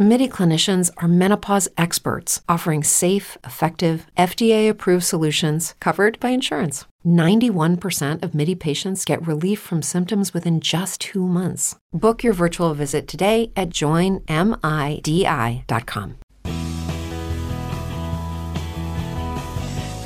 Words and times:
MIDI 0.00 0.28
clinicians 0.28 0.92
are 0.98 1.08
menopause 1.08 1.68
experts 1.76 2.40
offering 2.48 2.84
safe, 2.84 3.36
effective, 3.42 4.06
FDA 4.16 4.70
approved 4.70 5.02
solutions 5.02 5.74
covered 5.80 6.20
by 6.20 6.28
insurance. 6.28 6.84
91% 7.04 8.22
of 8.22 8.32
MIDI 8.32 8.54
patients 8.54 9.04
get 9.04 9.26
relief 9.26 9.58
from 9.58 9.82
symptoms 9.82 10.32
within 10.32 10.60
just 10.60 11.00
two 11.00 11.26
months. 11.26 11.74
Book 11.92 12.22
your 12.22 12.32
virtual 12.32 12.74
visit 12.74 13.08
today 13.08 13.50
at 13.56 13.70
joinmidi.com. 13.70 14.28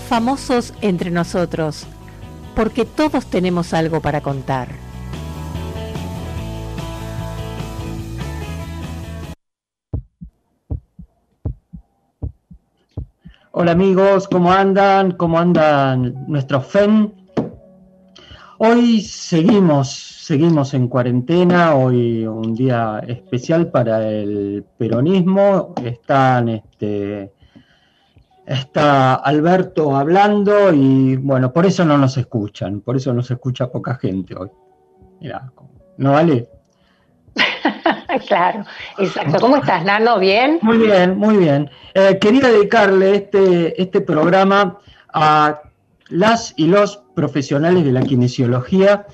Famosos 0.09 0.73
entre 0.81 1.11
nosotros, 1.11 1.85
porque 2.55 2.87
todos 2.87 3.27
tenemos 3.27 3.75
algo 3.75 4.01
para 4.01 4.23
contar. 4.23 4.69
Hola 13.55 13.73
amigos, 13.73 14.29
¿cómo 14.29 14.51
andan? 14.51 15.11
¿Cómo 15.11 15.39
andan 15.39 16.25
nuestros 16.27 16.69
FEN? 16.69 17.13
Hoy 18.57 19.03
seguimos, 19.03 19.93
seguimos 19.93 20.73
en 20.73 20.89
cuarentena, 20.89 21.75
hoy 21.75 22.27
un 22.27 22.55
día 22.55 23.03
especial 23.07 23.71
para 23.71 24.09
el 24.09 24.65
peronismo. 24.79 25.75
Están, 25.85 26.49
este, 26.49 27.35
está 28.47 29.17
Alberto 29.17 29.95
hablando 29.97 30.73
y 30.73 31.17
bueno, 31.17 31.53
por 31.53 31.67
eso 31.67 31.85
no 31.85 31.99
nos 31.99 32.17
escuchan, 32.17 32.81
por 32.81 32.97
eso 32.97 33.13
nos 33.13 33.31
escucha 33.31 33.71
poca 33.71 33.97
gente 33.97 34.35
hoy. 34.35 34.49
Mira, 35.21 35.53
¿no 35.99 36.13
vale? 36.13 36.49
claro, 38.29 38.65
exacto. 38.99 39.39
¿Cómo 39.41 39.57
estás, 39.57 39.85
Nano? 39.85 40.19
¿Bien? 40.19 40.59
Muy 40.63 40.79
bien, 40.79 41.17
muy 41.19 41.37
bien. 41.37 41.71
Eh, 41.95 42.19
quería 42.21 42.49
dedicarle 42.49 43.17
este, 43.17 43.81
este 43.81 44.01
programa 44.01 44.79
a 45.13 45.61
las 46.09 46.55
y 46.57 46.67
los 46.67 47.03
profesionales 47.15 47.85
de 47.85 47.93
la 47.93 48.03
kinesiología 48.03 49.07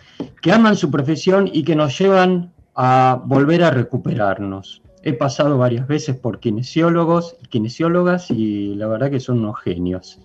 que 0.42 0.52
aman 0.52 0.76
su 0.76 0.90
profesión 0.90 1.48
y 1.52 1.64
que 1.64 1.76
nos 1.76 1.98
llevan 1.98 2.52
a 2.74 3.20
volver 3.24 3.62
a 3.62 3.70
recuperarnos. 3.70 4.82
He 5.02 5.12
pasado 5.12 5.58
varias 5.58 5.86
veces 5.86 6.16
por 6.16 6.40
kinesiólogos 6.40 7.36
y 7.42 7.46
kinesiólogas 7.46 8.30
y 8.30 8.74
la 8.74 8.88
verdad 8.88 9.10
que 9.10 9.20
son 9.20 9.38
unos 9.38 9.60
genios. 9.60 10.18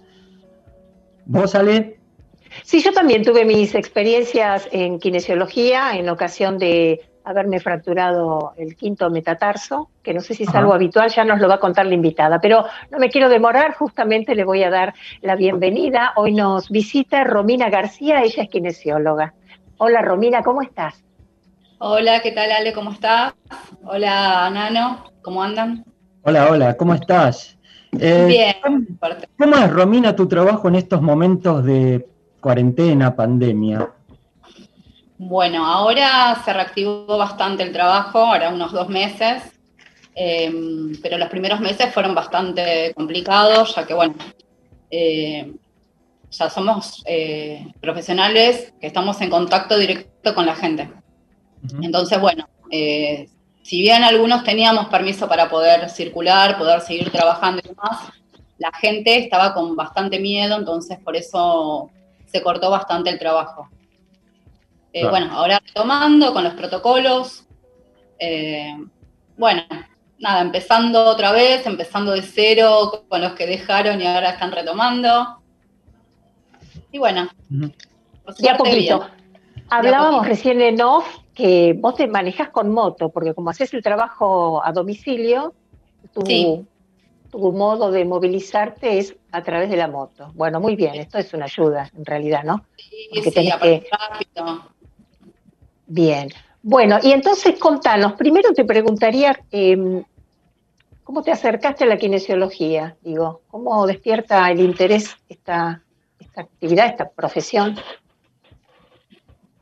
¿Vos, 1.25 1.55
Ale? 1.55 1.99
Sí, 2.63 2.81
yo 2.81 2.91
también 2.91 3.23
tuve 3.23 3.45
mis 3.45 3.73
experiencias 3.75 4.67
en 4.71 4.99
kinesiología 4.99 5.97
en 5.97 6.09
ocasión 6.09 6.57
de 6.57 7.01
haberme 7.25 7.59
fracturado 7.59 8.53
el 8.57 8.75
quinto 8.75 9.09
metatarso, 9.09 9.89
que 10.01 10.13
no 10.13 10.19
sé 10.21 10.33
si 10.33 10.43
es 10.43 10.53
algo 10.55 10.73
habitual, 10.73 11.09
ya 11.09 11.23
nos 11.23 11.39
lo 11.39 11.47
va 11.47 11.55
a 11.55 11.59
contar 11.59 11.85
la 11.85 11.93
invitada, 11.93 12.39
pero 12.39 12.65
no 12.91 12.99
me 12.99 13.09
quiero 13.09 13.29
demorar, 13.29 13.75
justamente 13.75 14.35
le 14.35 14.43
voy 14.43 14.63
a 14.63 14.69
dar 14.69 14.93
la 15.21 15.35
bienvenida. 15.35 16.13
Hoy 16.15 16.33
nos 16.33 16.69
visita 16.69 17.23
Romina 17.23 17.69
García, 17.69 18.21
ella 18.21 18.43
es 18.43 18.49
kinesióloga. 18.49 19.33
Hola 19.77 20.01
Romina, 20.01 20.43
¿cómo 20.43 20.61
estás? 20.61 21.03
Hola, 21.79 22.21
¿qué 22.21 22.31
tal 22.31 22.51
Ale? 22.51 22.73
¿Cómo 22.73 22.91
estás? 22.91 23.33
Hola 23.83 24.49
Nano, 24.49 25.05
¿cómo 25.21 25.43
andan? 25.43 25.85
Hola, 26.23 26.49
hola, 26.49 26.77
¿cómo 26.77 26.93
estás? 26.93 27.57
Eh, 27.99 28.25
Bien. 28.27 28.87
¿Cómo 29.37 29.55
es, 29.57 29.69
Romina, 29.71 30.15
tu 30.15 30.27
trabajo 30.27 30.67
en 30.67 30.75
estos 30.75 31.01
momentos 31.01 31.63
de 31.63 32.07
cuarentena, 32.39 33.15
pandemia? 33.15 33.89
Bueno, 35.17 35.65
ahora 35.65 36.41
se 36.43 36.51
reactivó 36.51 37.17
bastante 37.17 37.63
el 37.63 37.71
trabajo, 37.71 38.19
ahora 38.19 38.49
unos 38.49 38.71
dos 38.71 38.89
meses, 38.89 39.43
em, 40.15 40.93
pero 41.01 41.17
los 41.17 41.29
primeros 41.29 41.59
meses 41.59 41.93
fueron 41.93 42.15
bastante 42.15 42.93
complicados, 42.95 43.75
ya 43.75 43.85
que, 43.85 43.93
bueno, 43.93 44.15
eh, 44.89 45.53
ya 46.31 46.49
somos 46.49 47.03
eh, 47.05 47.67
profesionales 47.79 48.73
que 48.81 48.87
estamos 48.87 49.21
en 49.21 49.29
contacto 49.29 49.77
directo 49.77 50.33
con 50.33 50.45
la 50.45 50.55
gente. 50.55 50.89
Entonces, 51.81 52.19
bueno, 52.19 52.49
eh, 52.71 53.29
si 53.61 53.81
bien 53.81 54.03
algunos 54.03 54.43
teníamos 54.43 54.87
permiso 54.87 55.27
para 55.29 55.49
poder 55.49 55.89
circular, 55.89 56.57
poder 56.57 56.81
seguir 56.81 57.09
trabajando 57.11 57.61
y 57.63 57.69
demás, 57.69 58.09
la 58.57 58.71
gente 58.73 59.17
estaba 59.17 59.53
con 59.53 59.75
bastante 59.75 60.19
miedo, 60.19 60.57
entonces 60.57 60.99
por 60.99 61.15
eso 61.15 61.89
se 62.25 62.41
cortó 62.41 62.69
bastante 62.69 63.09
el 63.09 63.19
trabajo. 63.19 63.69
Eh, 64.93 65.07
bueno, 65.09 65.31
ahora 65.31 65.59
retomando 65.65 66.31
con 66.33 66.43
los 66.43 66.53
protocolos. 66.53 67.45
Eh, 68.19 68.77
bueno, 69.35 69.63
nada, 70.19 70.41
empezando 70.41 71.03
otra 71.05 71.31
vez, 71.31 71.65
empezando 71.65 72.11
de 72.11 72.21
cero 72.21 73.03
con 73.09 73.21
los 73.21 73.33
que 73.33 73.47
dejaron 73.47 73.99
y 73.99 74.05
ahora 74.05 74.31
están 74.31 74.51
retomando. 74.51 75.39
Y 76.91 76.99
bueno, 76.99 77.27
ya 78.37 78.55
poquito. 78.55 79.07
Hablábamos 79.69 80.27
recién 80.27 80.61
en 80.61 80.79
off 80.81 81.07
que 81.33 81.73
vos 81.75 81.95
te 81.95 82.05
manejas 82.05 82.49
con 82.49 82.71
moto, 82.71 83.09
porque 83.09 83.33
como 83.33 83.49
haces 83.49 83.73
el 83.73 83.81
trabajo 83.81 84.63
a 84.63 84.71
domicilio, 84.71 85.55
tu, 86.13 86.67
tu 87.31 87.51
modo 87.51 87.89
de 87.89 88.05
movilizarte 88.05 88.99
es 88.99 89.15
a 89.31 89.41
través 89.41 89.71
de 89.71 89.77
la 89.77 89.87
moto. 89.87 90.31
Bueno, 90.35 90.59
muy 90.59 90.75
bien, 90.75 90.93
esto 90.93 91.17
es 91.17 91.33
una 91.33 91.45
ayuda 91.45 91.89
en 91.97 92.05
realidad, 92.05 92.43
¿no? 92.43 92.63
Sí, 92.77 93.09
sí, 93.23 93.49
rápido. 93.49 94.73
Bien. 95.93 96.29
Bueno, 96.63 96.97
y 97.03 97.11
entonces 97.11 97.59
contanos, 97.59 98.13
primero 98.13 98.51
te 98.51 98.65
preguntaría, 98.65 99.39
em, 99.51 100.03
¿cómo 101.03 101.21
te 101.21 101.31
acercaste 101.31 101.83
a 101.83 101.87
la 101.87 101.97
kinesiología? 101.97 102.95
Digo, 103.01 103.41
¿cómo 103.51 103.85
despierta 103.85 104.49
el 104.49 104.61
interés 104.61 105.15
esta, 105.29 105.83
esta 106.19 106.41
actividad, 106.41 106.87
esta 106.87 107.07
profesión? 107.07 107.77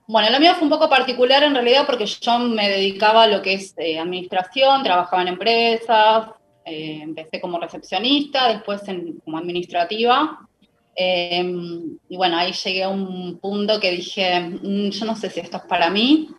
Bueno, 0.08 0.30
lo 0.30 0.40
mío 0.40 0.54
fue 0.54 0.64
un 0.64 0.70
poco 0.70 0.90
particular 0.90 1.44
en 1.44 1.54
realidad 1.54 1.86
porque 1.86 2.06
yo 2.06 2.40
me 2.40 2.70
dedicaba 2.70 3.24
a 3.24 3.28
lo 3.28 3.42
que 3.42 3.56
es 3.56 3.74
eh, 3.78 4.00
administración, 4.00 4.84
trabajaba 4.84 5.24
en 5.24 5.28
empresas, 5.28 6.30
eh, 6.64 7.00
empecé 7.02 7.42
como 7.42 7.60
recepcionista, 7.60 8.48
después 8.48 8.84
como 9.26 9.38
administrativa, 9.38 10.48
Em, 10.96 11.98
y 12.10 12.18
bueno, 12.18 12.38
ahí 12.38 12.52
llegué 12.52 12.84
a 12.84 12.90
un 12.90 13.40
punto 13.40 13.80
que 13.80 13.92
dije, 13.92 14.40
mm, 14.40 14.90
yo 14.90 15.06
no 15.06 15.16
sé 15.16 15.30
si 15.30 15.40
esto 15.40 15.58
es 15.58 15.64
para 15.64 15.90
mí. 15.90 16.30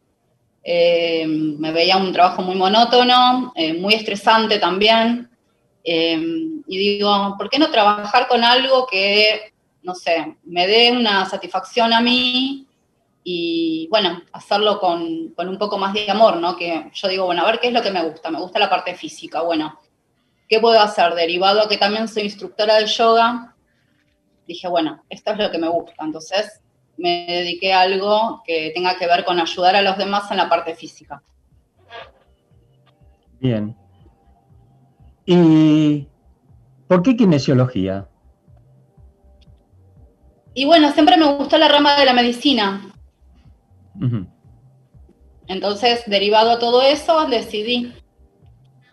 Em, 0.63 1.59
me 1.59 1.73
veía 1.73 1.97
un 1.97 2.13
trabajo 2.13 2.43
muy 2.43 2.55
monótono, 2.55 3.53
eh, 3.57 3.73
muy 3.75 3.95
estresante 3.95 4.59
también. 4.59 5.29
Em, 5.85 6.63
y 6.67 6.79
digo, 6.79 7.35
¿por 7.37 7.51
qué 7.51 7.59
no 7.59 7.71
trabajar 7.71 8.29
con 8.29 8.45
algo 8.45 8.87
que, 8.87 9.53
no 9.83 9.95
sé, 9.95 10.37
me 10.45 10.67
dé 10.67 10.93
una 10.93 11.27
satisfacción 11.27 11.93
a 11.93 12.01
mí 12.01 12.67
y, 13.25 13.89
bueno, 13.91 14.23
hacerlo 14.33 14.79
con, 14.79 15.31
con 15.31 15.49
un 15.49 15.59
poco 15.59 15.79
más 15.79 15.93
de 15.95 16.11
amor, 16.11 16.37
¿no? 16.37 16.57
Que 16.57 16.91
yo 16.93 17.09
digo, 17.09 17.27
bueno, 17.27 17.43
a 17.43 17.47
ver 17.47 17.61
qué 17.61 17.69
es 17.69 17.73
lo 17.73 17.83
que 17.83 17.91
me 17.91 18.03
gusta. 18.05 18.31
Me 18.31 18.41
gusta 18.41 18.59
la 18.59 18.71
parte 18.71 18.95
física. 18.95 19.43
Bueno, 19.43 19.79
¿qué 20.49 20.61
puedo 20.61 20.79
hacer? 20.81 21.15
Derivado 21.15 21.63
a 21.63 21.69
que 21.69 21.79
también 21.79 22.09
soy 22.09 22.25
instructora 22.25 22.77
de 22.77 22.87
yoga, 22.87 23.52
dije, 24.47 24.69
bueno, 24.69 25.03
esto 25.09 25.33
es 25.33 25.39
lo 25.39 25.51
que 25.51 25.59
me 25.59 25.69
gusta. 25.69 26.05
Entonces 26.05 26.61
me 26.97 27.27
dediqué 27.27 27.73
a 27.73 27.81
algo 27.81 28.43
que 28.47 28.71
tenga 28.75 28.97
que 28.97 29.07
ver 29.07 29.25
con 29.25 29.41
ayudar 29.41 29.77
a 29.77 29.83
los 29.83 29.97
demás 29.97 30.31
en 30.31 30.37
la 30.37 30.49
parte 30.49 30.75
física. 30.75 31.23
Bien. 33.41 33.77
¿Y 35.25 36.09
por 36.87 37.03
qué 37.03 37.17
kinesiología? 37.17 38.09
Y 40.55 40.65
bueno, 40.65 40.93
siempre 40.93 41.17
me 41.17 41.35
gustó 41.37 41.57
la 41.59 41.69
rama 41.69 41.97
de 41.97 42.05
la 42.05 42.13
medicina. 42.13 42.93
Entonces, 45.47 46.03
derivado 46.07 46.53
a 46.53 46.59
todo 46.59 46.83
eso, 46.83 47.27
decidí. 47.27 47.93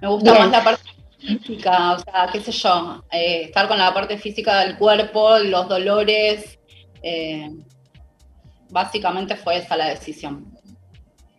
Me 0.01 0.07
gusta 0.07 0.33
más 0.33 0.49
la 0.51 0.63
parte 0.63 0.88
física, 1.19 1.93
o 1.93 1.99
sea, 1.99 2.29
qué 2.31 2.39
sé 2.39 2.51
yo, 2.51 3.03
eh, 3.11 3.43
estar 3.43 3.67
con 3.67 3.77
la 3.77 3.93
parte 3.93 4.17
física 4.17 4.61
del 4.61 4.77
cuerpo, 4.77 5.37
los 5.39 5.67
dolores, 5.67 6.57
eh, 7.01 7.49
básicamente 8.69 9.35
fue 9.35 9.57
esa 9.57 9.75
la 9.75 9.89
decisión. 9.89 10.45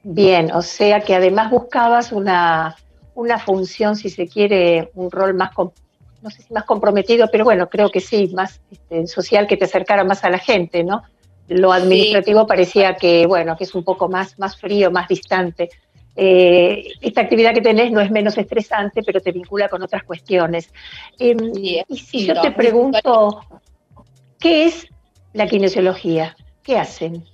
Bien, 0.03 0.51
o 0.53 0.63
sea 0.63 1.01
que 1.01 1.15
además 1.15 1.51
buscabas 1.51 2.13
una, 2.13 2.77
una 3.15 3.39
función, 3.39 3.97
si 3.97 4.09
se 4.11 4.27
quiere, 4.29 4.91
un 4.95 5.11
rol 5.11 5.35
más, 5.35 5.51
no 5.57 6.31
sé 6.31 6.43
si 6.43 6.53
más 6.53 6.65
comprometido, 6.65 7.29
pero 7.31 7.45
bueno, 7.45 7.69
creo 7.69 7.91
que 7.91 8.01
sí, 8.01 8.31
más 8.35 8.61
este, 8.71 9.07
social, 9.07 9.47
que 9.47 9.57
te 9.57 9.67
acercara 9.67 10.05
más 10.05 10.25
a 10.25 10.31
la 10.31 10.39
gente, 10.39 10.85
¿no? 10.85 11.03
Lo 11.49 11.73
administrativo 11.73 12.47
parecía 12.47 12.95
que, 12.95 13.27
bueno, 13.27 13.57
que 13.57 13.65
es 13.65 13.75
un 13.75 13.83
poco 13.83 14.09
más, 14.09 14.39
más 14.39 14.57
frío, 14.57 14.91
más 14.91 15.09
distante. 15.09 15.69
Eh, 16.17 16.93
esta 17.01 17.23
actividad 17.23 17.55
que 17.55 17.61
tenés 17.61 17.93
no 17.93 18.01
es 18.01 18.11
menos 18.11 18.37
estresante, 18.37 19.03
pero 19.03 19.21
te 19.21 19.33
vincula 19.33 19.69
con 19.69 19.83
otras 19.83 20.05
cuestiones. 20.05 20.73
Em, 21.19 21.39
y 21.57 21.83
si 21.97 22.27
yo 22.27 22.41
te 22.41 22.51
pregunto, 22.51 23.41
¿qué 24.39 24.65
es 24.67 24.87
la 25.33 25.47
kinesiología? 25.47 26.37
¿Qué 26.63 26.79
hacen? 26.79 27.25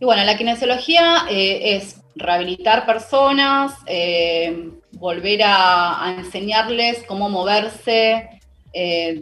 Y 0.00 0.04
bueno, 0.04 0.24
la 0.24 0.36
kinesiología 0.36 1.26
eh, 1.30 1.76
es 1.76 2.00
rehabilitar 2.16 2.86
personas, 2.86 3.74
eh, 3.86 4.70
volver 4.92 5.42
a, 5.44 6.14
enseñarles 6.18 7.04
cómo 7.06 7.28
moverse. 7.28 8.28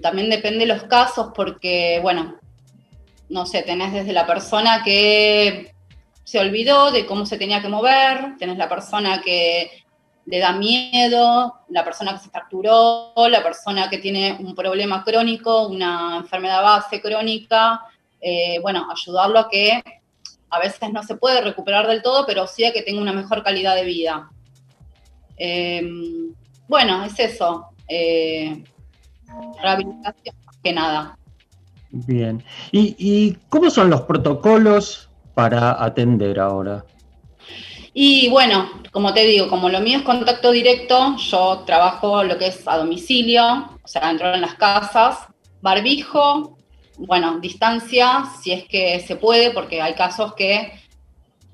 también 0.01 0.31
depende 0.31 0.61
de 0.61 0.73
los 0.73 0.85
casos 0.85 1.33
porque, 1.35 1.99
bueno, 2.03 2.37
no 3.29 3.47
sé, 3.47 3.63
tenés 3.63 3.93
desde 3.93 4.13
la 4.13 4.27
persona 4.27 4.83
que 4.85 5.73
se 6.31 6.39
olvidó 6.39 6.93
de 6.93 7.07
cómo 7.07 7.27
se 7.27 7.39
tenía 7.39 7.61
que 7.61 7.69
mover, 7.69 8.37
tenés 8.39 8.57
la 8.57 8.69
persona 8.69 9.21
que 9.21 9.69
le 10.27 10.39
da 10.39 10.53
miedo, 10.53 11.57
la 11.71 11.85
persona 11.85 12.13
que 12.13 12.21
se 12.21 12.31
fracturó, 12.31 13.13
la 13.29 13.43
persona 13.43 13.91
que 13.91 13.99
tiene 13.99 14.37
un 14.39 14.55
problema 14.55 15.03
crónico, 15.03 15.67
una 15.67 16.19
enfermedad 16.19 16.63
base 16.63 17.01
crónica, 17.03 17.81
eh, 18.21 18.61
bueno, 18.63 18.87
ayudarlo 18.93 19.41
a 19.41 19.49
que 19.49 19.83
a 20.51 20.61
veces 20.61 20.93
no 20.93 21.03
se 21.03 21.17
puede 21.17 21.41
recuperar 21.41 21.89
del 21.89 22.01
todo, 22.01 22.25
pero 22.25 22.47
sí 22.47 22.65
a 22.65 22.73
que 22.73 22.83
tenga 22.83 23.01
una 23.01 23.13
mejor 23.13 23.43
calidad 23.43 23.75
de 23.75 23.85
vida. 23.85 24.31
Em, 25.37 26.33
bueno, 26.69 27.03
es 27.03 27.19
eso, 27.19 27.71
eh, 27.89 28.63
rehabilitación 29.61 30.37
más 30.47 30.57
que 30.63 30.73
nada. 30.73 31.19
Bien. 31.91 32.45
¿Y 32.71 33.33
cómo 33.49 33.69
son 33.69 33.91
los 33.91 34.03
protocolos 34.03 35.10
para 35.41 35.83
atender 35.83 36.39
ahora? 36.39 36.85
Y 37.95 38.29
bueno, 38.29 38.69
como 38.93 39.15
te 39.15 39.25
digo, 39.25 39.49
como 39.49 39.71
lo 39.71 39.81
mío 39.81 39.99
es 39.99 40.05
contacto 40.05 40.51
directo, 40.51 41.17
yo 41.17 41.63
trabajo 41.65 42.23
lo 42.23 42.37
que 42.37 42.49
es 42.49 42.69
a 42.69 42.77
domicilio, 42.77 43.71
o 43.83 43.89
sea, 43.89 44.11
entro 44.11 44.35
en 44.35 44.43
las 44.43 44.55
casas, 44.57 45.17
barbijo, 45.63 46.59
bueno, 46.99 47.41
distancia, 47.41 48.25
si 48.43 48.53
es 48.53 48.65
que 48.69 49.01
se 49.01 49.17
puede, 49.17 49.51
porque 49.51 49.81
hay 49.81 49.95
casos 49.95 50.35
que, 50.35 50.73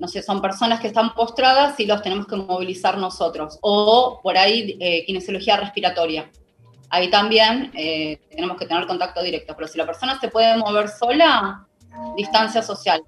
no 0.00 0.08
sé, 0.08 0.20
son 0.20 0.42
personas 0.42 0.80
que 0.80 0.88
están 0.88 1.14
postradas 1.14 1.78
y 1.78 1.86
los 1.86 2.02
tenemos 2.02 2.26
que 2.26 2.34
movilizar 2.34 2.98
nosotros, 2.98 3.56
o 3.62 4.18
por 4.20 4.36
ahí 4.36 4.76
eh, 4.80 5.04
kinesiología 5.06 5.58
respiratoria. 5.58 6.28
Ahí 6.90 7.08
también 7.08 7.70
eh, 7.74 8.20
tenemos 8.30 8.56
que 8.56 8.66
tener 8.66 8.84
contacto 8.88 9.22
directo, 9.22 9.54
pero 9.54 9.68
si 9.68 9.78
la 9.78 9.86
persona 9.86 10.18
se 10.20 10.28
puede 10.28 10.56
mover 10.56 10.88
sola, 10.88 11.66
distancia 12.16 12.62
social 12.62 13.00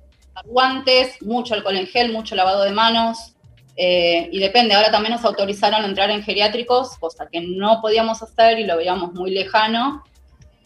guantes, 0.45 1.21
mucho 1.23 1.55
alcohol 1.55 1.77
en 1.77 1.87
gel, 1.87 2.13
mucho 2.13 2.35
lavado 2.35 2.65
de 2.65 2.73
manos. 2.73 3.35
Eh, 3.77 4.29
y 4.33 4.41
depende, 4.41 4.75
ahora 4.75 4.91
también 4.91 5.13
nos 5.13 5.25
autorizaron 5.25 5.85
a 5.85 5.87
entrar 5.87 6.11
en 6.11 6.23
geriátricos, 6.23 6.97
cosa 6.99 7.29
que 7.31 7.41
no 7.41 7.81
podíamos 7.81 8.21
hacer 8.23 8.59
y 8.59 8.65
lo 8.65 8.77
veíamos 8.77 9.13
muy 9.15 9.31
lejano. 9.31 10.03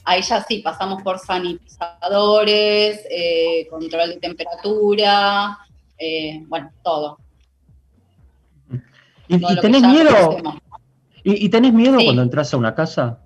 Ahí 0.04 0.22
ya 0.22 0.42
sí, 0.42 0.58
pasamos 0.58 1.02
por 1.02 1.18
sanitizadores, 1.18 3.06
eh, 3.10 3.68
control 3.70 4.10
de 4.10 4.16
temperatura, 4.16 5.58
eh, 5.98 6.42
bueno, 6.48 6.70
todo. 6.82 7.18
¿Y, 9.28 9.38
tenés 9.60 9.82
miedo? 9.82 10.38
¿Y, 11.22 11.48
tenés 11.50 11.72
miedo 11.72 11.98
cuando 12.02 12.22
entras 12.22 12.52
a 12.52 12.56
una 12.56 12.74
casa? 12.74 13.20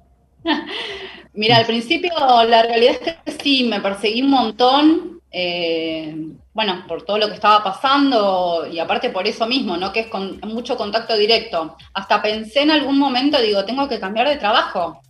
Mira, 1.32 1.58
al 1.58 1.66
principio 1.66 2.10
la 2.44 2.62
realidad 2.62 2.96
es 3.00 3.16
que 3.16 3.32
sí, 3.42 3.64
me 3.64 3.80
perseguí 3.80 4.22
un 4.22 4.30
montón, 4.30 5.15
eh, 5.38 6.16
bueno, 6.54 6.84
por 6.88 7.02
todo 7.02 7.18
lo 7.18 7.28
que 7.28 7.34
estaba 7.34 7.62
pasando 7.62 8.66
y 8.72 8.78
aparte 8.78 9.10
por 9.10 9.26
eso 9.26 9.46
mismo, 9.46 9.76
¿no? 9.76 9.92
Que 9.92 10.00
es 10.00 10.06
con 10.06 10.40
mucho 10.44 10.78
contacto 10.78 11.14
directo. 11.14 11.76
Hasta 11.92 12.22
pensé 12.22 12.62
en 12.62 12.70
algún 12.70 12.98
momento, 12.98 13.38
digo, 13.38 13.62
tengo 13.66 13.86
que 13.86 14.00
cambiar 14.00 14.30
de 14.30 14.36
trabajo. 14.36 15.02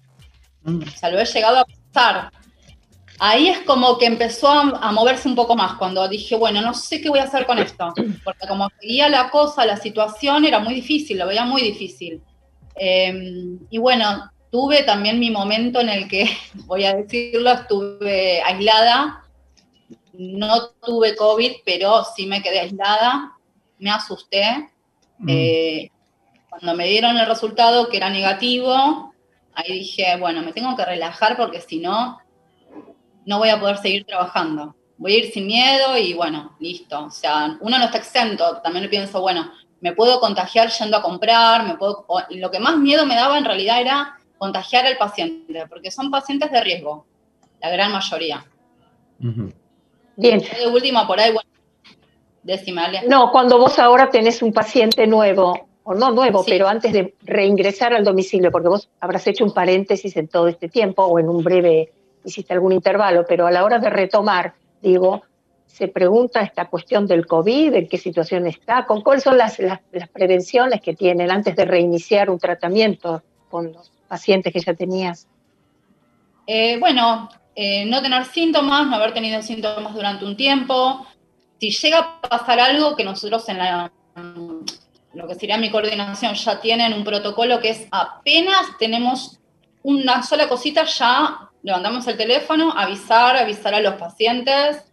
Mm. 0.65 0.83
O 0.83 0.91
sea, 0.91 1.11
lo 1.11 1.21
he 1.21 1.25
llegado 1.25 1.61
a 1.61 1.65
pensar. 1.65 2.33
Ahí 3.21 3.51
es 3.51 3.61
como 3.61 3.99
que 3.99 4.07
empezó 4.07 4.51
a, 4.51 4.91
moverse 4.91 5.29
un 5.29 5.37
poco 5.37 5.55
más, 5.55 5.75
cuando 5.75 6.09
dije, 6.09 6.35
bueno, 6.35 6.61
no 6.61 6.75
sé 6.75 7.01
qué 7.01 7.09
voy 7.09 7.21
a 7.21 7.25
hacer 7.25 7.47
con 7.47 7.61
esto, 7.61 7.95
porque 8.25 8.49
como 8.49 8.69
seguía 8.81 9.09
la 9.09 9.31
cosa, 9.31 9.65
la 9.65 9.77
situación 9.77 10.45
era 10.45 10.59
muy 10.59 10.75
difícil, 10.75 11.19
lo 11.19 11.29
veía 11.29 11.45
muy 11.45 11.63
difícil. 11.63 12.21
Eh, 12.75 13.59
y 13.71 13.79
bueno, 13.79 14.29
tuve 14.51 14.83
también 14.83 15.21
mi 15.21 15.31
momento 15.31 15.81
en 15.81 15.89
el 15.89 16.09
que, 16.09 16.29
voy 16.67 16.85
a 16.85 16.97
decirlo, 16.97 17.53
estuve 17.53 18.43
aislada, 18.43 19.23
no 20.19 20.69
tuve 20.83 21.17
COVID, 21.17 21.53
pero 21.65 22.05
sí 22.05 22.27
me 22.27 22.43
quedé 22.43 22.61
aislada, 22.61 23.37
me 23.79 23.91
asusté. 23.91 24.71
Mm. 25.19 25.29
Eh, 25.29 25.91
cuando 26.49 26.75
me 26.75 26.87
dieron 26.87 27.17
el 27.19 27.27
resultado 27.27 27.89
que 27.89 27.97
era 27.97 28.11
negativo, 28.11 29.13
ahí 29.55 29.73
dije, 29.73 30.17
bueno, 30.19 30.43
me 30.43 30.53
tengo 30.53 30.77
que 30.77 30.85
relajar 30.85 31.37
porque 31.37 31.61
si 31.61 31.79
no, 31.79 32.19
no 33.25 33.39
voy 33.39 33.49
a 33.51 33.61
poder 33.61 33.79
seguir 33.79 34.05
trabajando. 34.05 34.75
Voy 34.99 35.15
a 35.15 35.19
ir 35.19 35.33
sin 35.33 35.47
miedo 35.47 35.99
y 35.99 36.15
bueno, 36.15 36.57
listo. 36.61 37.05
O 37.05 37.11
sea, 37.11 37.59
uno 37.61 37.79
no 37.79 37.85
está 37.85 37.99
exento. 37.99 38.61
También 38.63 38.89
pienso, 38.89 39.21
bueno, 39.21 39.51
me 39.81 39.93
puedo 39.93 40.21
contagiar 40.21 40.71
yendo 40.71 40.97
a 40.97 41.03
comprar, 41.03 41.67
me 41.67 41.77
puedo... 41.77 42.07
lo 42.31 42.51
que 42.51 42.61
más 42.61 42.79
miedo 42.79 43.05
me 43.05 43.15
daba 43.15 43.37
en 43.37 43.45
realidad 43.45 43.81
era 43.81 44.19
contagiar 44.39 44.87
al 44.87 44.97
paciente, 44.97 45.67
porque 45.69 45.91
son 45.91 46.11
pacientes 46.11 46.51
de 46.51 46.61
riesgo, 46.61 47.07
la 47.61 47.71
gran 47.71 47.93
mayoría. 47.93 48.45
Bien. 50.17 50.41
De 50.41 50.67
última, 50.67 51.07
por 51.07 51.21
ahí, 51.21 51.33
bueno, 51.33 51.49
No, 53.09 53.31
cuando 53.31 53.59
vos 53.59 53.79
ahora 53.79 54.09
tenés 54.11 54.43
un 54.43 54.53
paciente 54.53 55.07
nuevo, 55.07 55.69
o 55.85 55.95
no 55.95 56.11
nuevo, 56.11 56.45
pero 56.45 56.67
antes 56.67 56.93
de 56.93 57.15
reingresar 57.23 57.95
al 57.95 58.05
domicilio, 58.05 58.51
porque 58.51 58.69
vos 58.69 58.89
habrás 59.01 59.27
hecho 59.27 59.45
un 59.45 59.53
paréntesis 59.53 60.17
en 60.17 60.29
todo 60.29 60.49
este 60.49 60.69
tiempo, 60.69 61.05
o 61.05 61.19
en 61.19 61.29
un 61.29 61.45
breve, 61.45 61.93
hiciste 62.25 62.55
algún 62.55 62.73
intervalo, 62.73 63.25
pero 63.27 63.47
a 63.47 63.51
la 63.51 63.65
hora 63.65 63.79
de 63.79 63.91
retomar, 63.91 64.55
digo, 64.81 65.23
se 65.67 65.89
pregunta 65.89 66.41
esta 66.41 66.67
cuestión 66.67 67.07
del 67.07 67.27
COVID, 67.27 67.75
en 67.75 67.89
qué 67.89 67.99
situación 67.99 68.47
está, 68.47 68.87
con 68.87 69.03
cuáles 69.03 69.25
son 69.25 69.37
las, 69.37 69.59
las, 69.59 69.81
prevenciones 70.13 70.81
que 70.81 70.95
tienen 70.95 71.31
antes 71.31 71.55
de 71.55 71.65
reiniciar 71.65 72.31
un 72.31 72.39
tratamiento 72.39 73.23
con 73.51 73.73
los 73.73 73.93
pacientes 74.09 74.53
que 74.53 74.61
ya 74.61 74.75
tenías. 74.75 75.29
Eh, 76.47 76.79
bueno, 76.79 77.29
eh, 77.59 77.87
no 77.87 78.03
tener 78.03 78.27
síntomas, 78.27 78.87
no 78.87 78.97
haber 78.97 79.15
tenido 79.15 79.41
síntomas 79.41 79.95
durante 79.95 80.27
un 80.27 80.37
tiempo. 80.37 81.07
Si 81.59 81.71
llega 81.71 81.99
a 82.01 82.21
pasar 82.21 82.61
algo 82.61 82.95
que 82.95 83.03
nosotros 83.03 83.49
en 83.49 83.57
la, 83.57 83.91
lo 85.15 85.27
que 85.27 85.35
sería 85.37 85.57
mi 85.57 85.71
coordinación 85.71 86.35
ya 86.35 86.61
tienen 86.61 86.93
un 86.93 87.03
protocolo 87.03 87.59
que 87.59 87.71
es 87.71 87.89
apenas 87.91 88.77
tenemos 88.79 89.39
una 89.83 90.23
sola 90.23 90.51
cosita, 90.51 90.85
ya 90.85 91.49
levantamos 91.63 92.07
el 92.07 92.19
teléfono, 92.19 92.75
avisar, 92.77 93.39
avisar 93.39 93.73
a 93.73 93.81
los 93.81 93.95
pacientes. 93.95 94.85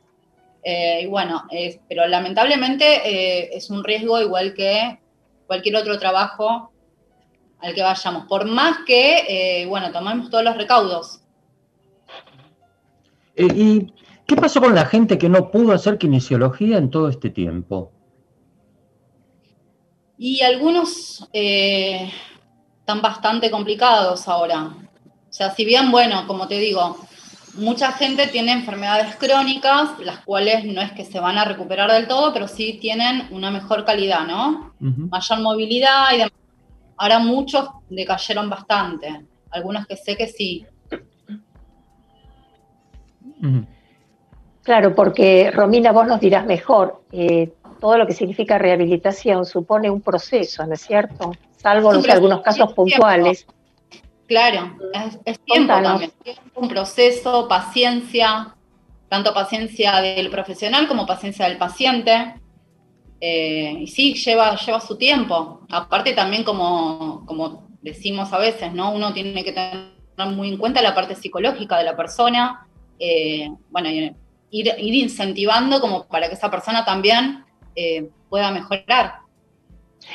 Eh, 0.63 1.01
y 1.03 1.07
bueno, 1.07 1.43
pero 1.89 2.07
lamentablemente 2.07 2.85
eh, 2.85 3.49
es 3.51 3.69
un 3.69 3.83
riesgo 3.83 4.21
igual 4.21 4.53
que 4.53 4.99
cualquier 5.47 5.75
otro 5.75 5.99
trabajo 5.99 6.71
al 7.59 7.73
que 7.73 7.83
vayamos, 7.83 8.25
por 8.27 8.45
más 8.45 8.77
que, 8.85 9.65
bueno, 9.67 9.91
tomemos 9.91 10.29
todos 10.29 10.45
los 10.45 10.55
recaudos. 10.55 11.22
Eh, 13.35 13.47
¿Y 13.55 13.93
qué 14.25 14.35
pasó 14.35 14.61
con 14.61 14.75
la 14.75 14.85
gente 14.85 15.17
que 15.17 15.29
no 15.29 15.51
pudo 15.51 15.73
hacer 15.73 15.97
kinesiología 15.97 16.77
en 16.77 16.89
todo 16.89 17.09
este 17.09 17.29
tiempo? 17.29 17.91
Y 20.17 20.41
algunos 20.41 21.27
eh, 21.33 22.11
están 22.79 23.01
bastante 23.01 23.49
complicados 23.49 24.27
ahora. 24.27 24.75
O 25.29 25.33
sea, 25.33 25.49
si 25.51 25.65
bien, 25.65 25.91
bueno, 25.91 26.27
como 26.27 26.47
te 26.47 26.59
digo, 26.59 26.97
mucha 27.55 27.91
gente 27.93 28.27
tiene 28.27 28.51
enfermedades 28.51 29.15
crónicas, 29.15 29.99
las 29.99 30.19
cuales 30.19 30.65
no 30.65 30.81
es 30.81 30.91
que 30.91 31.05
se 31.05 31.19
van 31.19 31.37
a 31.37 31.45
recuperar 31.45 31.91
del 31.91 32.07
todo, 32.07 32.33
pero 32.33 32.47
sí 32.47 32.77
tienen 32.79 33.27
una 33.31 33.51
mejor 33.51 33.85
calidad, 33.85 34.25
¿no? 34.25 34.73
Mayor 34.79 35.39
movilidad 35.41 36.13
y 36.13 36.17
demás. 36.17 36.33
Ahora 36.97 37.19
muchos 37.19 37.67
decayeron 37.89 38.49
bastante. 38.49 39.25
Algunos 39.51 39.85
que 39.87 39.97
sé 39.97 40.15
que 40.15 40.27
sí. 40.27 40.65
Claro, 44.63 44.95
porque 44.95 45.51
Romina, 45.51 45.91
vos 45.91 46.07
nos 46.07 46.19
dirás 46.19 46.45
mejor, 46.45 47.03
eh, 47.11 47.51
todo 47.79 47.97
lo 47.97 48.07
que 48.07 48.13
significa 48.13 48.57
rehabilitación 48.57 49.45
supone 49.45 49.89
un 49.89 50.01
proceso, 50.01 50.65
¿no 50.65 50.73
es 50.73 50.81
cierto? 50.81 51.33
Salvo 51.57 51.91
algunos 51.91 52.41
casos 52.41 52.73
puntuales. 52.73 53.45
Claro, 54.25 54.77
es, 55.25 55.39
tiempo 55.41 55.73
también, 55.73 56.11
un 56.55 56.69
proceso, 56.69 57.47
paciencia, 57.47 58.55
tanto 59.09 59.33
paciencia 59.33 59.99
del 59.99 60.29
profesional 60.29 60.87
como 60.87 61.05
paciencia 61.05 61.47
del 61.47 61.57
paciente. 61.57 62.35
Eh, 63.19 63.75
y 63.79 63.87
sí, 63.87 64.13
lleva, 64.13 64.55
lleva 64.55 64.79
su 64.79 64.97
tiempo. 64.97 65.61
Aparte 65.69 66.13
también 66.13 66.43
como, 66.43 67.25
como 67.25 67.67
decimos 67.81 68.31
a 68.31 68.37
veces, 68.37 68.73
¿no? 68.73 68.91
Uno 68.91 69.13
tiene 69.13 69.43
que 69.43 69.51
tener 69.51 69.93
muy 70.33 70.49
en 70.49 70.57
cuenta 70.57 70.81
la 70.81 70.95
parte 70.95 71.15
psicológica 71.15 71.77
de 71.77 71.83
la 71.83 71.97
persona, 71.97 72.65
eh, 72.99 73.49
bueno, 73.69 73.89
ir, 74.51 74.75
incentivando 74.77 75.81
como 75.81 76.05
para 76.07 76.27
que 76.27 76.35
esa 76.35 76.49
persona 76.49 76.85
también 76.85 77.43
eh, 77.75 78.09
pueda 78.29 78.51
mejorar. 78.51 79.23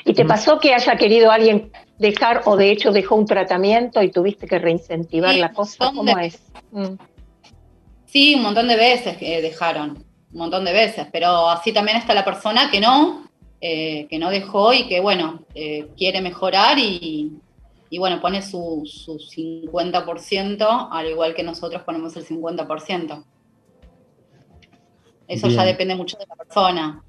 ¿Y 0.04 0.12
te 0.12 0.24
pasó 0.24 0.58
que 0.58 0.74
haya 0.74 0.96
querido 0.96 1.30
alguien 1.30 1.72
dejar 1.98 2.42
o 2.44 2.56
de 2.56 2.70
hecho 2.70 2.92
dejó 2.92 3.16
un 3.16 3.26
tratamiento 3.26 4.02
y 4.02 4.10
tuviste 4.10 4.46
que 4.46 4.58
reincentivar 4.58 5.34
la 5.34 5.52
cosa? 5.52 5.90
¿Cómo 5.94 6.18
es? 6.18 6.40
Mm. 6.70 6.94
Sí, 8.06 8.34
un 8.34 8.42
montón 8.42 8.68
de 8.68 8.76
veces 8.76 9.16
que 9.16 9.42
dejaron, 9.42 10.04
un 10.32 10.38
montón 10.38 10.64
de 10.64 10.72
veces, 10.72 11.06
pero 11.12 11.48
así 11.50 11.72
también 11.72 11.98
está 11.98 12.14
la 12.14 12.24
persona 12.24 12.70
que 12.70 12.80
no, 12.80 13.28
eh, 13.60 14.06
que 14.08 14.18
no 14.18 14.30
dejó 14.30 14.72
y 14.72 14.86
que, 14.86 15.00
bueno, 15.00 15.40
eh, 15.54 15.88
quiere 15.96 16.20
mejorar 16.20 16.78
y, 16.78 17.32
bueno, 17.96 18.20
pone 18.20 18.42
su, 18.42 18.82
su 18.84 19.14
50%, 19.14 20.88
al 20.90 21.06
igual 21.06 21.34
que 21.34 21.42
nosotros 21.42 21.82
ponemos 21.82 22.14
el 22.16 22.26
50%. 22.26 23.24
Eso 25.28 25.48
ya 25.48 25.64
depende 25.64 25.94
mucho 25.94 26.18
de 26.18 26.26
la 26.26 26.36
persona. 26.36 27.02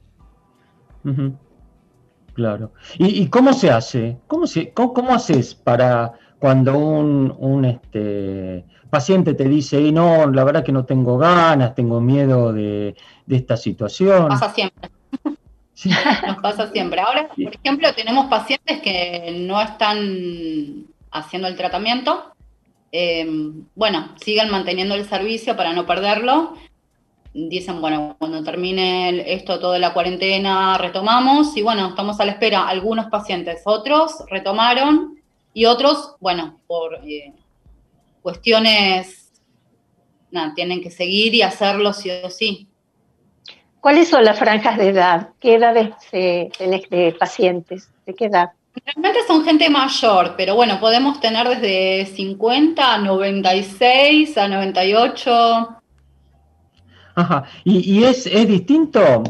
Claro. 2.34 2.72
¿Y, 2.98 3.28
cómo 3.28 3.54
se 3.54 3.70
hace? 3.70 4.18
¿Cómo, 4.28 4.48
se, 4.48 4.72
cómo, 4.72 5.14
haces 5.14 5.56
para 5.56 6.14
cuando 6.40 6.78
un, 6.78 7.66
este, 7.66 8.66
paciente 8.90 9.34
te 9.34 9.46
dice, 9.46 9.92
no, 9.92 10.30
la 10.32 10.44
verdad 10.44 10.64
que 10.64 10.72
no 10.72 10.86
tengo 10.86 11.18
ganas, 11.18 11.76
tengo 11.76 12.00
miedo 12.00 12.54
de, 12.54 12.96
esta 13.28 13.58
situación? 13.58 14.28
Pasa 14.28 14.54
siempre. 14.54 14.90
Nos 16.28 16.38
pasa 16.42 16.72
siempre. 16.72 17.02
Ahora, 17.02 17.30
por 17.30 17.56
ejemplo, 17.56 17.94
tenemos 17.94 18.26
pacientes 18.26 18.82
que 18.82 19.36
no 19.40 19.62
están 19.62 20.86
haciendo 21.12 21.48
el 21.48 21.56
tratamiento. 21.56 22.34
Eh, 22.92 23.28
bueno, 23.76 24.10
siguen 24.20 24.50
manteniendo 24.50 24.96
el 24.96 25.08
servicio 25.08 25.56
para 25.56 25.74
no 25.74 25.86
perderlo, 25.86 26.56
dicen, 27.34 27.82
bueno, 27.82 28.16
cuando 28.18 28.44
termine 28.44 29.32
esto, 29.34 29.60
toda 29.60 29.78
la 29.78 29.94
cuarentena, 29.94 30.78
retomamos 30.78 31.56
y 31.56 31.62
bueno, 31.62 31.90
estamos 31.90 32.20
a 32.20 32.26
la 32.26 32.34
espera. 32.34 32.68
Algunos 32.68 33.08
pacientes, 33.08 33.62
otros 33.66 34.24
retomaron 34.30 35.22
y 35.54 35.66
otros, 35.66 36.16
bueno, 36.20 36.60
por 36.68 36.96
eh, 37.06 37.34
cuestiones, 38.22 39.32
nada, 40.32 40.54
tienen 40.54 40.82
que 40.82 40.92
seguir 40.92 41.36
y 41.36 41.42
hacerlo 41.42 41.94
sí 41.94 42.10
o 42.10 42.30
sí. 42.30 42.69
¿Cuáles 43.82 44.10
son 44.10 44.24
las 44.26 44.38
franjas 44.38 44.78
de 44.78 44.90
edad? 44.90 45.30
¿Qué 45.40 45.56
edades 45.56 45.90
tenés 46.12 46.90
de 46.90 47.16
pacientes? 47.18 47.90
¿De 48.06 48.14
qué 48.14 48.26
edad? 48.26 48.52
Realmente 48.86 49.20
son 49.28 49.44
gente 49.44 49.70
mayor, 49.70 50.36
pero 50.38 50.56
bueno, 50.56 50.80
podemos 50.80 51.20
tener 51.20 51.48
desde 51.48 52.06
50 52.06 52.94
a 52.94 52.98
96 52.98 54.38
a 54.38 54.48
98 54.48 55.80
Ajá. 57.20 57.44
¿Y, 57.66 58.04
es, 58.04 58.24
distinto 58.48 59.24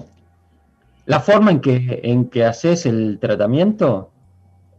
la 1.05 1.19
forma 1.19 1.51
en 1.51 1.59
que, 1.59 2.01
en 2.03 2.29
que 2.29 2.45
haces 2.45 2.85
el 2.85 3.17
tratamiento? 3.19 4.11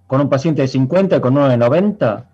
¿Con 0.06 0.20
un 0.20 0.28
paciente 0.28 0.62
de 0.62 0.68
50 0.68 1.16
y 1.16 1.20
con 1.20 1.36
uno 1.36 1.48
de 1.48 1.56
90? 1.56 2.30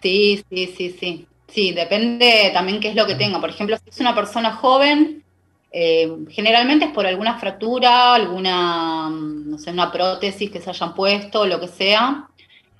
Sí, 0.00 0.44
sí, 0.48 0.66
sí, 0.76 0.96
sí. 0.98 1.26
Sí, 1.48 1.72
depende 1.72 2.50
también 2.52 2.78
qué 2.78 2.90
es 2.90 2.94
lo 2.94 3.06
que 3.06 3.16
tenga. 3.16 3.40
Por 3.40 3.50
ejemplo, 3.50 3.76
si 3.76 3.90
es 3.90 3.98
una 3.98 4.14
persona 4.14 4.52
joven, 4.52 5.24
eh, 5.72 6.10
generalmente 6.28 6.86
es 6.86 6.92
por 6.92 7.06
alguna 7.06 7.38
fractura, 7.38 8.14
alguna, 8.14 9.08
no 9.10 9.58
sé, 9.58 9.70
una 9.70 9.92
prótesis 9.92 10.50
que 10.50 10.60
se 10.60 10.70
hayan 10.70 10.94
puesto, 10.94 11.46
lo 11.46 11.60
que 11.60 11.68
sea. 11.68 12.28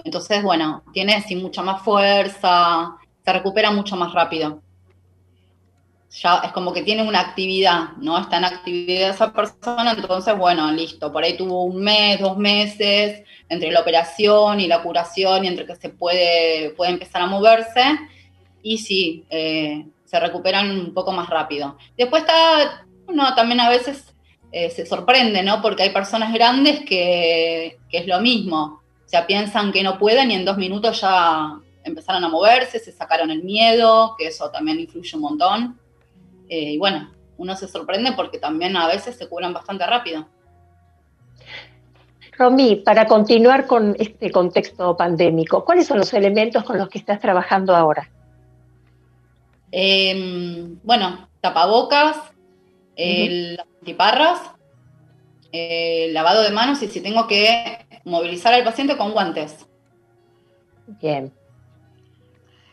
Entonces, 0.04 0.42
bueno, 0.42 0.82
tiene 0.92 1.14
así 1.14 1.37
mucha 1.37 1.62
más 1.62 1.82
fuerza, 1.82 2.97
se 3.25 3.32
recupera 3.32 3.70
mucho 3.70 3.97
más 3.97 4.12
rápido 4.12 4.62
ya 6.11 6.42
es 6.44 6.52
como 6.52 6.73
que 6.73 6.82
tiene 6.82 7.02
una 7.02 7.20
actividad, 7.20 7.92
¿no? 7.99 8.18
Está 8.18 8.38
en 8.38 8.44
actividad 8.44 9.11
esa 9.11 9.32
persona, 9.32 9.92
entonces, 9.92 10.37
bueno, 10.37 10.70
listo, 10.73 11.12
por 11.12 11.23
ahí 11.23 11.37
tuvo 11.37 11.64
un 11.64 11.82
mes, 11.82 12.18
dos 12.18 12.37
meses, 12.37 13.23
entre 13.49 13.70
la 13.70 13.80
operación 13.80 14.61
y 14.61 14.66
la 14.66 14.82
curación 14.82 15.44
y 15.44 15.49
entre 15.49 15.66
que 15.66 15.76
se 15.76 15.88
puede, 15.88 16.70
puede 16.70 16.92
empezar 16.92 17.23
a 17.23 17.26
moverse, 17.26 17.82
y 18.62 18.78
sí, 18.78 19.25
eh, 19.30 19.87
se 20.11 20.19
recuperan 20.19 20.69
un 20.73 20.93
poco 20.93 21.12
más 21.12 21.31
rápido. 21.31 21.76
Después 21.97 22.23
está, 22.23 22.85
uno 23.07 23.33
también 23.37 23.61
a 23.61 23.69
veces 23.69 24.12
eh, 24.50 24.69
se 24.69 24.85
sorprende, 24.85 25.45
¿no? 25.45 25.62
Porque 25.62 25.85
hay 25.85 25.90
personas 25.90 26.33
grandes 26.33 26.81
que, 26.81 27.79
que 27.88 27.99
es 27.99 28.07
lo 28.09 28.21
mismo, 28.21 28.83
o 29.07 29.09
sea, 29.09 29.25
piensan 29.29 29.71
que 29.71 29.85
no 29.85 29.99
pueden 29.99 30.33
y 30.33 30.35
en 30.35 30.45
dos 30.45 30.57
minutos 30.57 31.00
ya 31.00 31.61
empezaron 31.85 32.25
a 32.25 32.29
moverse, 32.29 32.81
se 32.81 32.90
sacaron 32.90 33.31
el 33.31 33.45
miedo, 33.45 34.17
que 34.19 34.26
eso 34.26 34.50
también 34.50 34.81
influye 34.81 35.14
un 35.14 35.23
montón. 35.23 35.81
Eh, 36.49 36.73
y 36.73 36.79
bueno, 36.79 37.12
uno 37.38 37.55
se 37.55 37.69
sorprende 37.69 38.11
porque 38.12 38.38
también 38.38 38.76
a 38.76 38.88
veces 38.88 39.14
se 39.17 39.29
curan 39.29 39.52
bastante 39.52 39.87
rápido. 39.87 40.26
Romy, 42.37 42.76
para 42.76 43.07
continuar 43.07 43.69
con 43.69 43.95
este 43.97 44.33
contexto 44.33 44.97
pandémico, 44.97 45.64
¿cuáles 45.64 45.87
son 45.87 45.99
los 45.99 46.12
elementos 46.14 46.64
con 46.64 46.79
los 46.79 46.88
que 46.88 46.99
estás 46.99 47.21
trabajando 47.21 47.76
ahora? 47.76 48.11
Em, 49.73 50.79
bueno, 50.83 51.29
tapabocas, 51.41 52.17
las 52.97 53.67
antiparras, 53.81 54.41
el 55.53 56.12
lavado 56.12 56.43
de 56.43 56.50
manos 56.50 56.83
y 56.83 56.89
si 56.89 57.00
tengo 57.00 57.27
que 57.27 57.87
movilizar 58.05 58.53
al 58.55 58.65
paciente 58.65 58.97
con 58.97 59.12
guantes. 59.12 59.67
Bien. 61.00 61.33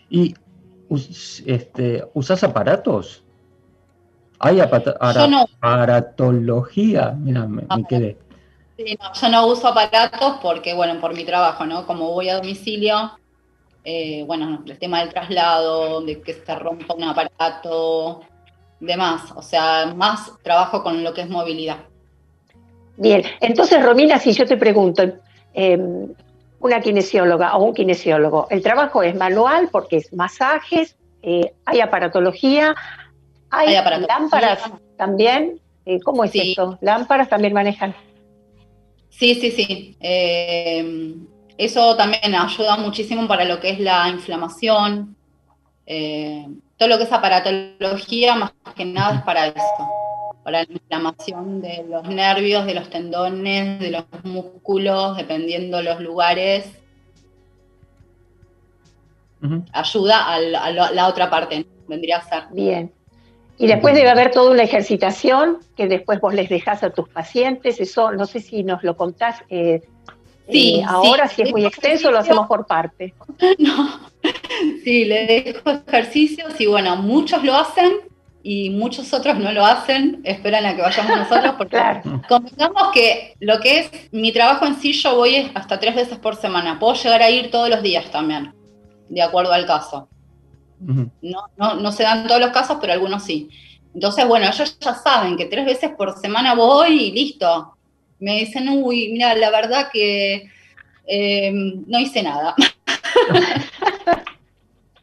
¿Y 0.09 0.33
este, 1.45 2.03
usas 2.13 2.43
aparatos? 2.43 3.23
¿Hay 4.39 4.59
aparatología? 4.59 7.11
Mira, 7.11 7.47
me, 7.47 7.63
quedé. 7.87 8.17
Sí, 8.77 8.97
no, 9.01 9.13
yo 9.13 9.29
no 9.29 9.47
uso 9.47 9.67
aparatos 9.67 10.37
porque, 10.41 10.75
bueno, 10.75 11.01
por 11.01 11.15
mi 11.15 11.25
trabajo, 11.25 11.65
¿no? 11.65 11.87
Como 11.87 12.11
voy 12.11 12.29
a 12.29 12.35
domicilio, 12.35 13.17
eh, 13.89 14.23
bueno, 14.27 14.65
el 14.65 14.77
tema 14.77 14.99
del 14.99 15.13
traslado, 15.13 16.01
de 16.01 16.19
que 16.19 16.33
se 16.33 16.55
rompa 16.55 16.93
un 16.93 17.05
aparato, 17.05 18.19
demás. 18.81 19.31
O 19.33 19.41
sea, 19.41 19.93
más 19.95 20.29
trabajo 20.43 20.83
con 20.83 21.05
lo 21.05 21.13
que 21.13 21.21
es 21.21 21.29
movilidad. 21.29 21.77
Bien, 22.97 23.23
entonces, 23.39 23.81
Romina, 23.81 24.19
si 24.19 24.33
yo 24.33 24.45
te 24.45 24.57
pregunto, 24.57 25.03
em, 25.53 26.13
una 26.59 26.81
kinesióloga 26.81 27.55
o 27.55 27.63
un 27.63 27.73
kinesiólogo, 27.73 28.47
el 28.49 28.61
trabajo 28.61 29.03
es 29.03 29.15
manual 29.15 29.69
porque 29.71 29.97
es 29.97 30.11
masajes, 30.11 30.97
eh, 31.21 31.53
hay 31.63 31.79
aparatología, 31.79 32.75
hay, 33.49 33.73
lámparas 34.05 34.69
también. 34.97 35.61
Eh, 35.85 36.01
¿Cómo 36.01 36.25
es 36.25 36.35
esto? 36.35 36.77
¿Lámparas 36.81 37.29
también 37.29 37.53
manejan? 37.53 37.95
Sí, 39.07 39.35
sí, 39.35 39.51
sí. 39.51 39.95
Eh, 40.01 41.15
eso 41.57 41.95
también 41.95 42.35
ayuda 42.35 42.77
muchísimo 42.77 43.27
para 43.27 43.45
lo 43.45 43.59
que 43.59 43.71
es 43.71 43.79
la 43.79 44.07
inflamación. 44.09 45.15
Eh, 45.85 46.45
todo 46.77 46.89
lo 46.89 46.97
que 46.97 47.05
es 47.05 47.11
aparatología, 47.11 48.35
más 48.35 48.51
que 48.75 48.85
nada 48.85 49.15
es 49.15 49.21
para 49.23 49.47
esto, 49.47 49.89
para 50.43 50.63
la 50.63 50.71
inflamación 50.71 51.61
de 51.61 51.85
los 51.89 52.07
nervios, 52.07 52.65
de 52.65 52.75
los 52.75 52.89
tendones, 52.89 53.79
de 53.79 53.91
los 53.91 54.05
músculos, 54.23 55.17
dependiendo 55.17 55.81
los 55.81 55.99
lugares. 55.99 56.65
Ayuda 59.71 60.27
a 60.27 60.39
la 60.39 61.07
otra 61.07 61.29
parte, 61.29 61.65
vendría 61.87 62.17
a 62.17 62.21
ser. 62.21 62.43
Bien. 62.51 62.91
Y 63.59 63.65
después 63.65 63.95
debe 63.95 64.09
haber 64.09 64.29
toda 64.29 64.51
una 64.51 64.63
ejercitación 64.63 65.59
que 65.75 65.87
después 65.87 66.21
vos 66.21 66.33
les 66.33 66.47
dejás 66.47 66.83
a 66.83 66.91
tus 66.91 67.09
pacientes. 67.09 67.79
Eso 67.79 68.11
no 68.11 68.27
sé 68.27 68.39
si 68.39 68.63
nos 68.63 68.83
lo 68.83 68.95
contás 68.95 69.43
eh, 69.49 69.81
sí, 70.49 70.75
eh, 70.75 70.85
ahora, 70.87 71.27
si 71.27 71.41
es 71.41 71.51
muy 71.51 71.65
extenso, 71.65 72.11
lo 72.11 72.19
hacemos 72.19 72.47
por 72.47 72.65
parte. 72.65 73.13
No, 73.59 73.99
sí, 74.83 75.05
le 75.05 75.25
dejo 75.25 75.69
ejercicios 75.69 76.59
y 76.59 76.65
bueno, 76.65 76.95
muchos 76.95 77.43
lo 77.43 77.55
hacen 77.55 77.99
y 78.43 78.69
muchos 78.69 79.13
otros 79.13 79.37
no 79.37 79.51
lo 79.51 79.65
hacen, 79.65 80.21
esperan 80.23 80.65
a 80.65 80.75
que 80.75 80.81
vayamos 80.81 81.17
nosotros, 81.17 81.55
porque 81.57 81.77
claro. 82.27 82.91
que 82.93 83.35
lo 83.39 83.59
que 83.59 83.79
es 83.79 83.91
mi 84.11 84.31
trabajo 84.31 84.65
en 84.65 84.75
sí, 84.75 84.93
yo 84.93 85.15
voy 85.15 85.51
hasta 85.53 85.79
tres 85.79 85.95
veces 85.95 86.17
por 86.17 86.35
semana. 86.35 86.79
Puedo 86.79 86.93
llegar 86.93 87.21
a 87.21 87.29
ir 87.29 87.51
todos 87.51 87.69
los 87.69 87.81
días 87.81 88.09
también, 88.09 88.53
de 89.09 89.21
acuerdo 89.21 89.53
al 89.53 89.65
caso. 89.65 90.07
No, 90.79 91.47
no, 91.57 91.75
no 91.75 91.91
se 91.91 92.03
dan 92.03 92.27
todos 92.27 92.39
los 92.39 92.51
casos, 92.51 92.77
pero 92.79 92.93
algunos 92.93 93.23
sí. 93.23 93.49
Entonces, 93.93 94.27
bueno, 94.27 94.47
ellos 94.47 94.77
ya 94.79 94.93
saben 94.93 95.35
que 95.37 95.45
tres 95.45 95.65
veces 95.65 95.91
por 95.97 96.17
semana 96.17 96.53
voy 96.55 97.05
y 97.05 97.11
listo. 97.11 97.76
Me 98.19 98.39
dicen, 98.39 98.67
uy, 98.69 99.09
mira, 99.11 99.35
la 99.35 99.51
verdad 99.51 99.89
que 99.91 100.49
eh, 101.05 101.51
no 101.51 101.99
hice 101.99 102.23
nada. 102.23 102.55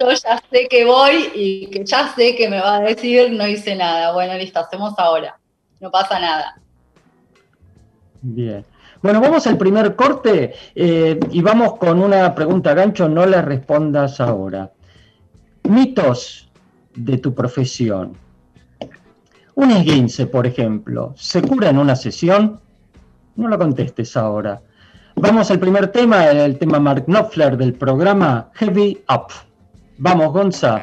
Yo 0.00 0.10
ya 0.10 0.42
sé 0.50 0.66
que 0.68 0.84
voy 0.84 1.30
y 1.34 1.66
que 1.68 1.84
ya 1.84 2.12
sé 2.14 2.34
que 2.34 2.48
me 2.48 2.60
va 2.60 2.76
a 2.76 2.80
decir, 2.80 3.30
no 3.32 3.46
hice 3.46 3.76
nada. 3.76 4.12
Bueno, 4.12 4.34
listo, 4.34 4.58
hacemos 4.58 4.94
ahora. 4.98 5.38
No 5.80 5.90
pasa 5.90 6.18
nada. 6.18 6.60
Bien. 8.22 8.64
Bueno, 9.02 9.20
vamos 9.20 9.46
al 9.46 9.58
primer 9.58 9.94
corte 9.96 10.54
eh, 10.74 11.20
y 11.30 11.42
vamos 11.42 11.76
con 11.76 12.02
una 12.02 12.34
pregunta 12.34 12.72
gancho, 12.72 13.08
no 13.08 13.26
la 13.26 13.42
respondas 13.42 14.18
ahora. 14.20 14.72
Mitos 15.64 16.50
de 16.94 17.18
tu 17.18 17.34
profesión. 17.34 18.16
Un 19.54 19.70
esguince, 19.70 20.26
por 20.26 20.46
ejemplo, 20.46 21.12
¿se 21.16 21.42
cura 21.42 21.68
en 21.68 21.78
una 21.78 21.96
sesión? 21.96 22.60
No 23.36 23.48
lo 23.48 23.58
contestes 23.58 24.16
ahora. 24.16 24.60
Vamos 25.16 25.50
al 25.50 25.60
primer 25.60 25.88
tema, 25.88 26.26
el 26.30 26.58
tema 26.58 26.78
Mark 26.80 27.04
Knopfler 27.06 27.56
del 27.56 27.74
programa 27.74 28.50
Heavy 28.54 29.02
Up. 29.08 29.32
Vamos, 29.98 30.32
Gonza. 30.32 30.82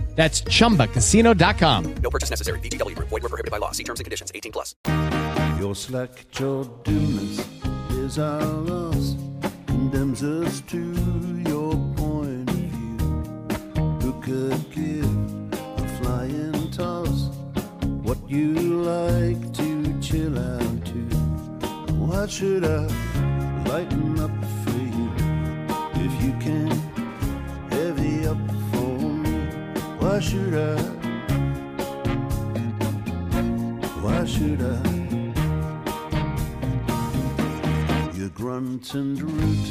That's 0.21 0.41
chumbacasino.com. 0.41 1.95
No 1.95 2.11
purchase 2.11 2.29
necessary. 2.29 2.59
VGW 2.59 2.95
Group. 2.95 3.09
Void 3.09 3.23
were 3.23 3.29
prohibited 3.29 3.49
by 3.49 3.57
law. 3.57 3.71
See 3.71 3.83
terms 3.83 3.99
and 3.99 4.05
conditions. 4.05 4.31
18 4.35 4.51
plus. 4.51 4.75
Your 5.59 5.73
slack 5.73 6.11
your 6.39 6.63
dumbness 6.83 7.43
is 7.89 8.19
our 8.19 8.45
loss, 8.45 9.15
condemns 9.65 10.21
us 10.21 10.61
to 10.67 10.77
your 11.47 11.73
point 11.95 12.47
of 12.51 12.55
view. 12.55 12.97
Who 14.01 14.13
could 14.21 14.61
give 14.69 15.09
a 15.79 15.87
flying 16.03 16.69
toss 16.69 17.29
what 18.03 18.19
you 18.29 18.53
like 18.83 19.53
to 19.53 19.99
chill 20.01 20.37
out 20.37 20.85
to? 20.85 21.01
Why 21.97 22.27
should 22.27 22.63
I 22.63 22.85
lighten 23.65 24.19
up 24.19 24.45
for 24.65 24.77
you 24.77 25.09
if 26.05 26.23
you 26.23 26.33
can 26.39 26.90
Why 30.01 30.19
should 30.19 30.55
I? 30.55 30.81
Why 34.01 34.25
should 34.25 34.59
I? 34.59 34.81
You 38.17 38.29
grunt 38.29 38.95
and 38.95 39.21
root, 39.21 39.65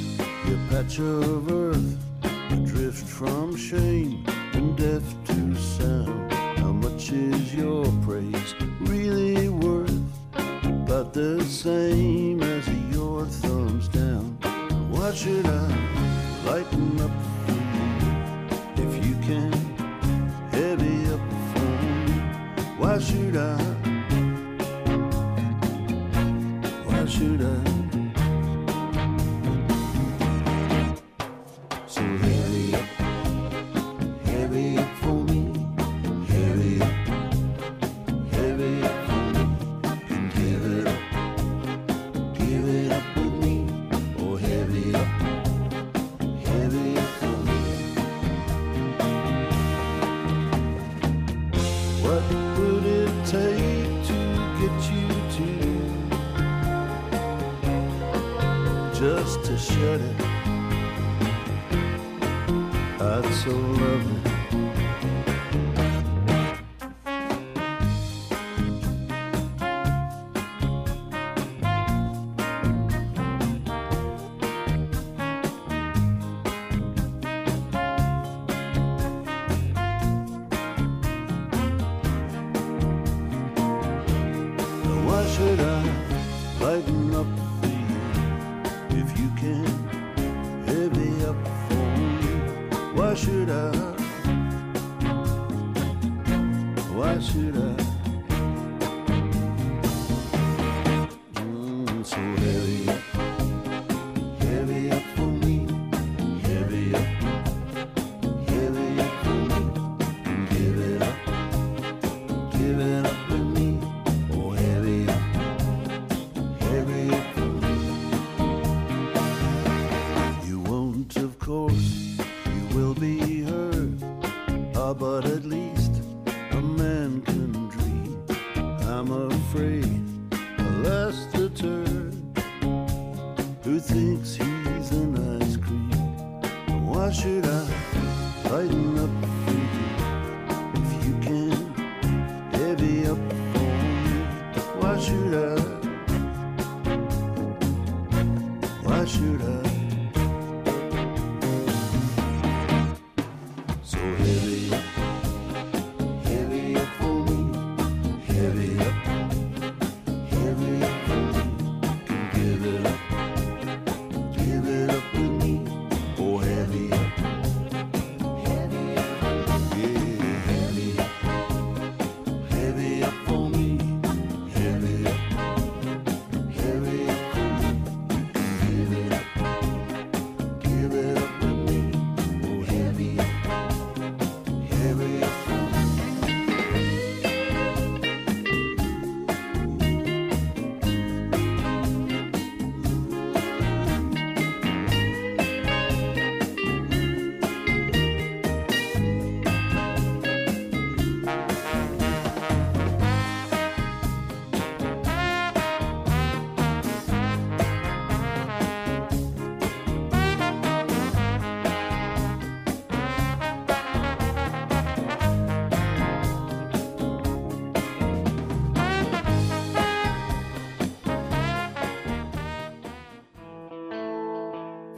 your 0.47 0.59
patch 0.71 1.01
of 1.01 1.51
earth, 1.51 1.99
you 2.51 2.65
drift 2.65 3.05
from 3.09 3.57
shame 3.57 4.25
and 4.53 4.77
deaf 4.77 5.03
to 5.27 5.57
sound. 5.57 6.33
How 6.33 6.71
much 6.71 7.11
is 7.11 7.53
your 7.53 7.85
praise 8.07 8.55
really 8.83 9.49
worth? 9.49 10.01
About 10.62 11.12
the 11.12 11.43
same 11.43 12.40
as 12.40 12.69
your 12.95 13.25
thumbs 13.27 13.88
down. 13.88 14.38
Why 14.90 15.12
should 15.12 15.47
I 15.47 15.66
lighten 16.47 17.01
up 17.01 17.11
for 17.45 17.53
you 17.53 18.87
if 18.87 19.05
you 19.05 19.16
can 19.27 19.69
heavy 20.70 21.12
up 21.12 21.20
for 21.52 21.68
me? 21.83 22.12
Why 22.78 22.98
should 23.00 23.37
I? 23.37 23.56
Why 26.87 27.06
should 27.06 27.42
I? 27.42 27.80
Just 59.98 60.22
to 63.44 63.50
shut 63.50 63.80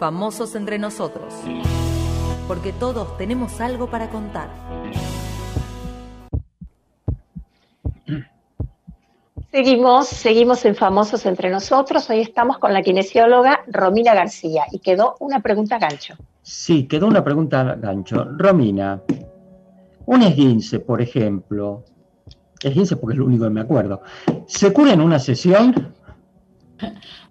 Famosos 0.03 0.57
entre 0.57 0.81
nosotros. 0.81 1.33
Porque 2.49 2.73
todos 2.73 3.17
tenemos 3.19 3.61
algo 3.61 3.89
para 3.89 4.11
contar. 4.11 4.49
Seguimos, 9.53 10.09
seguimos 10.09 10.65
en 10.65 10.75
Famosos 10.75 11.25
entre 11.25 11.51
nosotros. 11.51 12.11
Hoy 12.11 12.19
estamos 12.19 12.59
con 12.59 12.73
la 12.73 12.83
kinesióloga 12.83 13.61
Romina 13.69 14.13
García 14.13 14.65
y 14.73 14.81
quedó 14.81 15.15
una 15.21 15.39
pregunta 15.39 15.79
gancho. 15.79 16.15
Sí, 16.43 16.89
quedó 16.89 17.07
una 17.07 17.23
pregunta 17.23 17.63
gancho. 17.77 18.25
Romina, 18.25 19.01
un 20.07 20.23
esguince, 20.23 20.81
por 20.81 21.01
ejemplo, 21.01 21.85
esguince 22.61 22.97
porque 22.97 23.15
es 23.15 23.19
lo 23.21 23.27
único 23.27 23.45
que 23.45 23.51
me 23.51 23.61
acuerdo, 23.61 24.03
¿se 24.49 24.73
cura 24.73 24.95
en 24.95 25.01
una 25.01 25.21
sesión? 25.21 25.95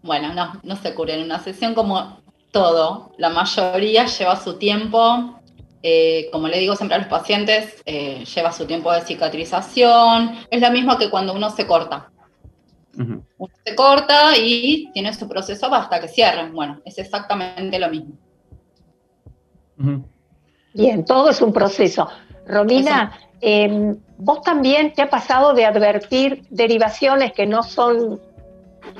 Bueno, 0.04 0.34
no, 0.34 0.54
no 0.64 0.78
se 0.78 0.96
cura 0.96 1.14
en 1.14 1.26
una 1.26 1.38
sesión 1.38 1.76
como 1.76 2.22
todo. 2.52 3.12
La 3.18 3.30
mayoría 3.30 4.06
lleva 4.06 4.36
su 4.36 4.58
tiempo. 4.58 5.40
Eh, 5.84 6.30
como 6.32 6.48
le 6.48 6.60
digo 6.60 6.76
siempre 6.76 6.96
a 6.96 7.00
los 7.00 7.08
pacientes, 7.08 7.82
eh, 7.86 8.24
lleva 8.24 8.52
su 8.52 8.66
tiempo 8.66 8.92
de 8.92 9.02
cicatrización. 9.02 10.36
Es 10.50 10.62
lo 10.62 10.70
mismo 10.72 10.98
que 10.98 11.10
cuando 11.10 11.34
uno 11.34 11.50
se 11.50 11.66
corta. 11.66 12.10
Uno 12.94 13.24
se 13.66 13.74
corta 13.74 14.38
y 14.38 14.92
tiene 14.94 15.14
su 15.14 15.28
proceso 15.28 15.74
hasta 15.74 16.00
que 16.00 16.08
cierren. 16.08 16.54
Bueno, 16.54 16.82
es 16.86 16.98
exactamente 16.98 17.80
lo 17.80 17.90
mismo. 17.90 18.14
Bien, 20.74 21.06
todo 21.06 21.30
es 21.30 21.42
un 21.42 21.54
proceso. 21.54 22.08
Romina, 22.46 23.18
eh, 23.40 23.96
vos 24.18 24.42
también 24.42 24.94
te 24.94 25.02
ha 25.02 25.10
pasado 25.10 25.54
de 25.54 25.66
advertir 25.66 26.44
derivaciones 26.50 27.34
que 27.34 27.48
no 27.48 27.64
son 27.64 28.20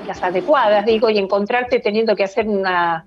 las 0.08 0.24
adecuadas, 0.24 0.86
digo, 0.86 1.10
y 1.10 1.18
encontrarte 1.18 1.80
teniendo 1.80 2.16
que 2.16 2.24
hacer 2.24 2.48
una, 2.48 3.06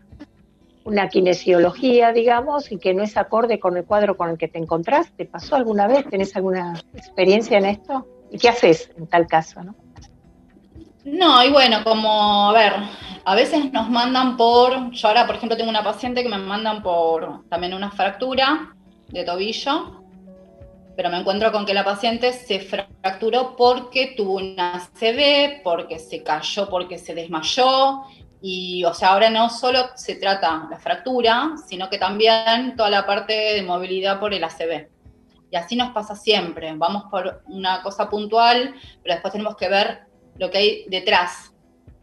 una 0.85 1.09
kinesiología, 1.09 2.13
digamos, 2.13 2.71
y 2.71 2.79
que 2.79 2.95
no 2.95 3.03
es 3.03 3.17
acorde 3.17 3.59
con 3.59 3.77
el 3.77 3.85
cuadro 3.85 4.17
con 4.17 4.31
el 4.31 4.39
que 4.39 4.49
te 4.49 4.59
encontrás. 4.59 5.11
¿Te 5.17 5.25
pasó 5.25 5.57
alguna 5.57 5.87
vez? 5.87 6.09
¿Tenés 6.09 6.37
alguna 6.37 6.75
experiencia 6.95 7.59
en 7.59 7.65
esto? 7.67 8.07
¿Y 8.31 8.39
qué 8.39 8.51
haces 8.51 8.91
en 8.97 9.07
tal 9.07 9.27
caso? 9.27 9.63
No, 9.63 9.75
no 11.05 11.45
y 11.45 11.51
bueno, 11.51 11.83
como, 11.85 12.51
a 12.51 12.53
ver, 12.53 12.73
a 13.25 13.35
veces 13.35 13.73
nos 13.73 13.89
mandan 13.89 14.37
por, 14.37 14.91
yo 14.91 15.09
ahora 15.09 15.27
por 15.27 15.37
ejemplo 15.37 15.57
tengo 15.57 15.71
una 15.71 15.83
paciente 15.83 16.23
que 16.23 16.29
me 16.29 16.39
mandan 16.39 16.83
por 16.83 17.49
también 17.49 17.73
una 17.73 17.91
fractura 17.91 18.75
de 19.09 19.25
tobillo, 19.25 20.03
pero 20.97 21.11
me 21.11 21.19
encuentro 21.19 21.51
con 21.51 21.65
que 21.65 21.75
la 21.75 21.85
paciente 21.85 22.33
se 22.33 22.61
fracturó 22.61 23.57
porque 23.57 24.15
tuvo 24.17 24.35
una 24.35 24.79
CB, 24.95 25.63
porque 25.63 25.99
se 25.99 26.23
cayó, 26.23 26.69
porque 26.69 26.99
se 26.99 27.15
desmayó, 27.15 28.03
y 28.47 28.85
o 28.85 28.93
sea, 28.93 29.15
ahora 29.15 29.31
no 29.31 29.49
solo 29.49 29.89
se 29.95 30.17
trata 30.17 30.69
la 30.71 30.79
fractura, 30.79 31.55
sino 31.67 31.89
que 31.89 31.97
también 31.97 32.77
toda 32.77 32.91
la 32.91 33.07
parte 33.07 33.33
de 33.33 33.63
movilidad 33.63 34.21
por 34.21 34.35
el 34.35 34.45
ACV. 34.45 34.87
Y 35.51 35.57
así 35.57 35.77
nos 35.77 35.95
pasa 35.95 36.15
siempre, 36.15 36.75
vamos 36.77 37.05
por 37.11 37.43
una 37.47 37.81
cosa 37.83 38.11
puntual, 38.11 38.75
pero 39.03 39.15
después 39.15 39.33
tenemos 39.33 39.57
que 39.57 39.71
ver 39.71 40.01
lo 40.37 40.51
que 40.51 40.59
hay 40.59 40.85
detrás 40.89 41.55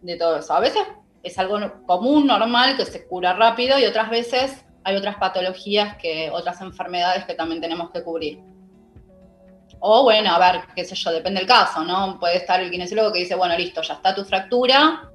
de 0.01 0.17
todo 0.17 0.37
eso. 0.37 0.55
A 0.55 0.59
veces 0.59 0.81
es 1.21 1.37
algo 1.37 1.59
común, 1.85 2.25
normal, 2.25 2.75
que 2.75 2.85
se 2.85 3.05
cura 3.05 3.33
rápido, 3.33 3.77
y 3.77 3.85
otras 3.85 4.09
veces 4.09 4.65
hay 4.83 4.95
otras 4.95 5.17
patologías, 5.17 5.95
que, 5.97 6.31
otras 6.31 6.59
enfermedades 6.61 7.23
que 7.25 7.35
también 7.35 7.61
tenemos 7.61 7.91
que 7.91 8.03
cubrir. 8.03 8.39
O 9.79 10.01
bueno, 10.01 10.31
a 10.31 10.39
ver, 10.39 10.61
qué 10.75 10.85
sé 10.85 10.95
yo, 10.95 11.11
depende 11.11 11.41
del 11.41 11.47
caso, 11.47 11.83
¿no? 11.83 12.19
Puede 12.19 12.37
estar 12.37 12.59
el 12.59 12.71
kinesiólogo 12.71 13.13
que 13.13 13.19
dice, 13.19 13.35
bueno, 13.35 13.55
listo, 13.55 13.83
ya 13.83 13.93
está 13.93 14.15
tu 14.15 14.25
fractura 14.25 15.10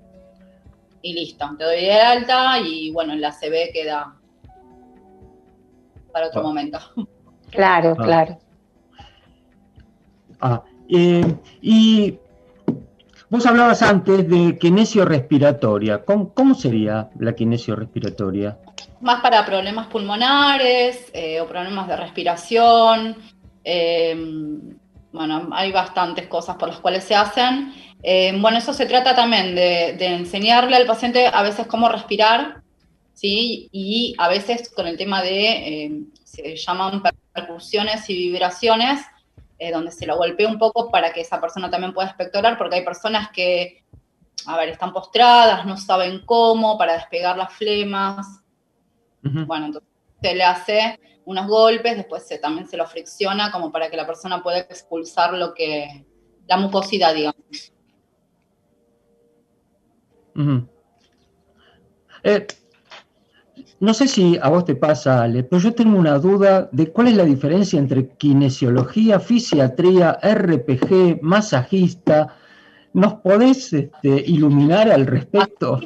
y 1.07 1.13
listo, 1.15 1.49
te 1.59 1.65
doy 1.65 1.81
de 1.83 1.93
alta 1.93 2.59
y 2.59 2.91
bueno, 2.91 3.15
la 3.15 3.33
CB 3.33 3.73
queda 3.73 4.15
para 6.13 6.29
otro 6.29 6.43
momento. 6.43 6.79
Claro, 7.51 7.95
claro. 7.95 8.39
Ah, 10.41 10.63
eh, 10.89 11.37
y 11.63 12.19
vos 13.31 13.47
hablabas 13.47 13.83
antes 13.83 14.29
de 14.29 14.59
kinesio 14.59 15.05
respiratoria. 15.05 16.05
¿Cómo, 16.05 16.35
cómo 16.35 16.55
sería 16.55 17.09
la 17.19 17.35
kinesio 17.35 17.77
respiratoria? 17.77 18.59
Más 19.01 19.21
para 19.23 19.47
problemas 19.47 19.87
pulmonares 19.87 21.11
eh, 21.15 21.41
o 21.41 21.47
problemas 21.47 21.87
de 21.87 21.97
respiración, 21.97 23.17
Em, 23.69 24.79
bueno, 25.11 25.49
hay 25.51 25.73
bastantes 25.73 26.29
cosas 26.29 26.55
por 26.55 26.69
las 26.69 26.79
cuales 26.79 27.03
se 27.03 27.17
hacen. 27.17 27.75
Em, 28.03 28.41
bueno, 28.41 28.59
eso 28.59 28.73
se 28.73 28.87
trata 28.87 29.15
también 29.15 29.55
de, 29.55 29.97
enseñarle 30.07 30.77
al 30.77 30.87
paciente 30.87 31.27
a 31.27 31.43
veces 31.43 31.67
cómo 31.67 31.89
respirar, 31.89 32.63
¿sí? 33.15 33.69
Y 33.73 34.15
a 34.19 34.29
veces 34.29 34.71
con 34.71 34.87
el 34.87 34.97
tema 34.97 35.23
de, 35.23 35.85
em, 35.85 36.07
se 36.25 36.57
llaman 36.57 37.03
percusiones 37.33 38.09
y 38.11 38.31
vibraciones, 38.31 39.01
eh, 39.59 39.73
donde 39.73 39.91
se 39.91 40.07
lo 40.07 40.17
golpea 40.17 40.49
un 40.49 40.59
poco 40.59 40.91
para 40.91 41.13
que 41.13 41.23
esa 41.23 41.41
persona 41.41 41.71
también 41.71 41.95
pueda 41.95 42.09
espectorar, 42.09 42.59
porque 42.59 42.77
hay 42.77 42.85
personas 42.85 43.31
que, 43.31 43.83
a 44.47 44.57
ver, 44.57 44.69
están 44.69 44.93
postradas, 44.93 45.65
no 45.65 45.77
saben 45.77 46.23
cómo, 46.25 46.77
para 46.77 46.95
despegar 46.95 47.37
las 47.37 47.53
flemas. 47.55 48.27
Bueno, 49.23 49.67
entonces 49.67 49.91
se 50.23 50.35
le 50.37 50.45
hace 50.45 51.01
unos 51.25 51.49
golpes, 51.49 51.97
después 51.97 52.27
se, 52.27 52.39
también 52.39 52.69
se 52.69 52.77
lo 52.77 52.87
fricciona 52.87 53.51
como 53.51 53.73
para 53.73 53.91
que 53.91 53.97
la 53.97 54.07
persona 54.07 54.43
pueda 54.43 54.59
expulsar 54.59 55.35
lo 55.35 55.53
que, 55.53 56.05
la 56.47 56.57
mucosidad, 56.57 57.15
digamos. 57.15 57.73
Eh, 62.23 62.47
no 63.79 63.93
sé 63.93 64.09
si 64.09 64.39
a 64.41 64.49
vos 64.49 64.65
te 64.65 64.75
pasa, 64.75 65.23
Ale, 65.23 65.45
pero 65.45 65.61
yo 65.61 65.75
tengo 65.75 65.99
una 65.99 66.19
duda 66.19 66.69
de 66.73 66.91
cuál 66.93 67.09
es 67.09 67.17
la 67.17 67.25
diferencia 67.25 67.79
entre 67.79 68.09
kinesiología, 68.09 69.21
fisiatría, 69.21 70.19
RPG, 70.23 71.21
masajista. 71.23 72.35
¿Nos 72.95 73.15
podés 73.15 73.73
este, 73.75 74.25
iluminar 74.27 74.91
al 74.91 75.07
respecto? 75.07 75.81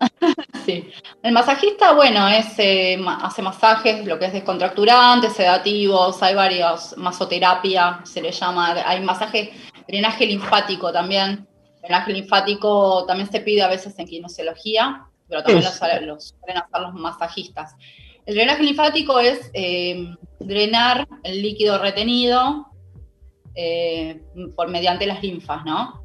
sí. 0.66 0.90
El 1.22 1.32
masajista, 1.32 1.92
bueno, 1.92 2.26
es, 2.28 2.58
eh, 2.58 2.98
hace 3.22 3.42
masajes, 3.42 4.04
lo 4.04 4.18
que 4.18 4.26
es 4.26 4.32
descontracturantes, 4.32 5.32
sedativos, 5.32 6.20
hay 6.22 6.34
varios, 6.34 6.96
masoterapia 6.96 8.00
se 8.02 8.20
le 8.20 8.32
llama, 8.32 8.74
hay 8.84 9.00
masaje, 9.02 9.52
drenaje 9.86 10.26
linfático 10.26 10.92
también. 10.92 11.46
Drenaje 11.86 12.12
linfático 12.12 13.04
también 13.06 13.30
se 13.30 13.40
pide 13.40 13.62
a 13.62 13.68
veces 13.68 13.98
en 13.98 14.06
kinesiología, 14.06 15.06
pero 15.28 15.42
también 15.42 15.64
lo, 15.64 15.70
suelen 16.20 16.56
hacer 16.56 16.80
los 16.80 16.94
masajistas. 16.94 17.74
El 18.24 18.34
drenaje 18.34 18.62
linfático 18.62 19.20
es 19.20 19.50
eh, 19.54 20.14
drenar 20.40 21.06
el 21.22 21.42
líquido 21.42 21.78
retenido 21.78 22.66
eh, 23.54 24.22
por 24.54 24.68
mediante 24.68 25.06
las 25.06 25.22
linfas, 25.22 25.64
¿no? 25.64 26.04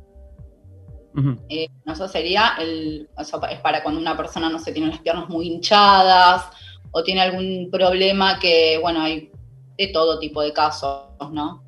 Eh, 1.50 1.68
eso 1.86 2.08
sería 2.08 2.54
el, 2.60 3.10
es 3.18 3.60
para 3.60 3.84
cuando 3.84 4.00
una 4.00 4.16
persona 4.16 4.50
no 4.50 4.60
se 4.60 4.72
tiene 4.72 4.88
las 4.88 5.00
piernas 5.00 5.28
muy 5.28 5.48
hinchadas 5.48 6.46
o 6.92 7.04
tiene 7.04 7.22
algún 7.22 7.70
problema 7.70 8.40
que, 8.40 8.78
bueno, 8.82 9.02
hay 9.02 9.30
de 9.78 9.88
todo 9.88 10.20
tipo 10.20 10.42
de 10.42 10.54
casos, 10.54 11.04
¿no? 11.32 11.64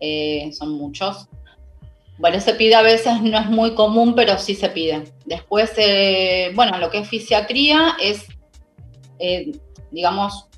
Eh, 0.00 0.50
son 0.52 0.70
muchos. 0.70 1.28
Bueno, 2.18 2.40
se 2.40 2.54
pide 2.54 2.74
a 2.74 2.82
veces, 2.82 3.20
no 3.22 3.38
es 3.38 3.46
muy 3.46 3.74
común, 3.74 4.14
pero 4.14 4.38
sí 4.38 4.54
se 4.54 4.68
pide. 4.68 5.04
Después, 5.24 5.72
eh, 5.76 6.52
bueno, 6.54 6.78
lo 6.78 6.90
que 6.90 6.98
es 6.98 7.08
fisiatría 7.08 7.96
es, 8.00 8.26
digamos, 9.90 10.48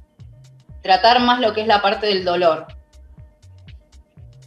tratar 0.82 1.20
más 1.20 1.40
lo 1.40 1.54
que 1.54 1.62
es 1.62 1.66
la 1.66 1.80
parte 1.80 2.06
del 2.06 2.24
dolor. 2.24 2.66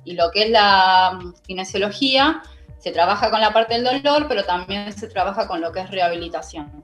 Y 0.06 0.14
lo 0.14 0.32
que 0.32 0.44
es 0.44 0.50
la 0.52 1.20
kinesiología 1.46 2.44
se 2.78 2.92
trabaja 2.92 3.30
con 3.32 3.42
la 3.42 3.52
parte 3.52 3.74
del 3.74 3.84
dolor, 3.84 4.28
pero 4.28 4.44
también 4.46 4.94
se 4.94 5.08
trabaja 5.08 5.48
con 5.48 5.60
lo 5.62 5.72
que 5.72 5.82
es 5.82 5.92
rehabilitación. 5.92 6.84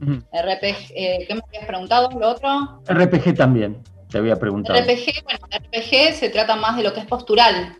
RPG, 0.00 0.92
eh, 0.94 1.24
¿qué 1.26 1.34
me 1.34 1.42
habías 1.48 1.66
preguntado? 1.66 2.08
¿Lo 2.18 2.28
otro? 2.28 2.80
RPG 2.86 3.34
también, 3.34 3.82
te 4.08 4.18
había 4.18 4.36
preguntado. 4.36 4.78
RPG, 4.78 5.24
bueno, 5.24 5.40
RPG 5.50 6.14
se 6.14 6.30
trata 6.30 6.56
más 6.56 6.76
de 6.76 6.82
lo 6.84 6.92
que 6.92 7.00
es 7.00 7.06
postural, 7.06 7.78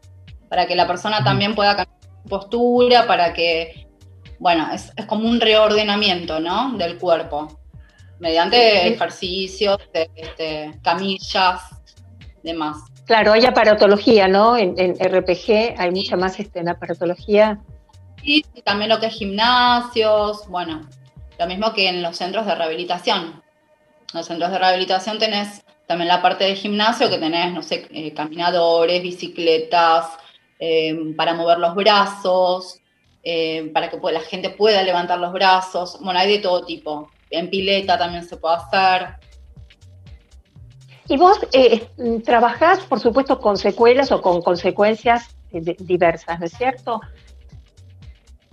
para 0.54 0.68
que 0.68 0.76
la 0.76 0.86
persona 0.86 1.24
también 1.24 1.56
pueda 1.56 1.74
cambiar 1.74 1.98
su 2.22 2.28
postura, 2.28 3.08
para 3.08 3.32
que, 3.32 3.88
bueno, 4.38 4.68
es, 4.72 4.92
como 5.06 5.28
un 5.28 5.40
reordenamiento, 5.40 6.38
¿no? 6.38 6.74
Del 6.78 6.96
cuerpo, 6.96 7.58
mediante 8.20 8.86
ejercicios, 8.86 9.78
este, 10.14 10.78
camillas, 10.80 11.60
demás. 12.44 12.76
Claro, 13.04 13.32
hay 13.32 13.44
aparatología, 13.46 14.28
¿no? 14.28 14.56
En, 14.56 14.94
RPG 14.94 15.74
hay 15.76 15.90
mucha 15.90 16.16
más 16.16 16.38
este, 16.38 16.60
en 16.60 16.68
aparatología. 16.68 17.58
Sí, 18.22 18.44
también 18.64 18.90
lo 18.90 19.00
que 19.00 19.06
es 19.06 19.14
gimnasios, 19.14 20.46
bueno, 20.46 20.82
lo 21.36 21.46
mismo 21.48 21.72
que 21.74 21.88
en 21.88 22.00
los 22.00 22.16
centros 22.16 22.46
de 22.46 22.54
rehabilitación. 22.54 23.42
En 24.12 24.18
los 24.18 24.26
centros 24.26 24.52
de 24.52 24.58
rehabilitación 24.60 25.18
tenés 25.18 25.64
también 25.88 26.06
la 26.06 26.22
parte 26.22 26.44
de 26.44 26.54
gimnasio 26.54 27.10
que 27.10 27.18
tenés, 27.18 27.52
no 27.52 27.60
sé, 27.60 27.88
eh, 27.90 28.14
caminadores, 28.14 29.02
bicicletas, 29.02 30.06
em, 30.58 31.14
para 31.16 31.34
mover 31.34 31.58
los 31.58 31.74
brazos, 31.74 32.80
eh, 33.22 33.70
para 33.72 33.88
que 33.90 33.98
la 34.12 34.20
gente 34.20 34.50
pueda 34.50 34.82
levantar 34.82 35.18
los 35.18 35.32
brazos. 35.32 35.98
Bueno, 36.00 36.20
hay 36.20 36.30
de 36.30 36.38
todo 36.38 36.64
tipo. 36.64 37.10
En 37.30 37.50
pileta 37.50 37.98
también 37.98 38.24
se 38.24 38.36
puede 38.36 38.56
hacer. 38.56 39.16
Y 41.08 41.16
vos 41.16 41.38
eh, 41.52 41.86
trabajás, 42.24 42.80
por 42.80 43.00
supuesto, 43.00 43.38
con 43.38 43.56
secuelas 43.56 44.10
o 44.12 44.22
con 44.22 44.40
consecuencias 44.42 45.36
diversas, 45.50 46.40
¿no 46.40 46.46
es 46.46 46.52
cierto? 46.52 47.00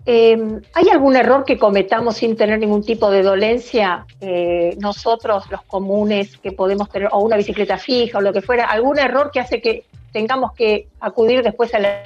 Eh, 0.05 0.61
¿Hay 0.73 0.89
algún 0.89 1.15
error 1.15 1.45
que 1.45 1.59
cometamos 1.59 2.17
sin 2.17 2.35
tener 2.35 2.59
ningún 2.59 2.83
tipo 2.83 3.11
de 3.11 3.21
dolencia? 3.21 4.05
Eh, 4.19 4.75
nosotros, 4.79 5.49
los 5.51 5.61
comunes, 5.63 6.37
que 6.37 6.51
podemos 6.51 6.89
tener, 6.89 7.09
o 7.11 7.19
una 7.19 7.37
bicicleta 7.37 7.77
fija 7.77 8.17
o 8.17 8.21
lo 8.21 8.33
que 8.33 8.41
fuera, 8.41 8.65
algún 8.65 8.97
error 8.97 9.29
que 9.31 9.39
hace 9.39 9.61
que 9.61 9.85
tengamos 10.11 10.53
que 10.53 10.87
acudir 10.99 11.43
después 11.43 11.73
a 11.73 11.79
la 11.79 12.03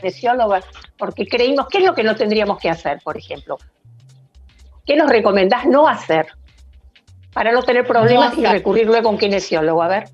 porque 0.98 1.28
creímos, 1.28 1.68
¿qué 1.68 1.80
es 1.80 1.84
lo 1.84 1.94
que 1.94 2.04
no 2.04 2.16
tendríamos 2.16 2.60
que 2.60 2.70
hacer, 2.70 3.00
por 3.04 3.18
ejemplo? 3.18 3.58
¿Qué 4.86 4.96
nos 4.96 5.10
recomendás 5.10 5.66
no 5.66 5.88
hacer 5.88 6.28
para 7.34 7.52
no 7.52 7.64
tener 7.64 7.86
problemas 7.86 8.38
y 8.38 8.46
recurrir 8.46 8.86
luego 8.86 9.10
a 9.10 9.12
un 9.12 9.18
kinesiólogo? 9.18 9.82
A 9.82 9.88
ver. 9.88 10.10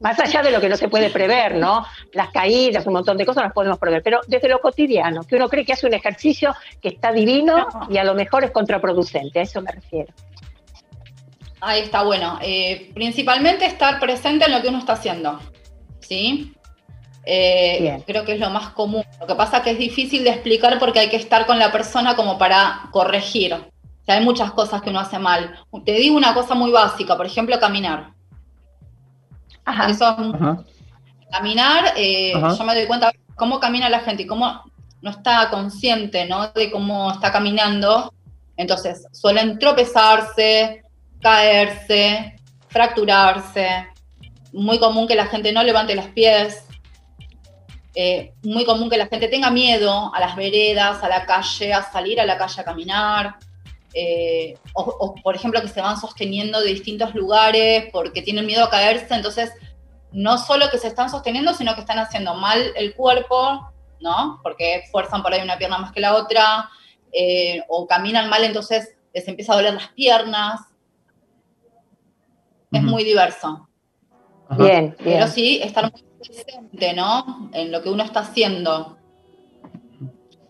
Más 0.00 0.18
allá 0.20 0.42
de 0.42 0.50
lo 0.50 0.60
que 0.60 0.68
no 0.68 0.76
se 0.76 0.88
puede 0.88 1.08
prever, 1.08 1.54
¿no? 1.56 1.86
Las 2.12 2.28
caídas, 2.30 2.86
un 2.86 2.92
montón 2.92 3.16
de 3.16 3.24
cosas 3.24 3.44
las 3.44 3.52
podemos 3.54 3.78
prever, 3.78 4.02
pero 4.02 4.20
desde 4.26 4.48
lo 4.48 4.60
cotidiano, 4.60 5.22
que 5.22 5.36
uno 5.36 5.48
cree 5.48 5.64
que 5.64 5.72
hace 5.72 5.86
un 5.86 5.94
ejercicio 5.94 6.54
que 6.82 6.88
está 6.88 7.10
divino 7.10 7.66
y 7.88 7.96
a 7.96 8.04
lo 8.04 8.14
mejor 8.14 8.44
es 8.44 8.50
contraproducente, 8.50 9.38
a 9.38 9.42
eso 9.42 9.62
me 9.62 9.72
refiero. 9.72 10.12
Ahí 11.62 11.82
está, 11.82 12.02
bueno. 12.02 12.38
Eh, 12.42 12.90
principalmente 12.92 13.64
estar 13.64 13.98
presente 13.98 14.44
en 14.44 14.52
lo 14.52 14.60
que 14.60 14.68
uno 14.68 14.78
está 14.78 14.92
haciendo, 14.92 15.40
¿sí? 16.00 16.54
Eh, 17.26 18.02
creo 18.06 18.24
que 18.24 18.32
es 18.34 18.40
lo 18.40 18.50
más 18.50 18.70
común. 18.70 19.04
Lo 19.20 19.26
que 19.26 19.34
pasa 19.34 19.58
es 19.58 19.62
que 19.62 19.70
es 19.70 19.78
difícil 19.78 20.24
de 20.24 20.30
explicar 20.30 20.78
porque 20.78 21.00
hay 21.00 21.08
que 21.08 21.16
estar 21.16 21.46
con 21.46 21.58
la 21.58 21.72
persona 21.72 22.16
como 22.16 22.38
para 22.38 22.88
corregir. 22.90 23.54
O 23.54 24.04
sea, 24.04 24.16
hay 24.16 24.24
muchas 24.24 24.52
cosas 24.52 24.82
que 24.82 24.90
uno 24.90 25.00
hace 25.00 25.18
mal. 25.18 25.58
Te 25.84 25.92
digo 25.92 26.16
una 26.16 26.34
cosa 26.34 26.54
muy 26.54 26.70
básica, 26.70 27.16
por 27.16 27.26
ejemplo, 27.26 27.58
caminar. 27.58 28.12
Ajá. 29.64 29.88
Eso, 29.88 30.16
Caminar, 31.30 31.94
eh, 31.96 32.32
yo 32.32 32.64
me 32.64 32.74
doy 32.74 32.86
cuenta 32.86 33.10
cómo 33.34 33.58
camina 33.58 33.88
la 33.88 34.00
gente 34.00 34.22
y 34.22 34.26
cómo 34.26 34.62
no 35.02 35.10
está 35.10 35.50
consciente 35.50 36.26
¿no? 36.26 36.48
de 36.48 36.70
cómo 36.70 37.10
está 37.10 37.32
caminando. 37.32 38.12
Entonces, 38.56 39.06
suelen 39.12 39.58
tropezarse, 39.58 40.84
caerse, 41.20 42.36
fracturarse. 42.68 43.88
Muy 44.52 44.78
común 44.78 45.08
que 45.08 45.16
la 45.16 45.26
gente 45.26 45.52
no 45.52 45.62
levante 45.62 45.94
los 45.96 46.06
pies. 46.08 46.64
Eh, 47.94 48.34
muy 48.42 48.64
común 48.64 48.90
que 48.90 48.96
la 48.96 49.06
gente 49.06 49.28
tenga 49.28 49.50
miedo 49.50 50.12
a 50.14 50.20
las 50.20 50.34
veredas, 50.34 51.02
a 51.02 51.08
la 51.08 51.24
calle, 51.26 51.72
a 51.72 51.82
salir 51.82 52.20
a 52.20 52.26
la 52.26 52.36
calle 52.36 52.60
a 52.60 52.64
caminar. 52.64 53.36
Eh, 53.92 54.58
o, 54.72 54.82
o, 54.82 55.14
por 55.14 55.36
ejemplo, 55.36 55.60
que 55.60 55.68
se 55.68 55.80
van 55.80 56.00
sosteniendo 56.00 56.60
de 56.60 56.70
distintos 56.70 57.14
lugares 57.14 57.88
porque 57.92 58.22
tienen 58.22 58.46
miedo 58.46 58.64
a 58.64 58.70
caerse, 58.70 59.14
entonces 59.14 59.52
no 60.10 60.38
solo 60.38 60.70
que 60.70 60.78
se 60.78 60.88
están 60.88 61.10
sosteniendo, 61.10 61.54
sino 61.54 61.74
que 61.74 61.80
están 61.80 61.98
haciendo 61.98 62.34
mal 62.34 62.72
el 62.76 62.94
cuerpo, 62.94 63.72
¿no? 64.00 64.40
Porque 64.42 64.84
fuerzan 64.90 65.22
por 65.22 65.32
ahí 65.32 65.42
una 65.42 65.58
pierna 65.58 65.78
más 65.78 65.92
que 65.92 66.00
la 66.00 66.14
otra, 66.14 66.70
eh, 67.12 67.62
o 67.68 67.86
caminan 67.86 68.28
mal, 68.28 68.42
entonces 68.44 68.96
les 69.12 69.26
empieza 69.28 69.52
a 69.52 69.56
doler 69.56 69.74
las 69.74 69.88
piernas. 69.88 70.60
Es 72.72 72.82
muy 72.82 73.04
diverso. 73.04 73.68
Bien, 74.58 74.94
Pero 75.02 75.26
sí, 75.28 75.60
estar 75.62 75.90
muy 75.90 76.02
presente, 76.18 76.94
¿no? 76.94 77.50
En 77.52 77.72
lo 77.72 77.82
que 77.82 77.90
uno 77.90 78.02
está 78.02 78.20
haciendo. 78.20 78.96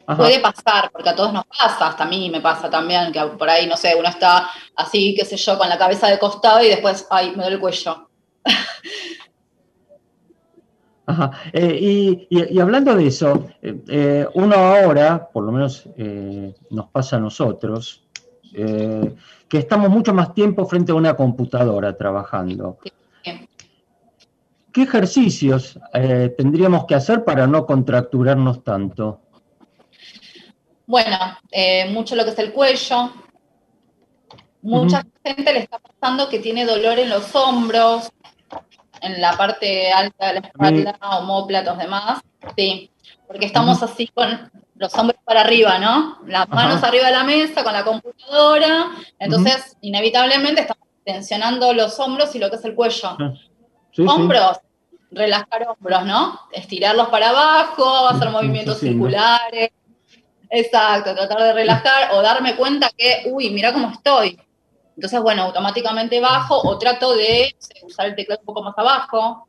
Ajá. 0.07 0.19
Puede 0.19 0.39
pasar, 0.41 0.91
porque 0.93 1.09
a 1.09 1.17
todos 1.17 1.33
nos 1.33 1.45
pasa, 1.47 1.89
hasta 1.89 2.05
a 2.05 2.07
mí 2.07 2.29
me 2.29 2.41
pasa 2.43 2.69
también, 2.69 3.11
que 3.11 3.21
por 3.39 3.49
ahí, 3.49 3.67
no 3.67 3.77
sé, 3.77 3.95
uno 3.99 4.09
está 4.09 4.51
así, 4.77 5.15
qué 5.17 5.25
sé 5.25 5.37
yo, 5.37 5.57
con 5.57 5.69
la 5.69 5.79
cabeza 5.79 6.09
de 6.09 6.19
costado 6.19 6.63
y 6.63 6.69
después, 6.69 7.07
ay, 7.11 7.31
me 7.31 7.37
duele 7.43 7.55
el 7.55 7.61
cuello. 7.61 8.09
Ajá. 11.07 11.31
Eh, 11.53 11.79
y, 11.81 12.27
y- 12.31 12.55
y 12.57 12.61
hablando 12.61 12.95
de 12.97 13.07
eso, 13.07 13.47
eh, 13.63 13.79
eh, 13.89 14.27
uno 14.35 14.55
ahora, 14.57 15.29
por 15.33 15.45
lo 15.45 15.53
menos 15.53 15.85
eh, 15.99 16.55
nos 16.71 16.87
pasa 16.89 17.17
a 17.17 17.21
nosotros, 17.21 18.05
eh, 18.55 19.15
que 19.49 19.59
estamos 19.59 19.91
mucho 19.91 20.15
más 20.15 20.33
tiempo 20.35 20.65
frente 20.67 20.93
a 20.93 20.95
una 20.95 21.15
computadora 21.15 21.97
trabajando. 21.97 22.79
¿Qué 24.75 24.83
ejercicios 24.83 25.79
eh, 25.93 26.35
tendríamos 26.37 26.85
que 26.87 26.97
hacer 26.97 27.23
para 27.23 27.47
no 27.47 27.65
contracturarnos 27.65 28.65
tanto? 28.65 29.21
Bueno, 30.85 31.17
eh, 31.53 31.89
mucho 31.93 32.17
lo 32.17 32.25
que 32.25 32.31
es 32.31 32.39
el 32.41 32.53
cuello. 32.53 33.13
Mucha 34.63 35.07
gente 35.25 35.53
le 35.53 35.61
está 35.61 35.79
pasando 35.79 36.29
que 36.29 36.41
tiene 36.41 36.65
dolor 36.65 36.99
en 36.99 37.09
los 37.09 37.33
hombros, 37.37 38.11
en 39.01 39.21
la 39.21 39.37
parte 39.37 39.93
alta 39.93 40.27
de 40.27 40.41
la 40.41 40.41
espalda, 40.41 40.99
homóplatos, 41.21 41.79
demás. 41.79 42.21
Sí, 42.57 42.91
porque 43.29 43.47
estamos 43.47 43.81
así 43.81 44.09
con 44.09 44.51
los 44.75 44.93
hombros 44.97 45.21
para 45.25 45.43
arriba, 45.43 45.79
¿no? 45.79 46.19
Las 46.27 46.49
manos 46.49 46.83
arriba 46.83 47.07
de 47.07 47.13
la 47.13 47.23
mesa 47.23 47.63
con 47.63 47.75
la 47.75 47.85
computadora. 47.85 48.91
Entonces, 49.21 49.77
inevitablemente 49.83 50.63
estamos 50.63 50.89
tensionando 51.05 51.73
los 51.73 52.01
hombros 52.01 52.35
y 52.35 52.41
lo 52.41 52.51
que 52.51 52.57
es 52.57 52.65
el 52.65 52.75
cuello. 52.75 53.17
Sí, 53.95 54.03
sí. 54.03 54.09
hombros, 54.09 54.59
relajar 55.11 55.69
hombros, 55.69 56.05
¿no? 56.05 56.41
Estirarlos 56.53 57.09
para 57.09 57.31
abajo, 57.31 58.09
hacer 58.09 58.31
movimientos 58.31 58.79
circulares. 58.79 59.71
Exacto, 60.51 61.15
tratar 61.15 61.43
de 61.43 61.53
relajar 61.53 62.11
o 62.13 62.23
darme 62.23 62.57
cuenta 62.57 62.91
que, 62.97 63.25
uy, 63.31 63.51
mira 63.51 63.73
cómo 63.73 63.91
estoy. 63.91 64.39
Entonces, 64.97 65.21
bueno, 65.21 65.43
automáticamente 65.43 66.21
bajo 66.21 66.57
o 66.57 66.79
trato 66.79 67.15
de 67.15 67.55
usar 67.83 68.07
el 68.07 68.17
teclado 68.17 68.41
un 68.41 68.47
poco 68.47 68.63
más 68.63 68.75
abajo, 68.77 69.49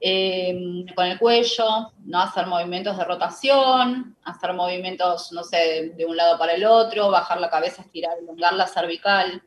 eh, 0.00 0.84
con 0.94 1.06
el 1.06 1.18
cuello, 1.18 1.92
no 2.04 2.20
hacer 2.20 2.46
movimientos 2.46 2.96
de 2.96 3.04
rotación, 3.04 4.16
hacer 4.24 4.52
movimientos, 4.52 5.32
no 5.32 5.42
sé, 5.42 5.92
de 5.96 6.06
un 6.06 6.16
lado 6.16 6.38
para 6.38 6.54
el 6.54 6.64
otro, 6.64 7.10
bajar 7.10 7.40
la 7.40 7.50
cabeza, 7.50 7.82
estirar, 7.82 8.18
elongar 8.18 8.52
la 8.52 8.66
cervical. 8.66 9.42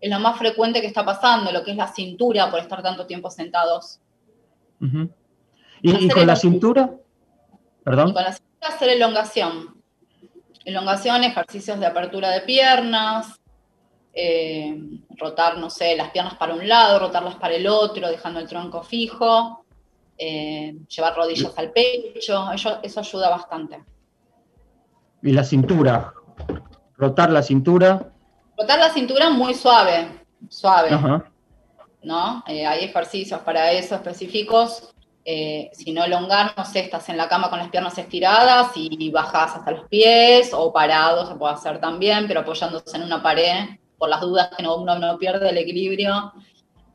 Es 0.00 0.10
lo 0.10 0.20
más 0.20 0.38
frecuente 0.38 0.80
que 0.80 0.86
está 0.86 1.04
pasando, 1.04 1.50
lo 1.50 1.64
que 1.64 1.70
es 1.70 1.76
la 1.76 1.88
cintura 1.88 2.50
por 2.50 2.60
estar 2.60 2.82
tanto 2.82 3.06
tiempo 3.06 3.30
sentados. 3.30 4.00
¿Y, 5.80 6.08
con 6.08 6.26
la 6.26 6.36
cintura? 6.36 6.90
¿Perdón? 7.82 8.08
Y 8.10 8.12
con 8.12 8.22
la 8.22 8.32
cintura 8.32 8.54
hacer 8.68 8.88
elongación. 8.90 9.74
Elongación, 10.64 11.24
ejercicios 11.24 11.78
de 11.78 11.86
apertura 11.86 12.30
de 12.30 12.40
piernas, 12.40 13.40
eh, 14.14 14.78
rotar, 15.16 15.58
no 15.58 15.68
sé, 15.68 15.96
las 15.96 16.10
piernas 16.10 16.34
para 16.34 16.54
un 16.54 16.66
lado, 16.66 16.98
rotarlas 16.98 17.36
para 17.36 17.54
el 17.54 17.66
otro, 17.66 18.08
dejando 18.08 18.40
el 18.40 18.48
tronco 18.48 18.82
fijo, 18.82 19.64
eh, 20.16 20.76
llevar 20.88 21.16
rodillas 21.16 21.52
al 21.58 21.72
pecho, 21.72 22.50
eso, 22.52 22.78
eso 22.82 23.00
ayuda 23.00 23.28
bastante. 23.28 23.84
Y 25.22 25.32
la 25.32 25.44
cintura. 25.44 26.14
Rotar 26.96 27.30
la 27.30 27.42
cintura. 27.42 28.12
Rotar 28.56 28.78
la 28.78 28.90
cintura 28.90 29.30
muy 29.30 29.54
suave, 29.54 30.08
suave. 30.48 30.90
Ajá. 30.90 31.30
¿no? 32.04 32.44
Eh, 32.46 32.66
hay 32.66 32.84
ejercicios 32.84 33.40
para 33.40 33.72
eso 33.72 33.94
específicos. 33.94 34.90
Eh, 35.24 35.70
si 35.72 35.92
no 35.92 36.04
elongar, 36.04 36.52
no 36.56 36.64
sé, 36.66 36.80
estás 36.80 37.08
en 37.08 37.16
la 37.16 37.28
cama 37.28 37.48
con 37.48 37.58
las 37.58 37.70
piernas 37.70 37.96
estiradas 37.96 38.72
y 38.74 39.10
bajas 39.10 39.56
hasta 39.56 39.70
los 39.70 39.88
pies, 39.88 40.52
o 40.52 40.72
parado 40.72 41.26
se 41.26 41.34
puede 41.34 41.54
hacer 41.54 41.80
también, 41.80 42.26
pero 42.28 42.40
apoyándose 42.40 42.96
en 42.96 43.04
una 43.04 43.22
pared, 43.22 43.70
por 43.96 44.10
las 44.10 44.20
dudas 44.20 44.50
que 44.54 44.62
no, 44.62 44.76
uno 44.76 44.98
no 44.98 45.18
pierde 45.18 45.48
el 45.48 45.56
equilibrio. 45.56 46.32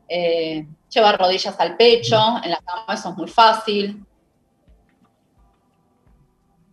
Eh, 0.08 0.66
llevar 0.88 1.18
rodillas 1.18 1.58
al 1.58 1.76
pecho, 1.76 2.16
en 2.42 2.50
la 2.50 2.58
cama 2.58 2.94
eso 2.94 3.10
es 3.10 3.16
muy 3.16 3.28
fácil. 3.28 4.04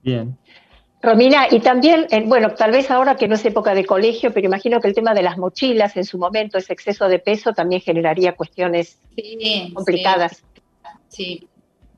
Bien. 0.04 0.38
Romina, 1.02 1.48
y 1.52 1.60
también, 1.60 2.08
eh, 2.10 2.24
bueno, 2.26 2.54
tal 2.56 2.72
vez 2.72 2.90
ahora 2.90 3.16
que 3.16 3.28
no 3.28 3.36
es 3.36 3.46
época 3.46 3.76
de 3.76 3.86
colegio, 3.86 4.34
pero 4.34 4.48
imagino 4.48 4.82
que 4.82 4.88
el 4.88 4.96
tema 4.96 5.14
de 5.14 5.22
las 5.22 5.38
mochilas 5.38 5.96
en 5.96 6.04
su 6.06 6.18
momento, 6.18 6.58
ese 6.58 6.74
exceso 6.74 7.08
de 7.08 7.20
peso, 7.20 7.54
también 7.54 7.82
generaría 7.82 8.36
cuestiones 8.36 8.98
Sí, 9.16 9.72
complicadas. 9.76 10.44
Sí, 11.08 11.48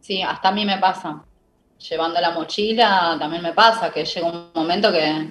sí, 0.01 0.21
hasta 0.21 0.49
a 0.49 0.51
mí 0.51 0.65
me 0.65 0.77
pasa. 0.77 1.23
Llevando 1.89 2.19
la 2.19 2.31
mochila 2.31 3.15
también 3.17 3.41
me 3.41 3.53
pasa 3.53 3.89
que 3.89 4.03
llega 4.03 4.27
un 4.27 4.51
momento 4.53 4.91
que 4.91 5.29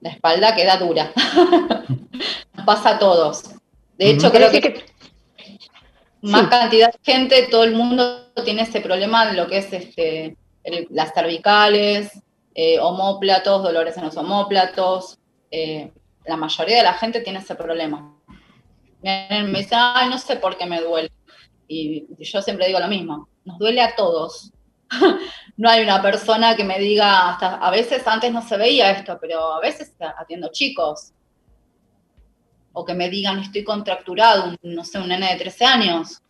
la 0.00 0.10
espalda 0.10 0.54
queda 0.56 0.78
dura. 0.78 1.12
Nos 2.54 2.64
pasa 2.66 2.90
a 2.90 2.98
todos. 2.98 3.44
De 3.98 4.10
hecho, 4.10 4.30
creo 4.32 4.50
que 4.50 4.84
más 6.22 6.48
cantidad 6.48 6.90
de 6.92 6.98
gente, 7.12 7.46
todo 7.50 7.64
el 7.64 7.74
mundo 7.74 8.30
tiene 8.44 8.62
ese 8.62 8.80
problema 8.80 9.26
de 9.26 9.34
lo 9.34 9.46
que 9.48 9.58
es 9.58 9.72
este, 9.72 10.36
el- 10.64 10.86
las 10.90 11.12
cervicales, 11.12 12.10
eh, 12.60 12.80
homóplatos, 12.80 13.62
dolores 13.62 13.96
en 13.96 14.04
los 14.06 14.16
homóplatos. 14.16 15.16
eh, 15.48 15.92
la 16.24 16.36
mayoría 16.36 16.78
de 16.78 16.82
la 16.82 16.92
gente 16.94 17.20
tiene 17.20 17.38
ese 17.38 17.54
problema. 17.54 18.16
Me 19.00 19.44
dicen, 19.56 19.78
ay, 19.80 20.10
no 20.10 20.18
sé 20.18 20.34
por 20.36 20.58
qué 20.58 20.66
me 20.66 20.80
duele. 20.80 21.12
Y 21.68 22.08
yo 22.18 22.42
siempre 22.42 22.66
digo 22.66 22.80
lo 22.80 22.88
mismo, 22.88 23.28
nos 23.44 23.58
duele 23.58 23.80
a 23.80 23.94
todos. 23.94 24.52
no 25.56 25.70
hay 25.70 25.84
una 25.84 26.02
persona 26.02 26.56
que 26.56 26.64
me 26.64 26.80
diga, 26.80 27.30
hasta 27.30 27.58
a 27.58 27.70
veces 27.70 28.04
antes 28.08 28.32
no 28.32 28.42
se 28.42 28.56
veía 28.56 28.90
esto, 28.90 29.16
pero 29.20 29.52
a 29.54 29.60
veces 29.60 29.94
atiendo 30.00 30.48
chicos. 30.50 31.12
O 32.72 32.84
que 32.84 32.94
me 32.94 33.08
digan, 33.08 33.38
estoy 33.38 33.62
contracturado, 33.62 34.56
no 34.62 34.84
sé, 34.84 34.98
un 34.98 35.08
nene 35.08 35.32
de 35.32 35.38
13 35.38 35.64
años. 35.64 36.20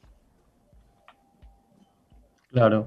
Claro, 2.51 2.85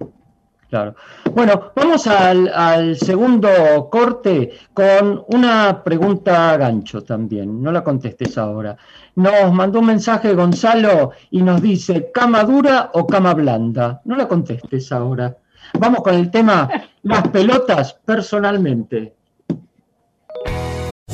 claro. 0.70 0.96
Bueno, 1.34 1.72
vamos 1.76 2.08
al, 2.08 2.98
segundo 2.98 3.90
corte 3.90 4.52
con 4.74 5.24
una 5.28 5.82
pregunta 5.84 6.58
gancho 6.58 7.04
también. 7.04 7.62
No 7.62 7.72
la 7.72 7.84
contestes 7.84 8.38
ahora. 8.38 8.76
Nos 9.16 9.54
mandó 9.54 9.80
un 9.80 9.88
mensaje 9.88 10.34
Gonzalo 10.34 11.12
y 11.30 11.42
nos 11.42 11.62
dice, 11.62 12.12
¿cama 12.14 12.44
dura 12.44 12.92
o 12.94 13.08
cama 13.08 13.34
blanda? 13.34 14.02
No 14.06 14.16
la 14.16 14.28
contestes 14.28 14.92
ahora. 14.92 15.36
Vamos 15.80 16.02
con 16.02 16.16
el 16.16 16.30
tema 16.30 16.70
las 17.04 17.28
pelotas 17.30 17.94
personalmente. 18.06 19.14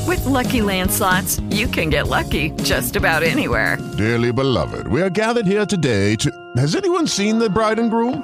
With 0.07 0.25
lucky 0.25 0.61
landslots, 0.61 1.41
you 1.49 1.67
can 1.67 1.89
get 1.89 2.07
lucky 2.07 2.51
just 2.63 2.95
about 2.95 3.23
anywhere. 3.23 3.77
Dearly 3.97 4.31
beloved, 4.31 4.87
we 4.87 5.01
are 5.01 5.09
gathered 5.09 5.45
here 5.45 5.65
today 5.65 6.15
to. 6.15 6.31
Has 6.55 6.75
anyone 6.75 7.07
seen 7.07 7.39
the 7.39 7.49
bride 7.49 7.77
and 7.77 7.91
groom? 7.91 8.23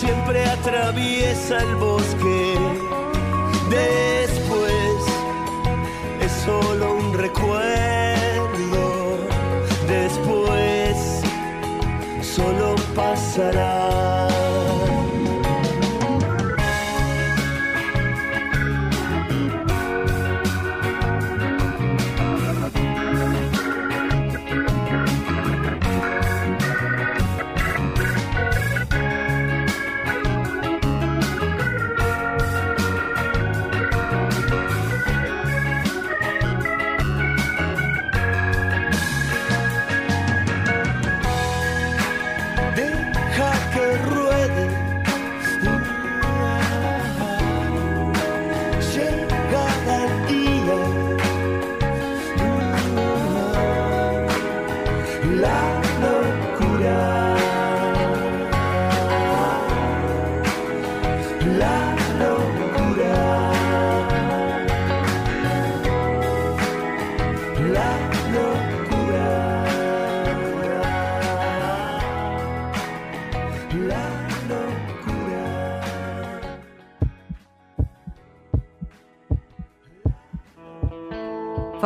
siempre 0.00 0.42
atraviesa 0.46 1.58
el 1.58 1.76
bosque. 1.76 2.54
Después 3.68 4.98
es 6.24 6.32
solo 6.46 6.94
un 6.94 7.12
recuerdo. 7.12 8.84
Después 9.86 10.96
solo 12.22 12.74
pasará. 12.94 13.79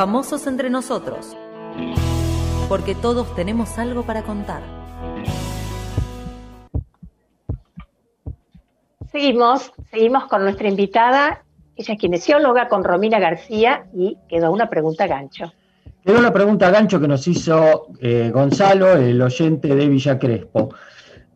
Famosos 0.05 0.47
entre 0.47 0.69
nosotros. 0.69 1.35
Porque 2.69 2.95
todos 2.95 3.35
tenemos 3.35 3.79
algo 3.79 4.03
para 4.03 4.23
contar. 4.23 4.61
Seguimos, 9.11 9.73
seguimos 9.91 10.27
con 10.27 10.43
nuestra 10.43 10.69
invitada. 10.69 11.43
Ella 11.75 11.95
es 11.95 11.99
kinesióloga 11.99 12.69
con 12.69 12.85
Romina 12.85 13.19
García 13.19 13.87
y 13.95 14.19
quedó 14.29 14.53
una 14.53 14.69
pregunta 14.69 15.07
gancho. 15.07 15.51
Era 16.05 16.19
una 16.19 16.35
pregunta 16.35 16.69
gancho 16.69 17.01
que 17.01 17.09
nos 17.09 17.27
hizo 17.27 17.87
eh, 17.99 18.31
Gonzalo, 18.31 18.93
el 18.99 19.23
oyente 19.23 19.75
de 19.75 19.89
Villa 19.89 20.19
Crespo. 20.19 20.69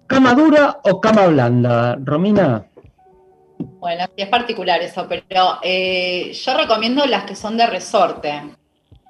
¿Cama 0.06 0.34
dura 0.34 0.80
o 0.84 1.00
cama 1.00 1.26
blanda, 1.28 1.96
Romina? 2.04 2.66
Bueno, 3.58 4.04
sí 4.14 4.22
es 4.22 4.28
particular 4.28 4.80
eso, 4.82 5.06
pero 5.08 5.58
eh, 5.62 6.32
yo 6.32 6.56
recomiendo 6.56 7.06
las 7.06 7.24
que 7.24 7.34
son 7.34 7.56
de 7.56 7.66
resorte, 7.66 8.42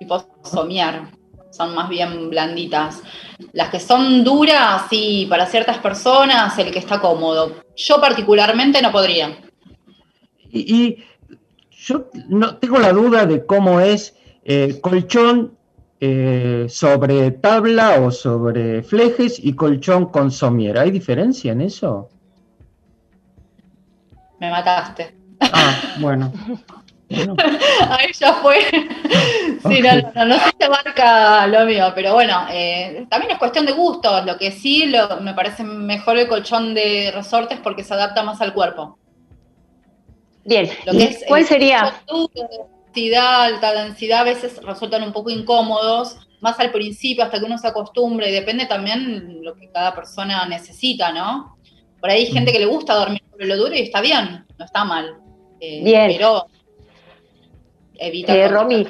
tipo 0.09 0.25
somiar, 0.43 1.11
son 1.51 1.75
más 1.75 1.89
bien 1.89 2.31
blanditas. 2.31 3.03
Las 3.53 3.69
que 3.69 3.79
son 3.79 4.25
duras, 4.25 4.85
sí, 4.89 5.27
para 5.29 5.47
ciertas 5.47 5.79
personas, 5.79 6.59
el 6.59 6.71
que 6.71 6.79
está 6.79 7.01
cómodo. 7.01 7.57
Yo 7.77 8.01
particularmente 8.01 8.81
no 8.81 8.91
podría. 8.91 9.39
Y, 10.51 10.75
y 10.75 11.05
yo 11.71 12.07
no 12.29 12.57
tengo 12.57 12.79
la 12.79 12.93
duda 12.93 13.27
de 13.27 13.45
cómo 13.45 13.81
es 13.81 14.17
eh, 14.45 14.81
colchón 14.81 15.57
eh, 16.01 16.67
sobre 16.69 17.33
tabla 17.33 18.01
o 18.01 18.11
sobre 18.11 18.83
flejes 18.83 19.39
y 19.43 19.53
colchón 19.55 20.07
con 20.07 20.31
somier. 20.31 20.79
¿Hay 20.79 20.91
diferencia 20.91 21.53
en 21.53 21.61
eso? 21.61 22.09
Me 24.41 24.51
mataste. 24.51 25.17
Ah, 25.41 25.97
bueno. 26.01 26.33
Ahí 27.91 28.13
ya 28.19 28.35
fue. 28.35 28.59
Sí, 29.67 29.81
no, 29.83 29.95
no, 29.97 30.13
no, 30.15 30.25
no 30.27 30.35
sé 30.39 30.51
si 30.59 30.65
abarca 30.65 31.47
lo 31.47 31.65
mío, 31.67 31.91
pero 31.95 32.15
bueno, 32.15 32.47
eh, 32.51 33.07
también 33.11 33.33
es 33.33 33.39
cuestión 33.39 33.67
de 33.67 33.73
gustos. 33.73 34.25
Lo 34.25 34.39
que 34.39 34.53
sí 34.53 34.87
lo- 34.87 35.21
me 35.21 35.35
parece 35.35 35.65
mejor 35.65 36.17
el 36.19 36.29
colchón 36.29 36.75
de 36.75 37.11
resortes 37.13 37.59
porque 37.61 37.83
se 37.83 37.95
adapta 37.95 38.23
más 38.23 38.41
al 38.41 38.55
cuerpo. 38.55 38.99
Bien, 40.45 40.69
Lo 40.87 40.95
¿y 40.95 40.99
que 40.99 41.05
es 41.05 41.25
cuál 41.27 41.41
el 41.43 41.47
sería? 41.47 42.03
densidad, 42.95 43.43
alta 43.43 43.73
densidad, 43.73 44.21
a 44.21 44.25
veces 44.25 44.63
resultan 44.63 45.03
un 45.03 45.13
poco 45.13 45.31
incómodos, 45.31 46.17
más 46.41 46.59
al 46.61 46.71
principio, 46.71 47.25
hasta 47.25 47.39
que 47.39 47.45
uno 47.45 47.59
se 47.59 47.69
acostumbre, 47.69 48.29
y 48.31 48.33
depende 48.33 48.67
también 48.67 49.43
lo 49.43 49.55
que 49.55 49.71
cada 49.71 49.95
persona 49.95 50.47
necesita, 50.47 51.13
¿no? 51.13 51.57
Por 52.01 52.11
ahí 52.11 52.27
hay 52.27 52.33
gente 52.33 52.53
que 52.53 52.61
le 52.61 52.67
gusta 52.67 52.95
dormir 52.95 53.21
sobre 53.31 53.47
lo 53.47 53.57
duro 53.57 53.75
y 53.75 53.81
está 53.81 54.01
bien, 54.01 54.47
no 54.57 54.65
está 54.65 54.85
mal. 54.85 55.17
Eh, 55.61 55.83
Bien. 55.85 56.13
Pero 56.17 56.47
evita. 57.99 58.34
Eh, 58.34 58.49
Romy, 58.49 58.86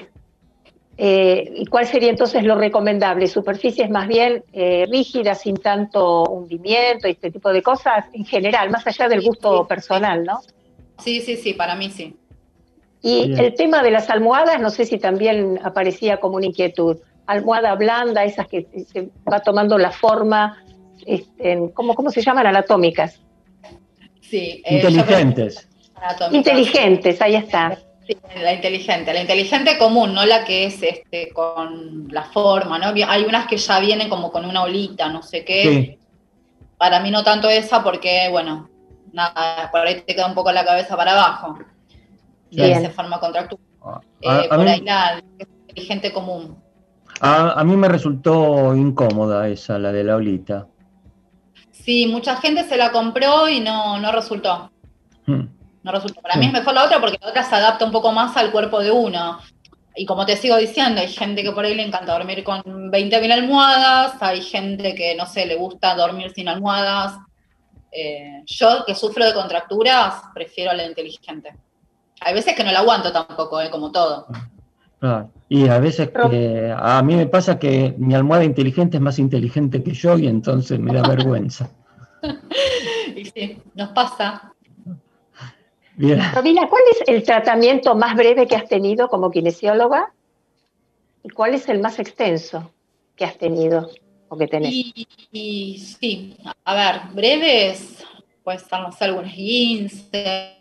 eh, 0.97 1.53
¿y 1.57 1.67
cuál 1.67 1.87
sería 1.87 2.11
entonces 2.11 2.43
lo 2.45 2.57
recomendable? 2.57 3.27
¿Superficies 3.29 3.89
más 3.91 4.09
bien 4.09 4.43
eh, 4.53 4.87
rígidas, 4.91 5.41
sin 5.43 5.57
tanto 5.57 6.25
hundimiento 6.25 7.07
y 7.09 7.13
este 7.13 7.31
tipo 7.31 7.53
de 7.53 7.63
cosas? 7.63 8.07
En 8.13 8.25
general, 8.25 8.71
más 8.71 8.87
allá 8.87 9.09
del 9.09 9.23
gusto 9.23 9.67
personal, 9.67 10.25
¿no? 10.25 10.41
Sí, 10.99 11.21
sí, 11.21 11.37
sí, 11.37 11.55
para 11.55 11.75
mí 11.77 11.91
sí. 11.91 12.17
Y 13.01 13.29
Bien. 13.29 13.39
el 13.45 13.55
tema 13.55 13.83
de 13.83 13.93
las 13.93 14.11
almohadas, 14.11 14.61
no 14.61 14.71
sé 14.71 14.85
si 14.85 14.99
también 14.99 15.61
aparecía 15.63 16.19
como 16.19 16.37
una 16.37 16.47
inquietud. 16.47 16.97
Almohada 17.27 17.75
blanda, 17.77 18.25
esas 18.25 18.49
que 18.49 18.67
se 18.91 19.11
va 19.31 19.39
tomando 19.41 19.79
la 19.79 19.93
forma, 19.93 20.65
este, 21.07 21.53
en- 21.53 21.69
¿cómo, 21.69 21.95
¿cómo 21.95 22.11
se 22.11 22.23
llaman? 22.23 22.47
Anatómicas. 22.49 23.21
Sí, 24.21 24.63
eh, 24.67 24.77
Inteligentes. 24.77 25.69
Inteligentes, 26.33 27.23
ahí 27.23 27.37
está. 27.37 27.79
Sí, 28.09 28.17
la 28.43 28.55
inteligente, 28.55 29.13
la 29.13 29.21
inteligente 29.21 29.77
común, 29.77 30.15
no 30.15 30.25
la 30.25 30.43
que 30.45 30.65
es 30.65 30.83
este 30.83 31.31
con 31.31 32.09
la 32.11 32.23
forma, 32.25 32.79
¿no? 32.79 32.87
Hay 33.07 33.25
unas 33.25 33.47
que 33.47 33.59
ya 33.59 33.79
vienen 33.81 34.09
como 34.09 34.33
con 34.33 34.47
una 34.47 34.63
olita, 34.63 35.11
no 35.11 35.23
sé 35.23 35.45
qué. 35.45 35.63
Sí. 35.63 35.99
Para 36.79 37.01
mí 37.01 37.11
no 37.11 37.23
tanto 37.23 37.51
esa 37.51 37.83
porque, 37.85 38.29
bueno, 38.31 38.71
nada, 39.13 39.69
por 39.71 39.81
ahí 39.87 40.01
te 40.01 40.15
queda 40.15 40.27
un 40.27 40.35
poco 40.35 40.51
la 40.53 40.65
cabeza 40.65 40.97
para 40.97 41.13
abajo. 41.13 41.59
Y 42.51 42.63
ahí 42.63 42.77
se 42.77 42.89
forma 42.89 43.21
contractura. 43.21 43.63
A, 43.85 44.01
Eh, 44.23 44.49
por 44.49 44.59
mí, 44.61 44.71
ahí 44.71 44.81
la 44.81 45.23
inteligente 45.67 46.11
común. 46.13 46.57
a- 47.21 47.61
a 47.61 47.65
mí 47.65 47.77
me 47.77 47.89
resultó 47.89 48.75
incómoda 48.75 49.49
esa, 49.49 49.79
la 49.79 49.93
de 49.93 50.05
la 50.05 50.17
olita. 50.17 50.67
Sí, 51.73 52.07
mucha 52.07 52.37
gente 52.37 52.65
se 52.65 52.77
la 52.79 52.91
compró 52.91 53.49
y 53.51 53.61
no, 53.61 53.99
no 53.99 54.13
resultó. 54.13 54.71
Hmm. 55.27 55.43
No 55.83 55.93
resultó. 55.93 56.21
Para 56.21 56.35
Sí. 56.35 56.41
mí 56.41 56.47
es 56.47 56.53
mejor 56.53 56.75
la 56.75 56.85
otra 56.85 57.01
porque 57.01 57.19
la 57.21 57.29
otra 57.29 57.43
se 57.45 57.55
adapta 57.55 57.85
un 57.85 57.93
poco 57.93 58.13
más 58.13 58.37
al 58.37 58.51
cuerpo 58.51 58.81
de 58.81 58.91
uno. 58.91 59.39
Y 59.97 60.07
como 60.07 60.25
te 60.27 60.37
sigo 60.37 60.57
diciendo, 60.57 61.01
hay 61.01 61.09
gente 61.09 61.43
que 61.43 61.51
por 61.53 61.65
ahí 61.65 61.75
le 61.75 61.83
encanta 61.85 62.13
dormir 62.17 62.45
con 62.45 62.63
20.000 62.91 63.33
almohadas, 63.33 64.15
hay 64.21 64.41
gente 64.43 64.95
que, 64.95 65.15
no 65.17 65.27
sé, 65.27 65.45
le 65.47 65.57
gusta 65.57 65.95
dormir 65.97 66.33
sin 66.35 66.49
almohadas. 66.49 67.19
Eh, 67.91 68.43
yo, 68.47 68.85
que 68.87 68.95
sufro 68.95 69.25
de 69.25 69.35
contracturas, 69.35 70.23
prefiero 70.35 70.73
la 70.73 70.85
inteligente. 70.85 71.55
Hay 72.21 72.35
veces 72.35 72.55
que 72.55 72.63
no 72.63 72.71
la 72.71 72.81
aguanto 72.81 73.11
tampoco, 73.13 73.61
eh, 73.61 73.71
como 73.71 73.91
todo. 73.91 74.27
Claro. 75.01 75.31
Y 75.49 75.69
a 75.69 75.79
veces 75.79 76.11
que 76.11 76.75
a 76.77 77.03
mí 77.03 77.15
me 77.17 77.27
pasa 77.27 77.59
que 77.59 77.95
mi 77.99 78.15
almohada 78.15 78.45
inteligente 78.45 78.99
es 78.99 79.03
más 79.03 79.19
inteligente 79.19 79.83
que 79.83 79.93
yo 79.93 80.19
y 80.19 80.27
entonces 80.29 80.79
me 80.79 80.93
da 80.93 81.03
vergüenza. 81.09 81.71
Y 83.17 83.25
sí, 83.25 83.61
nos 83.75 83.89
pasa. 83.91 84.53
Bien. 85.99 86.23
Romina, 86.33 86.69
¿cuál 86.69 86.83
es 86.93 87.03
el 87.09 87.25
tratamiento 87.25 87.97
más 87.97 88.15
breve 88.15 88.47
que 88.47 88.55
has 88.55 88.69
tenido 88.69 89.09
como 89.09 89.33
kinesióloga? 89.33 90.13
¿Y 91.25 91.31
cuál 91.31 91.55
es 91.55 91.69
el 91.69 91.81
más 91.81 91.99
extenso 91.99 92.71
que 93.17 93.25
has 93.25 93.37
tenido 93.37 93.91
o 94.29 94.39
que 94.39 94.47
tenés? 94.47 94.73
Y, 94.73 95.09
y 95.33 95.79
sí, 95.79 96.37
a 96.65 96.75
ver, 96.77 97.01
breves, 97.15 98.05
pues 98.45 98.65
no 98.71 98.93
sé, 98.93 99.07
algunos 99.07 99.33
15, 99.33 100.59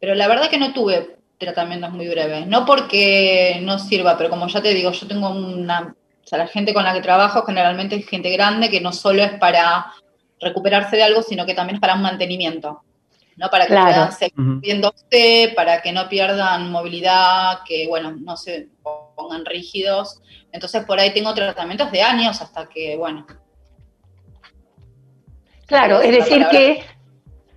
pero 0.00 0.16
la 0.16 0.26
verdad 0.26 0.50
que 0.50 0.58
no 0.58 0.72
tuve 0.72 1.16
tratamientos 1.38 1.92
muy 1.92 2.08
breves, 2.08 2.44
no 2.48 2.66
porque 2.66 3.60
no 3.62 3.78
sirva, 3.78 4.18
pero 4.18 4.30
como 4.30 4.48
ya 4.48 4.60
te 4.60 4.74
digo, 4.74 4.90
yo 4.90 5.06
tengo 5.06 5.30
una, 5.30 5.94
o 6.24 6.26
sea, 6.26 6.38
la 6.38 6.48
gente 6.48 6.74
con 6.74 6.82
la 6.82 6.92
que 6.92 7.02
trabajo 7.02 7.44
generalmente 7.44 7.94
es 7.94 8.06
gente 8.08 8.30
grande 8.30 8.68
que 8.68 8.80
no 8.80 8.92
solo 8.92 9.22
es 9.22 9.38
para 9.38 9.92
recuperarse 10.40 10.96
de 10.96 11.04
algo, 11.04 11.22
sino 11.22 11.46
que 11.46 11.54
también 11.54 11.76
es 11.76 11.80
para 11.80 11.94
un 11.94 12.02
mantenimiento, 12.02 12.82
no 13.38 13.48
para 13.50 13.64
que 13.66 13.72
Claro. 13.72 13.86
puedan 13.86 14.12
seguir 14.12 14.34
viéndose, 14.60 15.52
para 15.56 15.80
que 15.80 15.92
no 15.92 16.08
pierdan 16.08 16.70
movilidad, 16.70 17.60
que 17.66 17.86
bueno, 17.88 18.10
no 18.12 18.36
se 18.36 18.68
pongan 19.16 19.44
rígidos. 19.46 20.20
Entonces 20.52 20.84
por 20.84 20.98
ahí 20.98 21.14
tengo 21.14 21.32
tratamientos 21.34 21.90
de 21.92 22.02
años 22.02 22.40
hasta 22.42 22.68
que, 22.68 22.96
bueno, 22.96 23.26
Claro, 25.66 26.00
es 26.00 26.10
decir 26.12 26.38
palabra. 26.44 26.50
que 26.50 26.82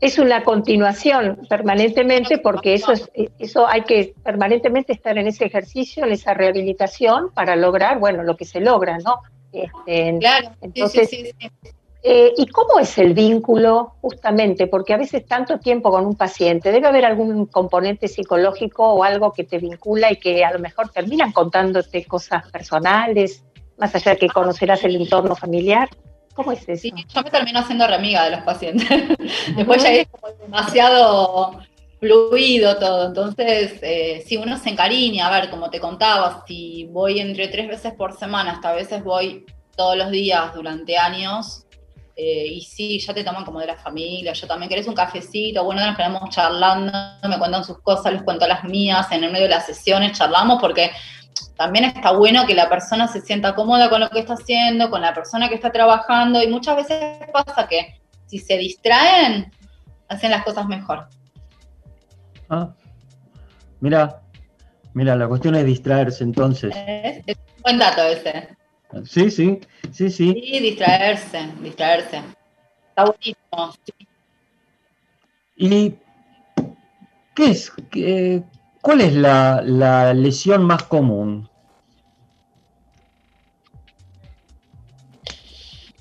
es 0.01 0.19
una 0.19 0.43
continuación 0.43 1.39
permanentemente 1.49 2.39
porque 2.39 2.73
eso 2.73 2.91
es 2.91 3.09
eso 3.39 3.67
hay 3.67 3.83
que 3.83 4.13
permanentemente 4.23 4.91
estar 4.93 5.17
en 5.17 5.27
ese 5.27 5.45
ejercicio, 5.45 6.05
en 6.05 6.11
esa 6.11 6.33
rehabilitación 6.33 7.31
para 7.33 7.55
lograr, 7.55 7.99
bueno, 7.99 8.23
lo 8.23 8.35
que 8.35 8.45
se 8.45 8.59
logra, 8.59 8.97
¿no? 8.97 9.21
Este, 9.53 10.17
Claro, 10.19 10.49
sí, 10.49 10.55
entonces, 10.61 11.09
sí, 11.09 11.25
sí, 11.39 11.49
sí. 11.63 11.69
Eh, 12.03 12.33
¿y 12.35 12.47
cómo 12.47 12.79
es 12.79 12.97
el 12.97 13.13
vínculo 13.13 13.95
justamente? 14.01 14.67
Porque 14.67 14.93
a 14.93 14.97
veces 14.97 15.25
tanto 15.25 15.59
tiempo 15.59 15.91
con 15.91 16.05
un 16.05 16.15
paciente, 16.15 16.71
debe 16.71 16.87
haber 16.87 17.05
algún 17.05 17.45
componente 17.45 18.07
psicológico 18.07 18.87
o 18.93 19.03
algo 19.03 19.31
que 19.33 19.43
te 19.43 19.59
vincula 19.59 20.11
y 20.11 20.15
que 20.15 20.43
a 20.43 20.51
lo 20.51 20.59
mejor 20.59 20.89
terminan 20.89 21.31
contándote 21.31 22.05
cosas 22.05 22.49
personales, 22.49 23.43
más 23.77 23.93
allá 23.93 24.13
de 24.13 24.17
que 24.17 24.27
conocerás 24.27 24.83
el 24.83 24.95
entorno 24.95 25.35
familiar. 25.35 25.89
¿Cómo 26.33 26.51
es 26.51 26.67
eso? 26.67 26.81
Sí, 26.81 26.93
yo 27.13 27.21
me 27.21 27.29
termino 27.29 27.59
haciendo 27.59 27.85
re 27.85 27.95
amiga 27.95 28.23
de 28.23 28.31
los 28.31 28.41
pacientes. 28.41 28.87
Después 29.55 29.83
ya 29.83 29.91
es 29.93 30.07
como 30.07 30.33
demasiado 30.41 31.59
fluido 31.99 32.77
todo. 32.77 33.07
Entonces, 33.07 33.77
eh, 33.83 34.23
si 34.25 34.37
uno 34.37 34.57
se 34.57 34.69
encariña, 34.69 35.27
a 35.27 35.39
ver, 35.39 35.49
como 35.51 35.69
te 35.69 35.79
contaba, 35.79 36.43
si 36.47 36.87
voy 36.91 37.19
entre 37.19 37.47
tres 37.47 37.67
veces 37.67 37.93
por 37.93 38.17
semana, 38.17 38.53
hasta 38.53 38.69
a 38.69 38.73
veces 38.73 39.03
voy 39.03 39.45
todos 39.75 39.95
los 39.95 40.09
días 40.09 40.53
durante 40.55 40.97
años, 40.97 41.65
eh, 42.23 42.45
y 42.45 42.61
sí, 42.61 42.99
ya 42.99 43.15
te 43.15 43.23
toman 43.23 43.43
como 43.43 43.59
de 43.59 43.65
la 43.65 43.75
familia, 43.75 44.33
yo 44.33 44.45
también 44.45 44.69
querés 44.69 44.85
un 44.85 44.93
cafecito, 44.93 45.63
bueno, 45.63 45.83
nos 45.83 45.97
quedamos 45.97 46.29
charlando, 46.29 46.91
me 47.27 47.39
cuentan 47.39 47.63
sus 47.63 47.79
cosas, 47.79 48.13
les 48.13 48.21
cuento 48.21 48.47
las 48.47 48.63
mías, 48.63 49.11
en 49.11 49.23
el 49.23 49.31
medio 49.31 49.45
de 49.45 49.55
las 49.55 49.65
sesiones 49.65 50.15
charlamos 50.15 50.61
porque 50.61 50.91
también 51.57 51.85
está 51.85 52.11
bueno 52.11 52.45
que 52.45 52.53
la 52.53 52.69
persona 52.69 53.07
se 53.07 53.21
sienta 53.21 53.55
cómoda 53.55 53.89
con 53.89 54.01
lo 54.01 54.09
que 54.11 54.19
está 54.19 54.35
haciendo, 54.35 54.91
con 54.91 55.01
la 55.01 55.15
persona 55.15 55.49
que 55.49 55.55
está 55.55 55.71
trabajando, 55.71 56.43
y 56.43 56.47
muchas 56.47 56.75
veces 56.75 57.17
pasa 57.33 57.67
que 57.67 57.99
si 58.27 58.37
se 58.37 58.55
distraen, 58.55 59.51
hacen 60.07 60.29
las 60.29 60.43
cosas 60.43 60.67
mejor. 60.67 61.07
Ah, 62.49 62.69
mira, 63.79 64.21
mira, 64.93 65.15
la 65.15 65.27
cuestión 65.27 65.55
es 65.55 65.65
distraerse 65.65 66.23
entonces. 66.23 66.71
Es, 66.75 67.23
es 67.25 67.37
un 67.55 67.61
buen 67.63 67.79
dato 67.79 68.03
ese. 68.03 68.60
Sí, 69.05 69.31
sí, 69.31 69.59
sí, 69.91 70.09
sí. 70.09 70.33
Sí, 70.33 70.59
distraerse, 70.59 71.49
distraerse. 71.61 72.21
Está 72.89 73.05
buenísimo. 73.05 73.73
sí. 73.85 74.07
¿Y 75.55 75.95
qué 77.35 77.51
es? 77.51 77.71
qué- 77.89 78.43
¿Cuál 78.81 79.01
es 79.01 79.13
la, 79.13 79.61
la 79.63 80.13
lesión 80.13 80.63
más 80.65 80.83
común? 80.83 81.47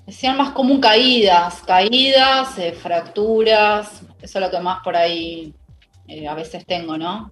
Decían 0.06 0.36
más 0.36 0.50
común 0.50 0.80
caídas, 0.80 1.62
caídas, 1.64 2.58
eh, 2.58 2.72
fracturas, 2.72 4.02
eso 4.20 4.38
es 4.38 4.44
lo 4.44 4.50
que 4.50 4.58
más 4.60 4.80
por 4.82 4.96
ahí 4.96 5.54
eh, 6.08 6.26
a 6.26 6.34
veces 6.34 6.64
tengo, 6.66 6.98
¿no? 6.98 7.30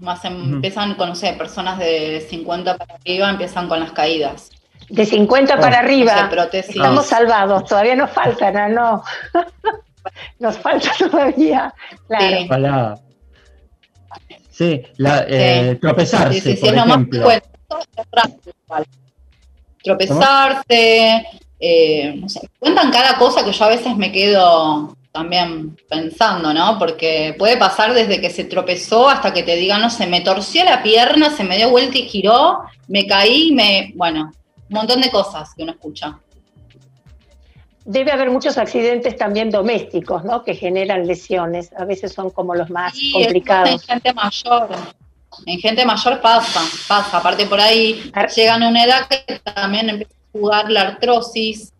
Más 0.00 0.24
em- 0.24 0.54
empiezan 0.54 0.94
con, 0.96 1.10
no 1.10 1.14
sé, 1.14 1.32
personas 1.34 1.78
de 1.78 2.20
50 2.28 2.76
para 2.76 2.96
arriba 2.96 3.30
empiezan 3.30 3.68
con 3.68 3.80
las 3.80 3.92
caídas. 3.92 4.50
De 4.90 5.06
50 5.06 5.56
para 5.56 5.82
No 5.82 5.86
arriba. 5.86 6.30
Estamos 6.52 7.06
salvados, 7.06 7.64
todavía 7.64 7.94
nos 7.94 8.10
faltan, 8.10 8.56
¿ah? 8.56 8.68
no. 8.68 9.02
nos 10.38 10.58
falta 10.58 10.90
todavía. 10.98 11.72
Claro. 12.08 12.96
Sí. 12.96 13.10
Sí, 14.60 14.82
la, 14.98 15.24
eh, 15.26 15.78
tropezarse, 15.80 16.34
Sí, 16.34 16.50
sí, 16.50 16.56
sí, 16.56 16.66
por 16.66 16.74
más 16.74 16.86
ejemplo. 16.86 17.28
Tropezarse, 19.82 21.24
eh, 21.58 22.14
no 22.20 22.28
sé, 22.28 22.46
cuentan 22.58 22.90
cada 22.90 23.16
cosa 23.16 23.42
que 23.42 23.52
yo 23.52 23.64
a 23.64 23.68
veces 23.68 23.96
me 23.96 24.12
quedo 24.12 24.94
también 25.12 25.78
pensando, 25.88 26.52
¿no? 26.52 26.78
Porque 26.78 27.34
puede 27.38 27.56
pasar 27.56 27.94
desde 27.94 28.20
que 28.20 28.28
se 28.28 28.44
tropezó 28.44 29.08
hasta 29.08 29.32
que 29.32 29.42
te 29.42 29.56
digan, 29.56 29.80
no 29.80 29.88
sé, 29.88 30.06
me 30.06 30.20
torció 30.20 30.62
la 30.62 30.82
pierna, 30.82 31.30
se 31.30 31.44
me 31.44 31.56
dio 31.56 31.70
vuelta 31.70 31.96
y 31.96 32.02
giró, 32.02 32.58
me 32.86 33.06
caí, 33.06 33.52
me. 33.52 33.92
Bueno, 33.94 34.30
un 34.70 34.74
montón 34.74 35.00
de 35.00 35.10
cosas 35.10 35.52
que 35.54 35.64
uno 35.64 35.72
escucha. 35.72 36.18
Debe 37.84 38.12
haber 38.12 38.30
muchos 38.30 38.56
accidentes 38.56 39.16
también 39.16 39.50
domésticos, 39.50 40.24
¿no? 40.24 40.44
Que 40.44 40.54
generan 40.54 41.06
lesiones. 41.06 41.72
A 41.76 41.84
veces 41.84 42.12
son 42.12 42.30
como 42.30 42.54
los 42.54 42.70
más 42.70 42.94
Sí, 42.94 43.10
pasa 43.12 43.18
en 43.18 43.24
complicados. 43.24 43.86
gente 43.86 44.14
mayor. 44.14 44.68
En 45.46 45.58
gente 45.58 45.84
mayor 45.84 46.20
pasa, 46.20 46.60
pasa. 46.86 47.18
Aparte 47.18 47.46
por 47.46 47.60
ahí 47.60 48.12
llegan 48.36 48.62
a 48.62 48.68
una 48.68 48.84
edad 48.84 49.08
que 49.08 49.38
también 49.40 49.88
empieza 49.88 50.12
a 50.12 50.38
jugar 50.38 50.70
la 50.70 50.82
artrosis 50.82 51.72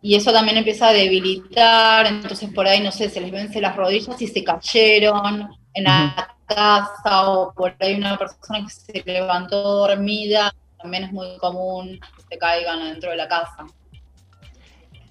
y 0.00 0.14
eso 0.14 0.32
también 0.32 0.56
empieza 0.56 0.88
a 0.88 0.92
debilitar. 0.92 2.06
Entonces 2.06 2.48
por 2.54 2.66
ahí, 2.66 2.80
no 2.80 2.90
sé, 2.92 3.10
se 3.10 3.20
les 3.20 3.30
vence 3.30 3.60
las 3.60 3.76
rodillas 3.76 4.20
y 4.22 4.26
se 4.28 4.42
cayeron 4.44 5.48
en 5.74 5.84
la 5.84 6.36
casa 6.46 7.28
o 7.30 7.52
por 7.52 7.74
ahí 7.80 7.94
una 7.96 8.16
persona 8.16 8.64
que 8.64 8.70
se 8.70 9.02
levantó 9.04 9.60
dormida. 9.62 10.54
También 10.78 11.04
es 11.04 11.12
muy 11.12 11.36
común 11.38 11.98
que 12.16 12.22
se 12.30 12.38
caigan 12.38 12.80
adentro 12.80 13.10
de 13.10 13.16
la 13.16 13.28
casa. 13.28 13.66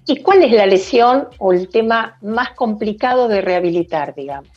¿Y 0.06 0.22
cuál 0.22 0.42
es 0.44 0.52
la 0.52 0.66
lesión 0.66 1.28
o 1.38 1.52
el 1.52 1.68
tema 1.68 2.16
más 2.22 2.50
complicado 2.52 3.26
de 3.26 3.40
rehabilitar, 3.40 4.14
digamos? 4.14 4.50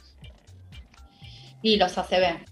Y 1.61 1.77
los 1.77 1.97
ACV. 1.97 2.45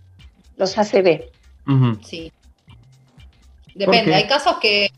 Los. 0.57 0.75
Ujú. 0.77 1.99
Sí. 2.03 2.31
¿Por 2.65 3.75
Depende, 3.75 4.15
hay 4.15 4.27
casos 4.27 4.57
que 4.57 4.89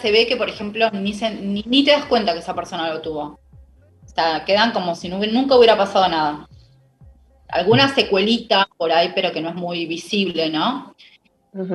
se 0.00 0.12
ve 0.12 0.26
que, 0.28 0.36
por 0.36 0.48
ejemplo, 0.48 0.88
ni, 0.92 1.12
se- 1.12 1.34
ni, 1.34 1.64
ni 1.66 1.84
te 1.84 1.90
das 1.90 2.04
cuenta 2.04 2.32
que 2.32 2.38
esa 2.38 2.54
persona 2.54 2.88
lo 2.88 3.02
tuvo. 3.02 3.40
O 4.04 4.08
sea, 4.14 4.44
quedan 4.44 4.70
como 4.70 4.94
si 4.94 5.08
no 5.08 5.18
nunca 5.18 5.56
hubiera 5.56 5.76
pasado 5.76 6.08
nada. 6.08 6.48
Alguna 7.48 7.92
secuelita 7.94 8.68
por 8.78 8.92
ahí, 8.92 9.10
pero 9.14 9.32
que 9.32 9.40
no 9.40 9.48
es 9.48 9.54
muy 9.56 9.86
visible, 9.86 10.48
¿no? 10.50 10.94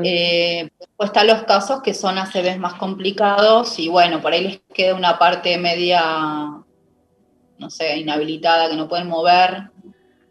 Eh, 0.03 0.69
después 0.79 1.09
están 1.09 1.27
los 1.27 1.43
casos 1.43 1.81
que 1.81 1.93
son 1.93 2.17
ACVs 2.17 2.57
más 2.59 2.75
complicados 2.75 3.79
y 3.79 3.87
bueno, 3.89 4.21
por 4.21 4.33
ahí 4.33 4.43
les 4.43 4.61
queda 4.73 4.95
una 4.95 5.17
parte 5.17 5.57
media, 5.57 6.01
no 7.57 7.69
sé, 7.69 7.97
inhabilitada, 7.97 8.69
que 8.69 8.75
no 8.75 8.87
pueden 8.87 9.07
mover, 9.07 9.69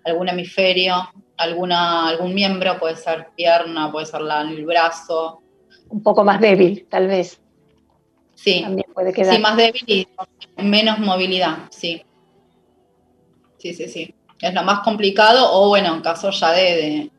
algún 0.04 0.28
hemisferio, 0.28 1.08
alguna, 1.36 2.08
algún 2.08 2.34
miembro, 2.34 2.78
puede 2.78 2.96
ser 2.96 3.28
pierna, 3.36 3.90
puede 3.90 4.06
ser 4.06 4.20
la- 4.20 4.42
el 4.42 4.64
brazo. 4.64 5.40
Un 5.88 6.02
poco 6.02 6.22
más 6.24 6.40
débil, 6.40 6.86
tal 6.88 7.08
vez. 7.08 7.40
Sí, 8.34 8.62
También 8.62 8.86
puede 8.94 9.12
quedar. 9.12 9.34
sí, 9.34 9.40
más 9.40 9.56
débil 9.56 9.82
y 9.86 10.08
menos 10.56 10.98
movilidad, 10.98 11.58
sí. 11.70 12.02
Sí, 13.58 13.74
sí, 13.74 13.88
sí. 13.88 14.14
Es 14.40 14.54
lo 14.54 14.62
más 14.62 14.80
complicado, 14.80 15.50
o 15.52 15.68
bueno, 15.68 15.94
en 15.94 16.00
casos 16.00 16.40
ya 16.40 16.52
de, 16.52 16.62
de- 16.62 17.10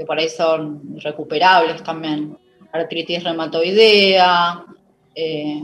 que 0.00 0.06
por 0.06 0.18
ahí 0.18 0.30
son 0.30 0.98
recuperables 1.00 1.82
también. 1.82 2.34
Artritis 2.72 3.22
reumatoidea, 3.22 4.64
eh, 5.14 5.62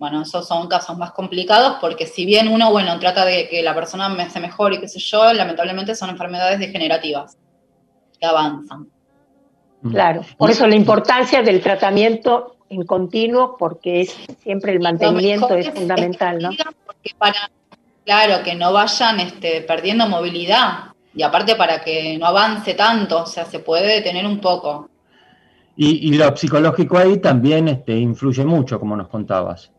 bueno, 0.00 0.22
esos 0.22 0.48
son 0.48 0.66
casos 0.66 0.98
más 0.98 1.12
complicados 1.12 1.76
porque 1.80 2.06
si 2.06 2.26
bien 2.26 2.48
uno, 2.48 2.72
bueno, 2.72 2.98
trata 2.98 3.24
de 3.24 3.48
que 3.48 3.62
la 3.62 3.72
persona 3.72 4.08
me 4.08 4.28
se 4.30 4.40
mejor 4.40 4.72
y 4.72 4.80
qué 4.80 4.88
sé 4.88 4.98
yo, 4.98 5.32
lamentablemente 5.32 5.94
son 5.94 6.10
enfermedades 6.10 6.58
degenerativas 6.58 7.38
que 8.18 8.26
avanzan. 8.26 8.88
Claro, 9.88 10.22
por 10.36 10.50
eso 10.50 10.66
la 10.66 10.74
importancia 10.74 11.40
del 11.42 11.60
tratamiento 11.60 12.56
en 12.68 12.84
continuo, 12.84 13.56
porque 13.56 14.00
es 14.00 14.16
siempre 14.42 14.72
el 14.72 14.80
mantenimiento 14.80 15.54
es 15.54 15.68
es- 15.68 15.74
fundamental, 15.74 16.40
¿no? 16.40 16.50
que 16.50 17.14
para, 17.16 17.48
claro, 18.04 18.42
que 18.42 18.56
no 18.56 18.72
vayan 18.72 19.20
este, 19.20 19.60
perdiendo 19.60 20.08
movilidad 20.08 20.92
y 21.14 21.22
aparte 21.22 21.56
para 21.56 21.80
que 21.82 22.16
no 22.18 22.26
avance 22.26 22.74
tanto, 22.74 23.22
o 23.22 23.26
sea, 23.26 23.44
se 23.44 23.58
puede 23.58 23.86
detener 23.86 24.26
un 24.26 24.40
poco. 24.40 24.88
Y, 25.76 26.08
y 26.08 26.14
lo 26.14 26.36
psicológico 26.36 26.98
ahí 26.98 27.18
también 27.18 27.68
este, 27.68 27.96
influye 27.96 28.44
mucho, 28.44 28.78
como 28.78 28.96
nos 28.96 29.08
contabas. 29.08 29.70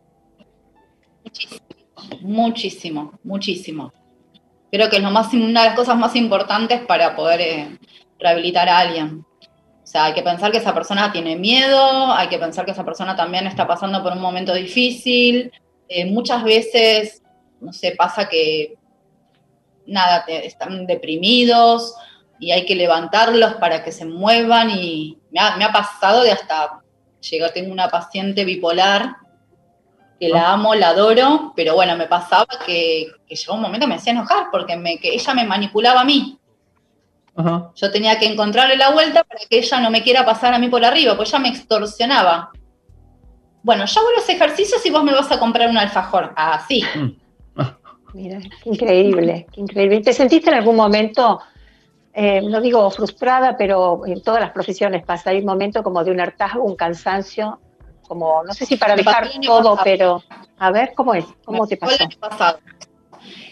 Muchísimo, 2.20 3.18
muchísimo. 3.22 3.92
Creo 4.70 4.90
que 4.90 4.96
es 4.96 5.02
lo 5.02 5.10
más, 5.10 5.32
una 5.34 5.62
de 5.62 5.68
las 5.68 5.76
cosas 5.76 5.96
más 5.96 6.16
importantes 6.16 6.80
para 6.80 7.14
poder 7.14 7.40
eh, 7.40 7.78
rehabilitar 8.18 8.68
a 8.68 8.78
alguien. 8.78 9.24
O 9.40 9.86
sea, 9.86 10.06
hay 10.06 10.14
que 10.14 10.22
pensar 10.22 10.50
que 10.50 10.58
esa 10.58 10.74
persona 10.74 11.12
tiene 11.12 11.36
miedo, 11.36 12.12
hay 12.12 12.28
que 12.28 12.38
pensar 12.38 12.64
que 12.64 12.72
esa 12.72 12.84
persona 12.84 13.14
también 13.14 13.46
está 13.46 13.66
pasando 13.66 14.02
por 14.02 14.12
un 14.12 14.20
momento 14.20 14.54
difícil. 14.54 15.52
Eh, 15.88 16.06
muchas 16.06 16.42
veces, 16.42 17.22
no 17.60 17.72
sé, 17.72 17.94
pasa 17.96 18.28
que 18.28 18.74
nada, 19.86 20.24
te- 20.24 20.46
están 20.46 20.86
deprimidos 20.86 21.94
y 22.38 22.50
hay 22.50 22.64
que 22.66 22.74
levantarlos 22.74 23.54
para 23.54 23.82
que 23.84 23.92
se 23.92 24.04
muevan 24.04 24.70
y 24.70 25.18
me 25.30 25.40
ha, 25.40 25.56
me 25.56 25.64
ha 25.64 25.72
pasado 25.72 26.22
de 26.22 26.32
hasta 26.32 26.80
llegar, 27.20 27.52
tengo 27.52 27.72
una 27.72 27.88
paciente 27.88 28.44
bipolar 28.44 29.16
que 30.20 30.28
la 30.28 30.52
amo, 30.52 30.74
la 30.74 30.88
adoro, 30.90 31.52
pero 31.56 31.74
bueno, 31.74 31.96
me 31.96 32.06
pasaba 32.06 32.46
que, 32.64 33.08
que 33.26 33.34
llegó 33.34 33.54
un 33.54 33.62
momento 33.62 33.84
que 33.86 33.88
me 33.88 33.94
hacía 33.96 34.12
enojar 34.12 34.46
porque 34.52 34.76
me, 34.76 34.98
que 34.98 35.12
ella 35.14 35.34
me 35.34 35.44
manipulaba 35.44 36.02
a 36.02 36.04
mí. 36.04 36.38
Ajá. 37.36 37.72
Yo 37.74 37.90
tenía 37.90 38.16
que 38.18 38.26
encontrarle 38.26 38.76
la 38.76 38.90
vuelta 38.90 39.24
para 39.24 39.40
que 39.50 39.58
ella 39.58 39.80
no 39.80 39.90
me 39.90 40.02
quiera 40.02 40.24
pasar 40.24 40.54
a 40.54 40.58
mí 40.58 40.68
por 40.68 40.84
arriba, 40.84 41.16
pues 41.16 41.30
ella 41.30 41.40
me 41.40 41.48
extorsionaba. 41.48 42.50
Bueno, 43.62 43.86
yo 43.86 44.00
hago 44.00 44.10
los 44.16 44.28
ejercicios 44.28 44.84
y 44.86 44.90
vos 44.90 45.02
me 45.02 45.12
vas 45.12 45.32
a 45.32 45.38
comprar 45.40 45.68
un 45.68 45.78
alfajor. 45.78 46.32
Así. 46.36 46.84
Mira, 48.14 48.38
qué 48.62 48.70
increíble, 48.70 49.46
qué 49.52 49.60
increíble. 49.60 50.00
¿Te 50.00 50.12
sentiste 50.12 50.48
en 50.50 50.56
algún 50.56 50.76
momento, 50.76 51.40
eh, 52.12 52.40
no 52.40 52.60
digo 52.60 52.90
frustrada, 52.90 53.56
pero 53.56 54.06
en 54.06 54.22
todas 54.22 54.40
las 54.40 54.52
profesiones 54.52 55.04
pasa, 55.04 55.30
hay 55.30 55.38
un 55.40 55.46
momento 55.46 55.82
como 55.82 56.02
de 56.04 56.10
un 56.12 56.20
hartazgo, 56.20 56.62
un 56.62 56.76
cansancio, 56.76 57.58
como, 58.06 58.42
no 58.44 58.52
sé 58.54 58.66
si 58.66 58.76
para 58.76 58.94
Me 58.94 59.02
dejar 59.02 59.30
todo, 59.44 59.62
pasado. 59.76 59.80
pero 59.84 60.22
a 60.58 60.70
ver, 60.70 60.92
¿cómo 60.94 61.14
es? 61.14 61.24
¿Cómo 61.44 61.66
te 61.66 61.76
Fue 61.76 61.92
el 61.94 61.98
pasó? 61.98 62.20
pasado. 62.20 62.58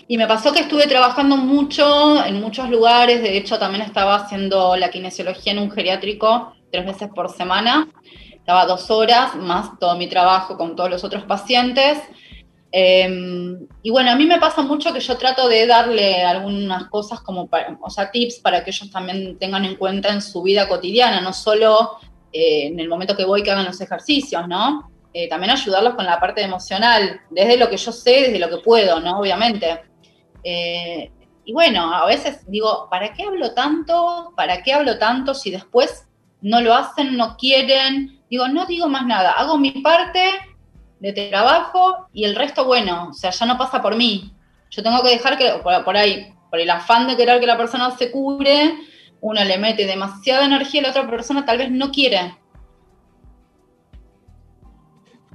Y 0.06 0.18
me 0.18 0.26
pasó 0.26 0.52
que 0.52 0.60
estuve 0.60 0.86
trabajando 0.86 1.36
mucho 1.36 2.22
en 2.24 2.40
muchos 2.40 2.68
lugares, 2.68 3.22
de 3.22 3.36
hecho 3.36 3.58
también 3.58 3.82
estaba 3.82 4.16
haciendo 4.16 4.76
la 4.76 4.90
kinesiología 4.90 5.52
en 5.52 5.58
un 5.58 5.70
geriátrico 5.70 6.52
tres 6.70 6.84
veces 6.84 7.08
por 7.14 7.30
semana, 7.30 7.88
estaba 8.32 8.66
dos 8.66 8.90
horas 8.90 9.34
más 9.36 9.78
todo 9.78 9.96
mi 9.96 10.08
trabajo 10.08 10.56
con 10.56 10.76
todos 10.76 10.90
los 10.90 11.04
otros 11.04 11.24
pacientes. 11.24 11.98
Eh, 12.75 13.59
y 13.83 13.91
bueno, 13.91 14.11
a 14.11 14.16
mí 14.16 14.25
me 14.25 14.39
pasa 14.41 14.62
mucho 14.62 14.93
que 14.95 15.01
yo 15.01 15.18
trato 15.18 15.47
de 15.47 15.66
darle 15.66 16.23
algunas 16.25 16.85
cosas 16.89 17.20
como, 17.20 17.47
para- 17.47 17.77
o 17.83 17.91
sea, 17.91 18.11
tips 18.11 18.41
para 18.41 18.64
que 18.64 18.70
ellos 18.70 18.91
también 18.91 19.39
tengan 19.39 19.64
en 19.66 19.77
cuenta 19.77 20.09
en 20.11 20.23
su 20.23 20.43
vida 20.43 20.66
cotidiana, 20.68 21.20
no 21.20 21.33
solo 21.35 21.99
eh, 22.33 22.68
en 22.68 22.81
el 22.81 22.89
momento 22.89 23.14
que 23.14 23.27
voy 23.27 23.43
que 23.43 23.51
hagan 23.51 23.66
los 23.66 23.79
ejercicios, 23.83 24.49
¿no? 24.49 24.91
Eh, 25.12 25.29
también 25.29 25.51
ayudarlos 25.51 25.95
con 25.95 26.07
la 26.07 26.18
parte 26.18 26.41
emocional, 26.41 27.20
desde 27.29 27.59
lo 27.59 27.68
que 27.68 27.77
yo 27.77 27.93
sé, 27.93 28.23
desde 28.23 28.39
lo 28.39 28.49
que 28.49 28.57
puedo, 28.64 28.99
¿no? 29.01 29.18
Obviamente. 29.20 29.83
Eh, 30.43 31.11
y 31.45 31.53
bueno, 31.53 31.95
a 31.95 32.07
veces 32.07 32.41
digo, 32.51 32.89
¿para 32.91 33.12
qué 33.12 33.25
hablo 33.25 33.53
tanto? 33.53 34.33
¿Para 34.35 34.62
qué 34.62 34.73
hablo 34.73 34.99
tanto 34.99 35.35
si 35.35 35.51
después 35.51 36.07
no 36.41 36.62
lo 36.62 36.73
hacen, 36.75 37.18
no 37.18 37.37
quieren? 37.37 38.23
Digo, 38.31 38.49
no 38.49 38.64
digo 38.64 38.89
más 38.89 39.05
nada, 39.05 39.33
hago 39.33 39.59
mi 39.59 39.73
parte 39.83 40.23
de 41.03 41.12
trabajo 41.30 42.07
y 42.12 42.24
el 42.24 42.36
resto, 42.36 42.64
bueno, 42.64 43.09
o 43.11 43.12
sea, 43.12 43.30
ya 43.30 43.44
no 43.46 43.59
pasa 43.59 43.82
por 43.82 43.96
mí. 43.96 44.32
yo 44.70 44.82
tengo 44.82 45.03
que 45.03 45.11
dejar 45.11 45.36
que, 45.36 45.50
por, 45.62 45.84
por 45.84 45.96
ahí, 45.96 46.32
por 46.48 46.59
el 46.61 46.70
afán 46.70 47.07
de 47.07 47.16
querer 47.16 47.40
que 47.40 47.46
la 47.46 47.57
persona 47.59 47.90
se 47.90 48.11
cure, 48.11 48.74
uno 49.20 49.44
le 49.44 49.59
mete 49.59 49.84
demasiada 49.84 50.44
energía 50.46 50.80
y 50.80 50.84
la 50.84 50.90
otra 50.90 51.07
persona 51.11 51.44
tal 51.44 51.59
vez 51.59 51.70
no 51.70 51.90
quiere. 51.90 52.36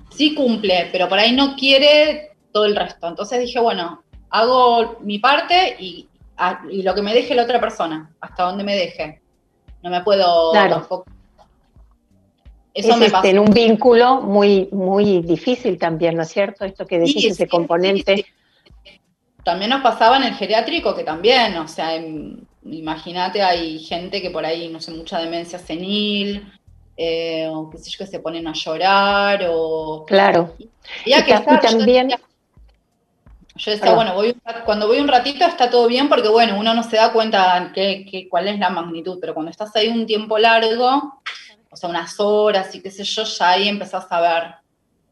Sí 0.10 0.34
cumple, 0.34 0.90
pero 0.92 1.08
por 1.08 1.20
ahí 1.20 1.34
no 1.36 1.56
quiere 1.56 2.32
todo 2.52 2.66
el 2.66 2.76
resto. 2.76 3.08
Entonces 3.08 3.40
dije, 3.40 3.60
bueno, 3.60 4.02
hago 4.30 4.98
mi 5.02 5.20
parte 5.20 5.76
y 5.80 6.08
lo 6.82 6.96
que 6.96 7.02
me 7.02 7.14
deje 7.14 7.36
la 7.36 7.44
otra 7.44 7.60
persona, 7.60 8.10
hasta 8.22 8.44
donde 8.44 8.64
me 8.64 8.76
deje. 8.76 9.22
No 9.84 9.90
me 9.90 10.02
puedo 10.02 10.52
Claro. 10.54 10.78
tampoco- 10.80 11.12
Eso 12.80 12.92
es 12.94 12.98
me 13.00 13.06
este, 13.08 13.30
en 13.32 13.40
un 13.40 13.52
vínculo 13.52 14.22
muy, 14.22 14.70
muy 14.72 15.22
difícil 15.22 15.78
también, 15.78 16.16
¿no 16.16 16.24
es 16.24 16.30
cierto? 16.30 16.64
Esto 16.66 16.86
que 16.86 17.00
decís, 17.00 17.22
Sí, 17.22 17.28
ese 17.28 17.44
sí, 17.46 17.50
componente. 17.50 18.26
También 19.44 19.70
nos 19.72 19.82
pasaba 19.82 20.18
en 20.18 20.24
el 20.24 20.34
geriátrico, 20.36 20.94
que 20.96 21.04
también, 21.04 21.56
o 21.58 21.68
sea, 21.68 21.92
imagínate, 22.66 23.42
hay 23.42 23.80
gente 23.80 24.22
que 24.22 24.30
por 24.30 24.46
ahí, 24.46 24.68
no 24.70 24.80
sé, 24.82 24.92
mucha 24.92 25.20
demencia 25.20 25.58
senil, 25.58 26.52
eh, 26.98 27.48
o 27.50 27.70
qué 27.70 27.78
sé 27.78 27.90
yo, 27.90 27.98
que 28.00 28.08
se 28.08 28.20
ponen 28.20 28.48
a 28.48 28.54
llorar, 28.54 29.46
o... 29.50 30.04
Claro. 30.06 30.54
Y 31.06 31.14
que 31.24 31.34
ta- 31.34 31.60
y 31.62 31.68
yo 31.72 31.78
decía- 31.80 32.20
Yo 33.56 33.72
decía, 33.72 33.80
Perdón. 33.82 33.96
bueno, 33.96 34.14
voy 34.14 34.36
cuando 34.66 34.88
voy 34.88 35.00
un 35.00 35.08
ratito 35.08 35.46
está 35.46 35.70
todo 35.70 35.88
bien, 35.88 36.10
porque 36.10 36.28
bueno, 36.28 36.60
uno 36.60 36.74
no 36.76 36.84
se 36.84 36.98
da 36.98 37.12
cuenta 37.12 37.72
qué- 37.74 38.28
cuál 38.30 38.48
es 38.50 38.60
la 38.60 38.70
magnitud, 38.70 39.18
pero 39.20 39.34
cuando 39.34 39.50
estás 39.50 39.76
ahí 39.76 39.88
un 39.88 40.06
tiempo 40.06 40.38
largo, 40.38 41.22
o 41.78 41.80
sea, 41.80 41.90
unas 41.90 42.20
horas 42.20 42.74
y 42.74 42.82
qué 42.82 42.90
sé 42.90 43.04
yo, 43.04 43.24
ya 43.24 43.50
ahí 43.52 43.68
empezás 43.68 44.08
a 44.10 44.20
ver. 44.20 44.44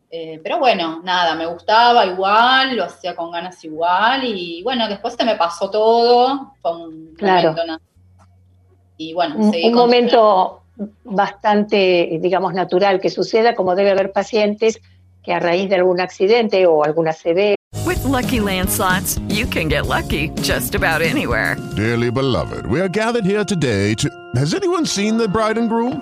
Eh, 0.09 0.39
pero 0.43 0.57
bueno, 0.57 1.01
nada, 1.03 1.35
me 1.35 1.45
gustaba 1.45 2.05
igual, 2.07 2.75
lo 2.75 2.85
hacía 2.85 3.15
con 3.15 3.31
ganas 3.31 3.63
igual, 3.63 4.23
y 4.23 4.63
bueno, 4.63 4.87
después 4.87 5.13
se 5.15 5.23
me 5.25 5.35
pasó 5.35 5.69
todo, 5.69 6.53
fue 6.61 6.71
un 6.75 7.13
Claro. 7.17 7.49
momento 7.51 7.65
nada. 7.67 7.81
Y 8.97 9.13
bueno, 9.13 9.35
un, 9.37 9.53
un 9.55 9.73
momento 9.73 10.63
bastante, 11.03 12.17
digamos, 12.19 12.53
natural 12.53 12.99
que 12.99 13.09
suceda, 13.09 13.53
como 13.53 13.75
debe 13.75 13.91
haber 13.91 14.11
pacientes 14.11 14.79
que 15.23 15.33
a 15.33 15.39
raíz 15.39 15.69
de 15.69 15.75
algún 15.75 15.99
accidente 16.01 16.65
o 16.65 16.83
alguna 16.83 17.11
CV 17.13 17.55
With 17.85 18.03
Lucky 18.05 18.39
Land 18.39 18.69
slots, 18.69 19.19
you 19.27 19.45
can 19.47 19.67
get 19.69 19.85
lucky 19.85 20.29
just 20.41 20.73
about 20.75 21.01
anywhere. 21.01 21.55
Dearly 21.75 22.09
beloved, 22.09 22.65
we 22.67 22.79
are 22.79 22.89
gathered 22.89 23.25
here 23.25 23.43
today 23.45 23.93
to. 23.95 24.09
Has 24.35 24.53
anyone 24.55 24.85
seen 24.87 25.17
the 25.17 25.27
bride 25.27 25.57
and 25.59 25.69
groom? 25.69 26.01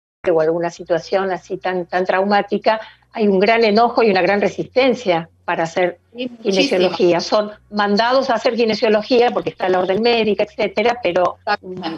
O 0.29 0.41
alguna 0.41 0.69
situación 0.69 1.31
así 1.31 1.57
tan, 1.57 1.85
tan 1.87 2.05
traumática, 2.05 2.79
hay 3.13 3.27
un 3.27 3.39
gran 3.39 3.63
enojo 3.63 4.03
y 4.03 4.11
una 4.11 4.21
gran 4.21 4.39
resistencia 4.39 5.29
para 5.45 5.63
hacer 5.63 5.97
kinesiología. 6.43 7.19
Son 7.19 7.51
mandados 7.71 8.29
a 8.29 8.35
hacer 8.35 8.55
kinesiología 8.55 9.31
porque 9.31 9.49
está 9.49 9.67
la 9.67 9.79
orden 9.79 10.01
médica, 10.01 10.43
etcétera, 10.43 10.99
pero 11.01 11.39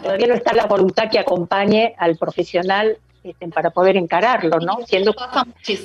todavía 0.02 0.26
no 0.26 0.34
está 0.34 0.54
la 0.54 0.66
voluntad 0.66 1.10
que 1.10 1.18
acompañe 1.18 1.94
al 1.98 2.16
profesional 2.16 2.96
este, 3.22 3.48
para 3.48 3.70
poder 3.70 3.96
encararlo, 3.96 4.58
¿no? 4.58 4.78
Siendo 4.86 5.14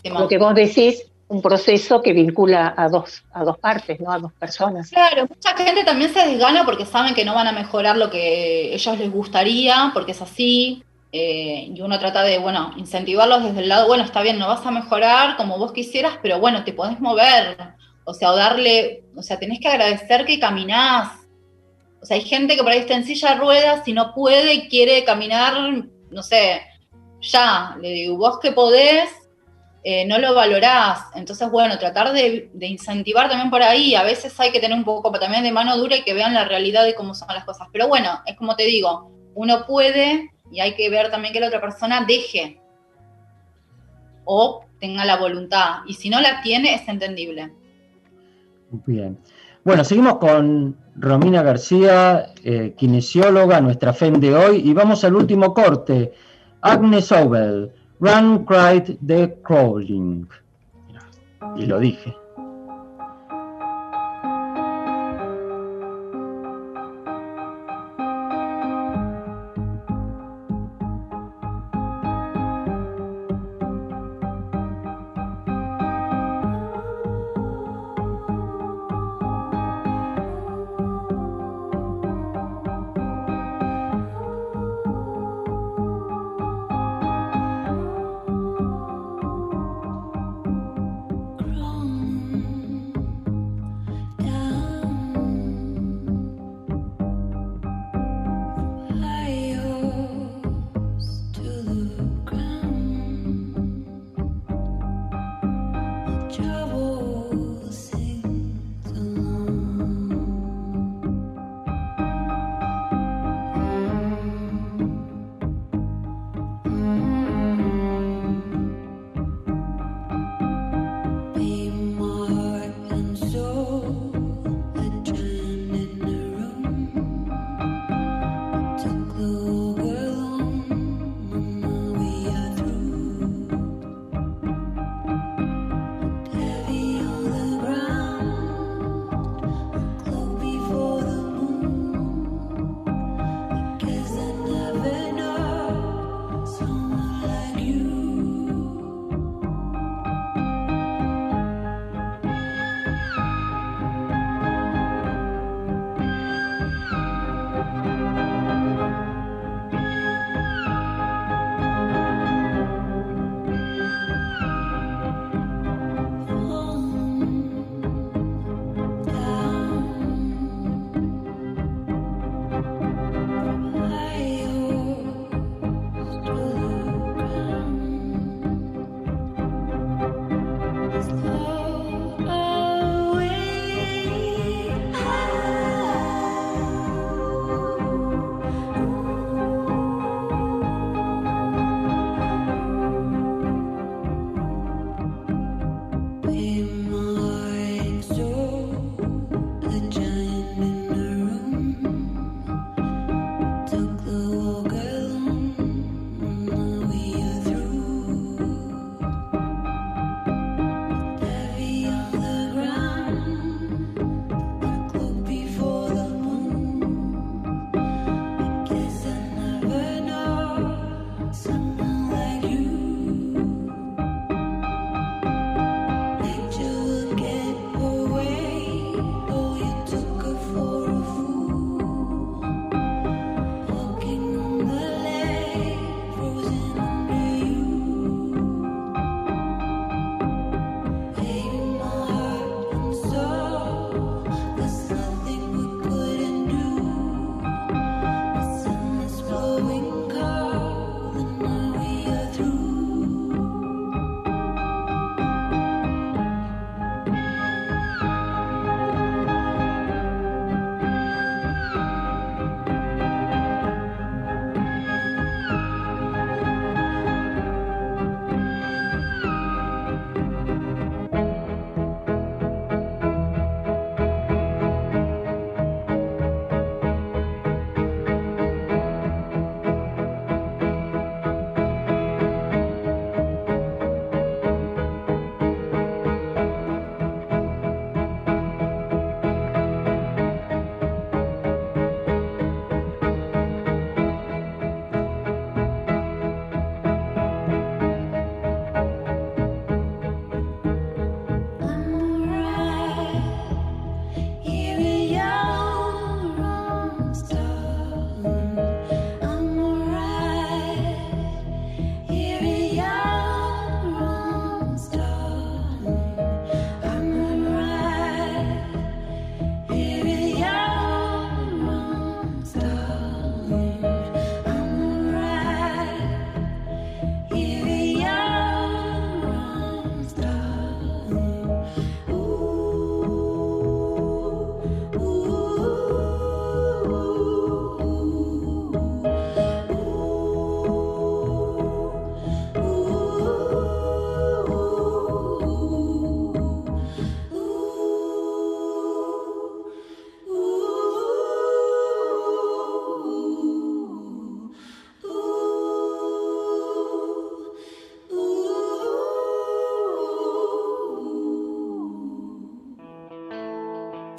lo 0.05 0.27
que 0.27 0.37
vos 0.37 0.55
decís, 0.55 1.03
un 1.27 1.41
proceso 1.41 2.01
que 2.01 2.13
vincula 2.13 2.73
a 2.75 2.87
dos, 2.87 3.23
a 3.33 3.43
dos 3.43 3.57
partes, 3.59 3.99
¿no? 3.99 4.11
A 4.11 4.17
dos 4.17 4.31
personas. 4.33 4.89
Claro, 4.89 5.27
mucha 5.27 5.55
gente 5.55 5.83
también 5.83 6.11
se 6.11 6.25
desgana 6.25 6.65
porque 6.65 6.85
saben 6.85 7.13
que 7.13 7.25
no 7.25 7.35
van 7.35 7.47
a 7.47 7.51
mejorar 7.51 7.97
lo 7.97 8.09
que 8.09 8.73
ellos 8.73 8.97
les 8.97 9.11
gustaría, 9.11 9.91
porque 9.93 10.13
es 10.13 10.21
así. 10.21 10.83
Eh, 11.11 11.71
y 11.73 11.81
uno 11.81 11.97
trata 11.97 12.21
de, 12.23 12.37
bueno, 12.37 12.71
incentivarlos 12.77 13.43
desde 13.43 13.61
el 13.61 13.69
lado, 13.69 13.87
bueno, 13.87 14.03
está 14.03 14.21
bien, 14.21 14.37
no 14.37 14.47
vas 14.47 14.65
a 14.65 14.71
mejorar 14.71 15.37
como 15.37 15.57
vos 15.57 15.71
quisieras, 15.71 16.19
pero 16.21 16.39
bueno, 16.39 16.63
te 16.63 16.73
podés 16.73 16.99
mover. 16.99 17.57
O 18.03 18.13
sea, 18.13 18.31
o 18.31 18.35
darle, 18.35 19.03
o 19.15 19.21
sea, 19.21 19.39
tenés 19.39 19.59
que 19.59 19.67
agradecer 19.67 20.25
que 20.25 20.39
caminás. 20.39 21.11
O 22.01 22.05
sea, 22.05 22.15
hay 22.15 22.23
gente 22.23 22.55
que 22.55 22.63
por 22.63 22.71
ahí 22.71 22.79
está 22.79 22.95
en 22.95 23.05
silla 23.05 23.31
de 23.31 23.39
ruedas 23.39 23.87
y 23.87 23.93
no 23.93 24.13
puede, 24.13 24.67
quiere 24.67 25.03
caminar, 25.03 25.53
no 26.09 26.23
sé, 26.23 26.61
ya. 27.21 27.75
Le 27.81 27.89
digo, 27.89 28.17
vos 28.17 28.39
que 28.39 28.51
podés, 28.51 29.09
eh, 29.83 30.05
no 30.05 30.17
lo 30.19 30.33
valorás. 30.33 31.01
Entonces, 31.15 31.49
bueno, 31.51 31.77
tratar 31.77 32.13
de, 32.13 32.49
de 32.53 32.67
incentivar 32.67 33.29
también 33.29 33.49
por 33.49 33.63
ahí. 33.63 33.95
A 33.95 34.03
veces 34.03 34.39
hay 34.39 34.51
que 34.51 34.59
tener 34.59 34.77
un 34.77 34.85
poco 34.85 35.11
también 35.19 35.43
de 35.43 35.51
mano 35.51 35.77
dura 35.77 35.97
y 35.97 36.03
que 36.03 36.13
vean 36.13 36.33
la 36.33 36.45
realidad 36.45 36.85
de 36.85 36.95
cómo 36.95 37.13
son 37.15 37.27
las 37.29 37.45
cosas. 37.45 37.67
Pero 37.71 37.87
bueno, 37.87 38.21
es 38.25 38.37
como 38.37 38.55
te 38.55 38.63
digo, 38.63 39.11
uno 39.35 39.65
puede 39.65 40.31
y 40.51 40.59
hay 40.59 40.75
que 40.75 40.89
ver 40.89 41.11
también 41.11 41.33
que 41.33 41.39
la 41.39 41.47
otra 41.47 41.61
persona 41.61 42.05
deje 42.05 42.59
o 44.25 44.65
tenga 44.79 45.05
la 45.05 45.17
voluntad. 45.17 45.79
Y 45.87 45.93
si 45.93 46.09
no 46.09 46.21
la 46.21 46.41
tiene, 46.41 46.75
es 46.75 46.87
entendible. 46.87 47.51
Bien. 48.85 49.17
Bueno, 49.63 49.83
seguimos 49.83 50.17
con 50.17 50.77
Romina 50.95 51.43
García, 51.43 52.33
eh, 52.43 52.73
kinesióloga, 52.77 53.61
nuestra 53.61 53.93
FEM 53.93 54.19
de 54.19 54.35
hoy, 54.35 54.57
y 54.63 54.73
vamos 54.73 55.03
al 55.03 55.15
último 55.15 55.53
corte. 55.53 56.13
Agnes 56.61 57.11
Obel, 57.11 57.71
Run, 57.99 58.45
Cried, 58.45 58.97
The 59.05 59.37
Crawling. 59.43 60.27
Y 61.57 61.65
lo 61.65 61.79
dije. 61.79 62.15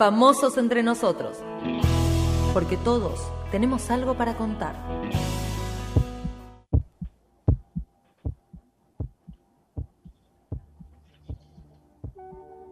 Famosos 0.01 0.57
entre 0.57 0.83
nosotros. 0.83 1.37
Porque 2.55 2.79
todos 2.79 3.21
tenemos 3.51 3.91
algo 3.91 4.15
para 4.15 4.33
contar. 4.33 4.75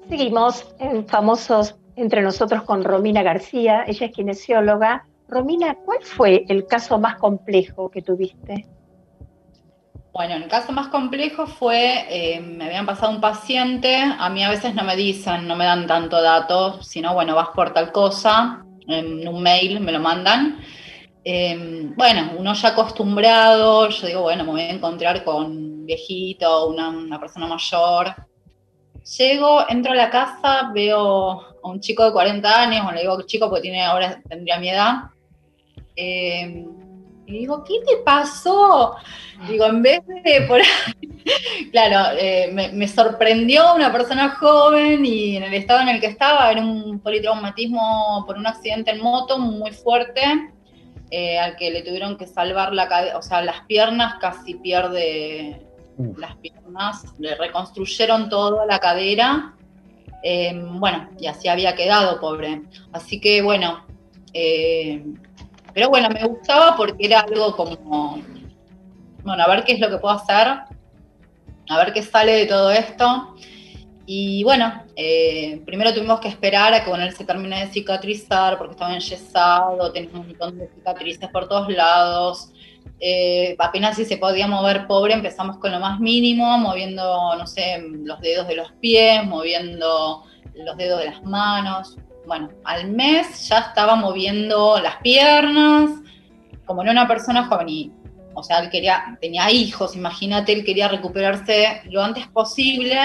Seguimos 0.09 0.75
en 0.79 1.07
Famosos 1.07 1.77
entre 1.97 2.23
nosotros 2.23 2.63
con 2.63 2.83
Romina 2.83 3.23
García, 3.23 3.85
ella 3.87 4.07
es 4.07 4.13
kinesióloga. 4.13 5.07
Romina, 5.29 5.75
¿cuál 5.85 6.03
fue 6.03 6.47
el 6.49 6.67
caso 6.67 6.99
más 6.99 7.17
complejo 7.17 7.91
que 7.91 8.01
tuviste? 8.01 8.67
Bueno, 10.19 10.35
el 10.35 10.49
caso 10.49 10.73
más 10.73 10.89
complejo 10.89 11.47
fue, 11.47 12.05
eh, 12.11 12.41
me 12.41 12.65
habían 12.65 12.87
pasado 12.87 13.13
un 13.13 13.21
paciente, 13.21 13.95
a 13.95 14.29
mí 14.29 14.43
a 14.43 14.51
veces 14.51 14.75
no 14.75 14.83
me 14.83 14.97
dicen, 14.97 15.47
no 15.47 15.55
me 15.55 15.65
dan 15.65 15.87
tanto 15.87 16.21
datos, 16.21 16.85
sino, 16.89 17.15
bueno, 17.15 17.37
vas 17.37 17.51
por 17.55 17.73
tal 17.73 17.93
cosa, 17.93 18.65
en 18.89 19.29
un 19.29 19.41
mail 19.41 19.79
me 19.79 19.93
lo 19.93 20.01
mandan. 20.01 20.59
Eh, 21.23 21.93
bueno, 21.95 22.33
uno 22.37 22.53
ya 22.53 22.71
acostumbrado, 22.71 23.91
yo 23.91 24.07
digo, 24.09 24.23
bueno, 24.23 24.43
me 24.43 24.51
voy 24.51 24.61
a 24.63 24.71
encontrar 24.71 25.23
con 25.23 25.45
un 25.45 25.87
viejito, 25.87 26.67
una, 26.67 27.21
persona 27.21 27.47
mayor. 27.47 28.13
Llego, 29.17 29.69
entro 29.69 29.93
a 29.93 29.95
la 29.95 30.11
casa, 30.11 30.73
veo 30.75 31.61
a 31.63 31.69
un 31.69 31.79
chico 31.79 32.05
de 32.05 32.11
40 32.11 32.63
años, 32.63 32.83
bueno, 32.83 32.97
le 32.97 33.03
digo 33.03 33.23
chico 33.23 33.49
porque 33.49 33.63
tiene, 33.63 33.85
ahora 33.85 34.21
tendría 34.29 34.59
mi 34.59 34.71
edad. 34.71 34.95
Eh, 35.95 36.67
y 37.29 37.41
digo, 37.41 37.63
¿qué 37.63 37.75
te 37.87 37.99
pasó? 37.99 38.97
Digo, 39.47 39.67
en 39.67 39.83
vez 39.83 40.01
de 40.07 40.47
por 40.49 40.61
ahí, 40.61 41.69
claro, 41.73 42.17
eh, 42.19 42.51
me, 42.53 42.71
me, 42.71 42.89
sorprendió 42.89 43.75
una 43.75 43.93
persona 43.93 44.31
joven 44.31 45.05
y 45.05 45.37
en 45.37 45.43
el 45.43 45.53
estado 45.53 45.83
en 45.83 45.89
el 45.89 46.01
que 46.01 46.07
estaba, 46.07 46.51
era 46.51 46.63
un 46.63 47.01
politraumatismo 47.01 48.25
por 48.27 48.39
un 48.39 48.47
accidente 48.47 48.93
en 48.93 49.03
moto 49.03 49.39
muy 49.39 49.73
fuerte, 49.73 50.23
eh, 51.11 51.39
al 51.39 51.57
que 51.57 51.71
le 51.71 51.83
tuvieron 51.83 52.17
que 52.17 52.27
salvar 52.27 52.73
la 52.73 52.89
o 53.17 53.23
sea, 53.23 53.43
las 53.43 53.61
piernas, 53.67 54.15
casi 54.21 54.55
pierde 54.55 55.67
Uf. 55.99 56.19
las 56.19 56.35
piernas, 56.37 57.05
le 57.19 57.35
reconstruyeron 57.35 58.31
toda 58.31 58.65
la 58.65 58.79
cadera, 58.79 59.55
eh, 60.23 60.53
bueno, 60.55 61.11
y 61.21 61.27
así 61.27 61.49
había 61.49 61.75
quedado, 61.75 62.21
pobre. 62.21 62.63
Así 62.93 63.21
que 63.21 63.43
bueno, 63.43 63.85
pero 65.75 65.89
bueno, 65.89 66.09
me 66.11 66.25
gustaba 66.25 66.77
porque 66.77 67.07
era 67.07 67.21
algo 67.21 67.55
como, 67.55 68.23
bueno, 69.23 69.43
a 69.43 69.49
ver 69.49 69.65
qué 69.65 69.73
es 69.73 69.81
lo 69.81 69.91
que 69.91 69.99
puedo 69.99 70.15
hacer, 70.15 70.49
a 71.69 71.77
ver 71.77 71.93
qué 71.93 72.03
sale 72.03 72.33
de 72.33 72.47
todo 72.47 72.71
esto. 72.71 73.35
Y 74.11 74.43
bueno, 74.43 74.85
eh, 74.97 75.61
primero 75.67 75.93
tuvimos 75.93 76.19
que 76.21 76.29
esperar 76.29 76.73
a 76.73 76.83
que 76.83 76.89
bueno, 76.89 77.05
él 77.05 77.15
se 77.15 77.27
termine 77.27 77.67
de 77.67 77.73
cicatrizar 77.73 78.57
porque 78.57 78.73
estaba 78.73 78.95
enyesado, 78.95 79.93
tenía 79.93 80.11
un 80.15 80.29
montón 80.29 80.57
de 80.57 80.69
cicatrices 80.69 81.29
por 81.29 81.47
todos 81.47 81.69
lados. 81.69 82.51
Eh, 83.01 83.55
apenas 83.59 83.97
si 83.97 84.07
se 84.07 84.17
podía 84.17 84.47
mover 84.49 84.87
pobre, 84.87 85.13
empezamos 85.13 85.59
con 85.59 85.73
lo 85.73 85.79
más 85.79 86.01
mínimo, 86.01 86.57
moviendo, 86.57 87.37
no 87.37 87.47
sé, 87.47 87.83
los 88.03 88.19
dedos 88.21 88.49
de 88.49 88.57
los 88.57 88.73
pies, 88.81 89.25
moviendo 89.25 90.25
los 90.55 90.77
dedos 90.79 91.01
de 91.01 91.11
las 91.11 91.23
manos, 91.23 91.99
bueno, 92.29 92.51
al 92.65 92.91
mes 92.93 93.49
ya 93.49 93.59
estaba 93.59 93.97
moviendo 93.97 94.79
las 94.79 94.97
piernas, 94.97 95.91
como 96.67 96.83
era 96.83 96.93
una 96.93 97.09
persona 97.09 97.47
joven 97.47 97.69
y, 97.71 97.93
o 98.35 98.43
sea, 98.43 98.59
él 98.59 98.71
quería, 98.71 99.17
tenía 99.21 99.51
hijos, 99.51 99.97
imagínate, 99.97 100.53
él 100.53 100.65
quería 100.65 100.89
recuperarse 100.89 101.81
lo 101.91 102.05
antes 102.05 102.27
posible. 102.29 102.97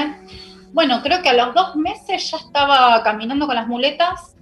Bueno, 0.73 1.01
creo 1.01 1.21
que 1.21 1.29
a 1.29 1.33
los 1.33 1.55
dos 1.55 1.75
meses 1.77 2.29
ya 2.29 2.37
estaba 2.37 3.01
caminando 3.01 3.47
con 3.47 3.55
las 3.55 3.67
muletas. 3.67 4.35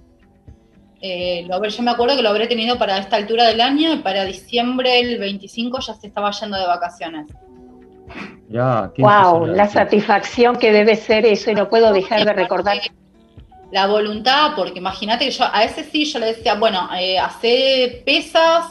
Eh, 1.00 1.44
lo, 1.48 1.64
yo 1.64 1.82
me 1.82 1.92
acuerdo 1.92 2.16
que 2.16 2.22
lo 2.22 2.30
habré 2.30 2.48
tenido 2.48 2.76
para 2.76 2.98
esta 2.98 3.16
altura 3.16 3.44
del 3.44 3.60
año 3.60 3.92
y 3.92 3.98
para 3.98 4.24
diciembre, 4.24 4.98
el 4.98 5.18
25, 5.18 5.78
ya 5.80 5.94
se 5.94 6.08
estaba 6.08 6.32
yendo 6.32 6.58
de 6.58 6.66
vacaciones. 6.66 7.26
Ya, 8.48 8.92
wow, 8.98 9.46
la 9.46 9.68
satisfacción 9.68 10.56
que 10.56 10.72
debe 10.72 10.96
ser 10.96 11.24
eso 11.24 11.50
y 11.50 11.54
no 11.54 11.68
puedo 11.68 11.92
dejar 11.92 12.24
de 12.24 12.32
recordar 12.32 12.78
la 13.72 13.86
voluntad, 13.86 14.52
porque 14.54 14.78
imagínate 14.78 15.24
que 15.24 15.30
yo 15.30 15.46
a 15.50 15.64
ese 15.64 15.82
sí 15.82 16.04
yo 16.04 16.18
le 16.18 16.26
decía, 16.26 16.54
bueno, 16.54 16.90
eh, 16.94 17.18
hace 17.18 18.02
pesas, 18.04 18.66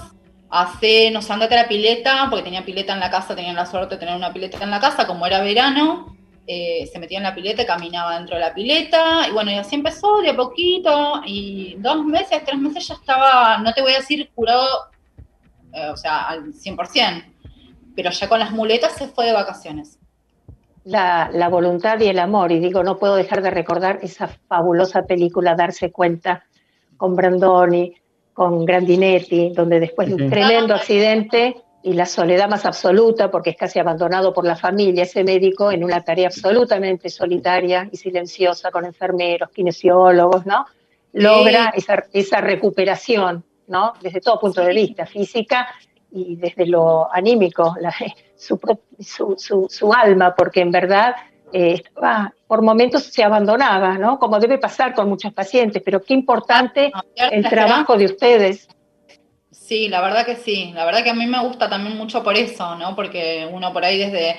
hace, 0.48 1.10
no 1.10 1.24
sé, 1.24 1.34
andate 1.34 1.56
a 1.56 1.64
la 1.64 1.68
pileta, 1.68 2.28
porque 2.30 2.44
tenía 2.44 2.64
pileta 2.64 2.94
en 2.94 3.00
la 3.00 3.10
casa, 3.10 3.36
tenía 3.36 3.52
la 3.52 3.66
suerte 3.66 3.96
de 3.96 4.00
tener 4.00 4.16
una 4.16 4.32
pileta 4.32 4.64
en 4.64 4.70
la 4.70 4.80
casa, 4.80 5.08
como 5.08 5.26
era 5.26 5.42
verano, 5.42 6.16
eh, 6.46 6.88
se 6.94 7.00
metía 7.00 7.18
en 7.18 7.24
la 7.24 7.34
pileta, 7.34 7.66
caminaba 7.66 8.16
dentro 8.16 8.36
de 8.36 8.42
la 8.42 8.54
pileta, 8.54 9.28
y 9.28 9.32
bueno, 9.32 9.50
y 9.50 9.56
así 9.56 9.74
empezó 9.74 10.22
de 10.22 10.30
a 10.30 10.36
poquito, 10.36 11.24
y 11.26 11.76
dos 11.80 12.06
meses, 12.06 12.44
tres 12.46 12.60
meses 12.60 12.88
ya 12.88 12.94
estaba, 12.94 13.58
no 13.58 13.74
te 13.74 13.82
voy 13.82 13.94
a 13.94 13.98
decir 13.98 14.30
curado, 14.36 14.92
eh, 15.74 15.90
o 15.90 15.98
sea, 15.98 16.28
al 16.28 16.54
100%, 16.54 17.26
pero 17.96 18.12
ya 18.12 18.30
con 18.30 18.40
las 18.40 18.52
muletas 18.52 18.94
se 18.94 19.08
fue 19.08 19.26
de 19.26 19.34
vacaciones 19.34 19.98
la, 20.84 21.30
la, 21.34 21.50
voluntad 21.50 22.00
y 22.00 22.08
el 22.08 22.20
amor. 22.20 22.52
Y 22.52 22.60
digo, 22.60 22.84
no 22.84 22.98
puedo 22.98 23.16
dejar 23.16 23.42
de 23.42 23.52
recordar 23.52 24.00
esa 24.02 24.28
fabulosa 24.28 25.04
película 25.04 25.56
Darse 25.56 25.92
cuenta 25.92 26.44
con 26.98 27.16
Brandoni, 27.16 27.94
con 28.34 28.66
Grandinetti, 28.66 29.52
donde 29.54 29.80
después 29.80 30.08
de 30.08 30.16
un 30.16 30.30
tremendo 30.30 30.74
accidente 30.74 31.58
y 31.84 31.94
la 31.94 32.06
soledad 32.06 32.48
más 32.48 32.66
absoluta, 32.66 33.32
porque 33.32 33.52
es 33.52 33.58
casi 33.58 33.80
abandonado 33.80 34.34
por 34.34 34.46
la 34.46 34.56
familia, 34.56 35.04
ese 35.04 35.24
médico 35.24 35.72
en 35.72 35.84
una 35.84 36.02
tarea 36.02 36.28
absolutamente 36.28 37.10
solitaria 37.10 37.90
y 37.92 37.98
silenciosa 37.98 38.70
con 38.70 38.86
enfermeros, 38.86 39.50
kinesiólogos, 39.50 40.46
¿no? 40.46 40.66
Logra 41.14 41.74
esa, 41.76 42.04
esa 42.14 42.40
recuperación, 42.40 43.44
¿no? 43.68 43.94
Desde 44.02 44.22
todo 44.22 44.40
punto 44.40 44.62
de 44.62 44.74
vista, 44.74 45.06
física 45.06 45.68
y 46.12 46.36
desde 46.36 46.66
lo 46.66 47.12
anímico, 47.14 47.76
la, 47.80 47.94
su, 48.36 48.60
su, 49.00 49.68
su, 49.70 49.94
alma, 49.94 50.36
porque 50.36 50.62
en 50.62 50.72
verdad 50.72 51.16
eh, 51.54 51.82
por 52.48 52.62
momentos 52.62 53.04
se 53.04 53.24
abandonaba, 53.24 53.98
¿no? 53.98 54.20
Como 54.20 54.40
debe 54.40 54.58
pasar 54.58 54.94
con 54.94 55.10
muchos 55.10 55.34
pacientes, 55.34 55.82
pero 55.84 56.02
qué 56.02 56.14
importante 56.14 56.92
el 57.16 57.48
trabajo 57.48 57.98
de 57.98 58.06
ustedes. 58.06 58.68
Sí, 59.52 59.88
la 59.88 60.02
verdad 60.02 60.26
que 60.26 60.36
sí, 60.36 60.72
la 60.74 60.86
verdad 60.86 61.04
que 61.04 61.12
a 61.12 61.14
mí 61.14 61.28
me 61.28 61.42
gusta 61.42 61.70
también 61.70 61.98
mucho 61.98 62.24
por 62.24 62.36
eso, 62.36 62.76
¿no? 62.76 62.96
Porque 62.96 63.48
uno 63.52 63.72
por 63.72 63.86
ahí 63.86 63.98
desde, 63.98 64.38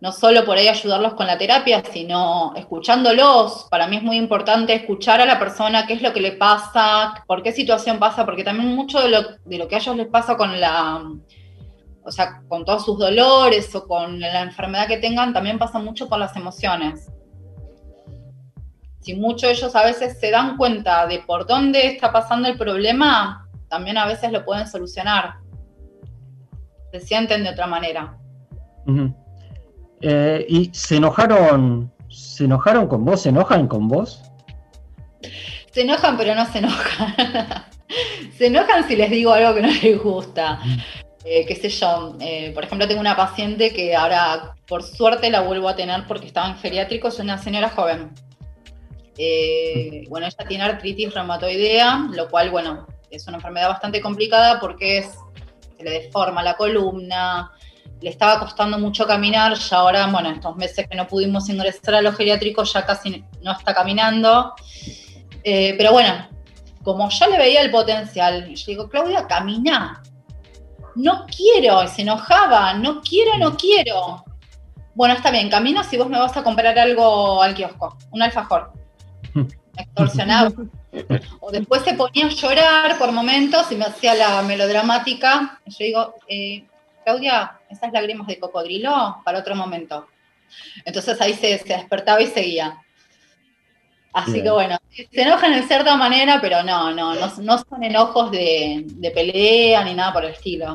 no 0.00 0.12
solo 0.12 0.44
por 0.44 0.56
ahí 0.56 0.68
ayudarlos 0.68 1.14
con 1.14 1.26
la 1.26 1.38
terapia, 1.38 1.82
sino 1.92 2.52
escuchándolos. 2.54 3.66
Para 3.70 3.88
mí 3.88 3.96
es 3.96 4.02
muy 4.02 4.16
importante 4.16 4.74
escuchar 4.74 5.20
a 5.20 5.26
la 5.26 5.38
persona 5.38 5.86
qué 5.86 5.94
es 5.94 6.02
lo 6.02 6.12
que 6.12 6.20
le 6.20 6.32
pasa, 6.32 7.24
por 7.26 7.42
qué 7.42 7.52
situación 7.52 7.98
pasa, 7.98 8.24
porque 8.24 8.44
también 8.44 8.74
mucho 8.74 9.00
de 9.00 9.08
lo, 9.08 9.22
de 9.44 9.58
lo 9.58 9.66
que 9.66 9.74
a 9.74 9.78
ellos 9.78 9.96
les 9.96 10.08
pasa 10.08 10.36
con 10.36 10.60
la 10.60 11.02
o 12.08 12.10
sea, 12.10 12.40
con 12.48 12.64
todos 12.64 12.86
sus 12.86 12.98
dolores 12.98 13.74
o 13.74 13.86
con 13.86 14.18
la 14.18 14.40
enfermedad 14.40 14.88
que 14.88 14.96
tengan, 14.96 15.34
también 15.34 15.58
pasa 15.58 15.78
mucho 15.78 16.08
por 16.08 16.18
las 16.18 16.34
emociones. 16.36 17.12
Si 19.00 19.14
muchos 19.14 19.42
de 19.42 19.50
ellos 19.50 19.76
a 19.76 19.84
veces 19.84 20.18
se 20.18 20.30
dan 20.30 20.56
cuenta 20.56 21.06
de 21.06 21.18
por 21.18 21.46
dónde 21.46 21.86
está 21.86 22.10
pasando 22.10 22.48
el 22.48 22.56
problema, 22.56 23.46
también 23.68 23.98
a 23.98 24.06
veces 24.06 24.32
lo 24.32 24.42
pueden 24.42 24.66
solucionar. 24.66 25.34
Se 26.92 27.00
sienten 27.00 27.44
de 27.44 27.50
otra 27.50 27.66
manera. 27.66 28.16
Eh, 30.00 30.46
¿Y 30.48 30.70
se 30.72 30.96
enojaron, 30.96 31.92
se 32.08 32.44
enojaron 32.44 32.86
con 32.86 33.04
vos? 33.04 33.22
¿Se 33.22 33.28
enojan 33.30 33.66
con 33.66 33.88
vos? 33.88 34.22
Se 35.72 35.82
enojan, 35.82 36.16
pero 36.16 36.34
no 36.34 36.46
se 36.46 36.58
enojan. 36.58 37.14
se 38.36 38.46
enojan 38.46 38.86
si 38.86 38.96
les 38.96 39.10
digo 39.10 39.32
algo 39.32 39.54
que 39.54 39.62
no 39.62 39.68
les 39.68 40.02
gusta. 40.02 40.60
Eh, 41.24 41.44
qué 41.46 41.56
sé 41.56 41.68
yo, 41.68 42.16
eh, 42.20 42.52
por 42.54 42.64
ejemplo, 42.64 42.88
tengo 42.88 43.00
una 43.00 43.16
paciente 43.16 43.72
que 43.72 43.94
ahora, 43.94 44.54
por 44.66 44.82
suerte, 44.82 45.30
la 45.30 45.40
vuelvo 45.40 45.68
a 45.68 45.76
tener 45.76 46.06
porque 46.06 46.26
estaba 46.26 46.48
en 46.48 46.56
geriátrico, 46.56 47.08
es 47.08 47.18
una 47.18 47.36
señora 47.36 47.68
joven. 47.68 48.12
Eh, 49.18 50.04
bueno, 50.08 50.26
ella 50.26 50.48
tiene 50.48 50.64
artritis 50.64 51.12
reumatoidea, 51.12 52.08
lo 52.12 52.28
cual, 52.30 52.50
bueno, 52.50 52.86
es 53.10 53.26
una 53.26 53.38
enfermedad 53.38 53.68
bastante 53.68 54.00
complicada 54.00 54.60
porque 54.60 54.98
es, 54.98 55.18
se 55.76 55.84
le 55.84 55.90
deforma 55.90 56.42
la 56.42 56.54
columna, 56.54 57.50
le 58.00 58.10
estaba 58.10 58.38
costando 58.38 58.78
mucho 58.78 59.06
caminar, 59.06 59.54
ya 59.56 59.76
ahora, 59.76 60.06
bueno, 60.06 60.30
estos 60.30 60.56
meses 60.56 60.86
que 60.88 60.96
no 60.96 61.06
pudimos 61.06 61.48
ingresar 61.48 61.96
a 61.96 62.02
los 62.02 62.16
geriátricos, 62.16 62.72
ya 62.72 62.86
casi 62.86 63.24
no 63.42 63.52
está 63.52 63.74
caminando. 63.74 64.54
pero 65.42 65.92
bueno, 65.92 66.28
como 66.82 67.08
ya 67.10 67.26
le 67.28 67.38
veía 67.38 67.62
el 67.62 67.70
potencial, 67.70 68.54
yo 68.54 68.64
digo, 68.66 68.88
Claudia, 68.88 69.26
camina, 69.26 70.02
no 70.94 71.26
quiero, 71.26 71.86
se 71.86 72.02
enojaba, 72.02 72.74
no 72.74 73.00
quiero, 73.00 73.36
no 73.38 73.56
quiero. 73.56 74.24
Bueno, 74.94 75.14
está 75.14 75.30
bien, 75.30 75.48
camino 75.48 75.84
si 75.84 75.96
vos 75.96 76.08
me 76.08 76.18
vas 76.18 76.36
a 76.36 76.42
comprar 76.42 76.78
algo 76.78 77.42
al 77.42 77.54
kiosco, 77.54 77.96
un 78.10 78.22
alfajor. 78.22 78.72
Extorsionado. 79.76 80.52
O 81.38 81.52
después 81.52 81.82
se 81.82 81.94
ponía 81.94 82.26
a 82.26 82.30
llorar 82.30 82.98
por 82.98 83.12
momentos 83.12 83.70
y 83.70 83.76
me 83.76 83.84
hacía 83.84 84.14
la 84.14 84.42
melodramática. 84.42 85.60
Yo 85.66 85.84
digo, 85.84 86.14
eh, 86.26 86.64
Claudia, 87.04 87.57
esas 87.70 87.92
lágrimas 87.92 88.26
de 88.26 88.38
cocodrilo 88.38 89.18
para 89.24 89.38
otro 89.38 89.54
momento. 89.54 90.06
Entonces 90.84 91.20
ahí 91.20 91.34
se, 91.34 91.58
se 91.58 91.74
despertaba 91.74 92.20
y 92.20 92.26
seguía. 92.26 92.78
Así 94.12 94.32
Bien. 94.32 94.44
que 94.44 94.50
bueno, 94.50 94.78
se 94.90 95.22
enojan 95.22 95.52
en 95.52 95.68
cierta 95.68 95.96
manera, 95.96 96.38
pero 96.40 96.62
no, 96.62 96.92
no, 96.94 97.14
no, 97.14 97.26
no 97.42 97.58
son 97.58 97.84
enojos 97.84 98.30
de, 98.30 98.84
de 98.86 99.10
pelea 99.10 99.84
ni 99.84 99.94
nada 99.94 100.12
por 100.12 100.24
el 100.24 100.32
estilo. 100.32 100.74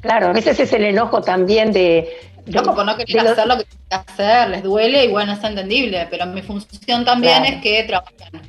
Claro, 0.00 0.28
a 0.28 0.32
veces 0.32 0.58
es 0.60 0.72
el 0.72 0.84
enojo 0.84 1.20
también 1.20 1.72
de... 1.72 2.08
de- 2.44 2.52
Loco 2.52 2.74
por 2.74 2.84
no 2.84 2.96
querer 2.96 3.26
hacer 3.28 3.46
lo 3.46 3.56
que 3.58 3.64
tienen 3.64 3.86
que 3.88 3.94
hacer, 4.12 4.50
les 4.50 4.62
duele 4.62 5.04
y 5.04 5.08
bueno, 5.08 5.32
es 5.32 5.42
entendible, 5.44 6.06
pero 6.10 6.26
mi 6.26 6.42
función 6.42 7.04
también 7.04 7.42
Claro. 7.42 7.56
es 7.56 7.62
que 7.62 7.82
trabajen. 7.84 8.42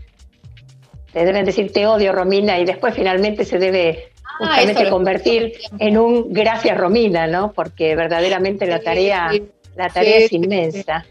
Te 1.14 1.24
deben 1.26 1.46
decir 1.46 1.72
te 1.72 1.86
odio, 1.88 2.12
Romina, 2.12 2.60
y 2.60 2.66
después 2.66 2.94
finalmente 2.94 3.46
se 3.46 3.58
debe 3.58 4.12
Ah, 4.40 4.48
justamente 4.56 4.90
convertir 4.90 5.54
en 5.80 5.98
un 5.98 6.34
gracias, 6.34 6.78
Romina, 6.78 7.28
¿no? 7.28 7.54
Porque 7.54 7.96
verdaderamente 7.96 8.66
la 8.66 8.80
tarea, 8.82 9.30
sí. 9.32 9.44
la 9.76 9.90
tarea 9.90 10.18
Sí, 10.20 10.24
es 10.26 10.32
inmensa. 10.34 11.06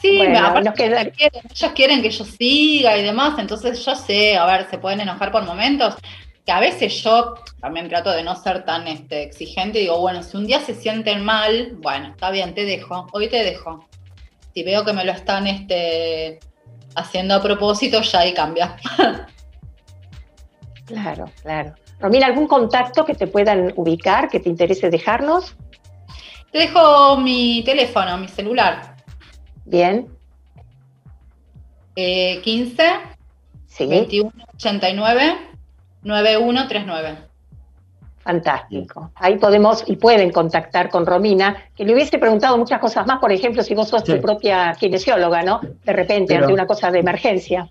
Sí, 0.00 0.16
Bueno, 0.16 0.38
aparte 0.40 0.64
nos 0.68 0.74
queda- 0.74 1.00
ellos 1.02 1.14
quieren, 1.16 1.40
ellos 1.50 1.72
quieren 1.74 2.02
que 2.02 2.10
yo 2.10 2.24
siga 2.24 2.96
y 2.98 3.02
demás, 3.04 3.38
entonces 3.38 3.84
yo 3.84 3.94
sé, 3.94 4.36
a 4.36 4.46
ver, 4.46 4.68
se 4.68 4.78
pueden 4.78 5.00
enojar 5.00 5.30
por 5.30 5.44
momentos, 5.44 5.94
que 6.44 6.50
a 6.50 6.58
veces 6.58 7.02
yo 7.04 7.34
también 7.60 7.88
trato 7.88 8.10
de 8.10 8.24
no 8.24 8.34
ser 8.34 8.64
tan 8.64 8.88
este, 8.88 9.22
exigente 9.22 9.78
y 9.78 9.82
digo, 9.82 10.00
bueno, 10.00 10.24
si 10.24 10.36
un 10.36 10.46
día 10.46 10.58
se 10.60 10.74
sienten 10.74 11.24
mal, 11.24 11.74
bueno, 11.76 12.08
está 12.08 12.30
bien, 12.32 12.52
te 12.54 12.64
dejo, 12.64 13.06
hoy 13.12 13.28
te 13.28 13.44
dejo. 13.44 13.86
Si 14.54 14.64
veo 14.64 14.84
que 14.84 14.92
me 14.92 15.04
lo 15.04 15.12
están 15.12 15.46
este, 15.46 16.40
haciendo 16.96 17.36
a 17.36 17.42
propósito, 17.42 18.00
ya 18.02 18.20
ahí 18.20 18.34
cambia. 18.34 18.76
Claro, 20.84 21.30
claro. 21.42 21.74
Romina, 22.02 22.26
¿algún 22.26 22.48
contacto 22.48 23.04
que 23.04 23.14
te 23.14 23.28
puedan 23.28 23.72
ubicar, 23.76 24.28
que 24.28 24.40
te 24.40 24.48
interese 24.48 24.90
dejarnos? 24.90 25.54
Te 26.50 26.58
dejo 26.58 27.16
mi 27.16 27.62
teléfono, 27.64 28.18
mi 28.18 28.26
celular, 28.28 28.96
Bien, 29.64 30.08
eh, 31.94 32.40
15 32.42 32.82
sí, 33.66 33.86
21 33.86 34.32
89 34.56 35.36
9139. 36.02 37.18
fantástico. 38.24 39.10
Ahí 39.14 39.36
podemos 39.38 39.84
y 39.86 39.96
pueden 39.96 40.30
contactar 40.32 40.90
con 40.90 41.06
Romina, 41.06 41.56
que 41.76 41.84
le 41.84 41.94
hubiese 41.94 42.18
preguntado 42.18 42.58
muchas 42.58 42.80
cosas 42.80 43.06
más, 43.06 43.18
por 43.20 43.30
ejemplo, 43.32 43.62
si 43.62 43.74
vos 43.74 43.88
sos 43.88 44.02
Sí. 44.04 44.12
tu 44.14 44.20
propia 44.20 44.74
kinesióloga, 44.78 45.42
¿no? 45.44 45.60
De 45.84 45.92
repente, 45.92 46.34
Pero- 46.34 46.44
ante 46.44 46.52
una 46.54 46.66
cosa 46.66 46.90
de 46.90 46.98
emergencia. 47.00 47.68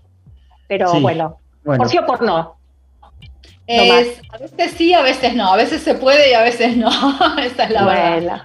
Pero 0.68 0.88
Sí, 0.88 1.00
bueno, 1.00 1.36
bueno. 1.64 1.78
por 1.82 1.88
sí 1.90 1.98
o 1.98 2.06
por 2.06 2.22
no. 2.22 2.56
Es- 3.66 4.20
a 4.30 4.38
veces 4.38 4.72
sí, 4.76 4.92
a 4.92 5.02
veces 5.02 5.34
no, 5.34 5.52
a 5.52 5.56
veces 5.56 5.82
se 5.82 5.94
puede 5.94 6.30
y 6.30 6.34
a 6.34 6.42
veces 6.42 6.76
no. 6.76 6.88
Esa 7.38 7.64
es 7.64 7.70
la 7.70 7.84
verdad. 7.84 8.12
Bueno, 8.14 8.42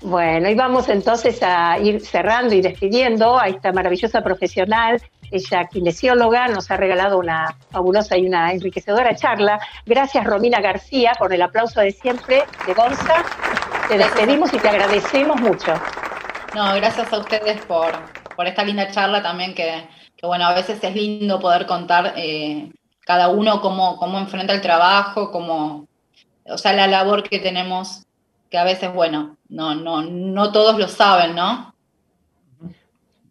bueno, 0.00 0.48
y 0.48 0.54
vamos 0.54 0.88
entonces 0.88 1.42
a 1.42 1.78
ir 1.78 2.00
cerrando 2.00 2.54
y 2.54 2.60
despidiendo 2.60 3.38
a 3.38 3.48
esta 3.48 3.72
maravillosa 3.72 4.22
profesional. 4.22 5.02
Ella, 5.30 5.66
kinesióloga, 5.66 6.48
nos 6.48 6.70
ha 6.70 6.76
regalado 6.76 7.18
una 7.18 7.54
fabulosa 7.70 8.16
y 8.16 8.26
una 8.26 8.52
enriquecedora 8.52 9.14
charla. 9.16 9.58
Gracias, 9.84 10.24
Romina 10.24 10.60
García, 10.60 11.12
por 11.18 11.32
el 11.34 11.42
aplauso 11.42 11.80
de 11.80 11.90
siempre 11.90 12.44
de 12.66 12.74
Gonza. 12.74 13.24
Te 13.88 13.98
despedimos 13.98 14.52
y 14.54 14.58
te 14.58 14.68
agradecemos 14.68 15.40
mucho. 15.40 15.74
No, 16.54 16.74
gracias 16.76 17.12
a 17.12 17.18
ustedes 17.18 17.60
por, 17.66 17.92
por 18.36 18.46
esta 18.46 18.64
linda 18.64 18.90
charla 18.90 19.22
también, 19.22 19.54
que, 19.54 19.86
que, 20.16 20.26
bueno, 20.26 20.46
a 20.46 20.54
veces 20.54 20.78
es 20.82 20.94
lindo 20.94 21.40
poder 21.40 21.66
contar 21.66 22.14
eh, 22.16 22.70
cada 23.08 23.30
uno 23.30 23.62
cómo, 23.62 23.96
cómo 23.96 24.18
enfrenta 24.18 24.52
el 24.52 24.60
trabajo, 24.60 25.30
cómo, 25.30 25.88
o 26.44 26.58
sea, 26.58 26.74
la 26.74 26.86
labor 26.86 27.22
que 27.22 27.38
tenemos, 27.38 28.04
que 28.50 28.58
a 28.58 28.64
veces, 28.64 28.92
bueno, 28.92 29.38
no, 29.48 29.74
no, 29.74 30.02
no 30.02 30.52
todos 30.52 30.78
lo 30.78 30.88
saben, 30.88 31.34
¿no? 31.34 31.74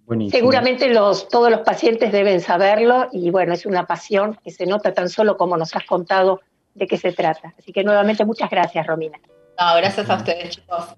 Buenísimo. 0.07 0.35
Seguramente 0.35 0.91
los, 0.91 1.29
todos 1.29 1.51
los 1.51 1.59
pacientes 1.59 2.11
deben 2.11 2.41
saberlo 2.41 3.07
y 3.11 3.29
bueno, 3.29 3.53
es 3.53 3.67
una 3.67 3.85
pasión 3.85 4.39
que 4.43 4.49
se 4.49 4.65
nota 4.65 4.95
tan 4.95 5.09
solo 5.09 5.37
como 5.37 5.55
nos 5.57 5.75
has 5.75 5.85
contado 5.85 6.41
de 6.73 6.87
qué 6.87 6.97
se 6.97 7.11
trata. 7.11 7.53
Así 7.59 7.71
que 7.71 7.83
nuevamente 7.83 8.25
muchas 8.25 8.49
gracias, 8.49 8.87
Romina. 8.87 9.19
No, 9.59 9.75
gracias 9.75 10.09
a 10.09 10.15
ustedes, 10.15 10.55
chicos. 10.55 10.95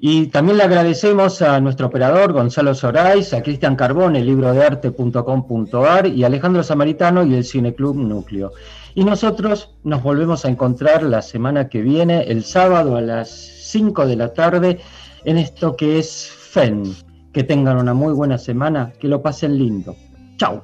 Y 0.00 0.28
también 0.28 0.58
le 0.58 0.62
agradecemos 0.62 1.42
a 1.42 1.60
nuestro 1.60 1.88
operador 1.88 2.32
Gonzalo 2.32 2.72
Sorais, 2.72 3.34
a 3.34 3.42
Cristian 3.42 3.74
Carbón, 3.74 4.14
el 4.14 4.26
libro 4.26 4.52
de 4.52 4.64
arte.com.ar 4.64 6.06
y 6.06 6.22
Alejandro 6.22 6.62
Samaritano 6.62 7.24
y 7.24 7.34
el 7.34 7.44
Cineclub 7.44 7.96
Núcleo. 7.96 8.52
Y 8.94 9.02
nosotros 9.02 9.74
nos 9.82 10.00
volvemos 10.04 10.44
a 10.44 10.50
encontrar 10.50 11.02
la 11.02 11.20
semana 11.20 11.68
que 11.68 11.82
viene, 11.82 12.22
el 12.28 12.44
sábado 12.44 12.96
a 12.96 13.00
las 13.00 13.28
5 13.28 14.06
de 14.06 14.16
la 14.16 14.32
tarde, 14.32 14.78
en 15.24 15.36
esto 15.36 15.74
que 15.74 15.98
es 15.98 16.30
FEN. 16.30 16.84
Que 17.32 17.42
tengan 17.42 17.76
una 17.76 17.92
muy 17.92 18.12
buena 18.12 18.38
semana, 18.38 18.92
que 19.00 19.08
lo 19.08 19.20
pasen 19.20 19.58
lindo. 19.58 19.96
Chao. 20.36 20.62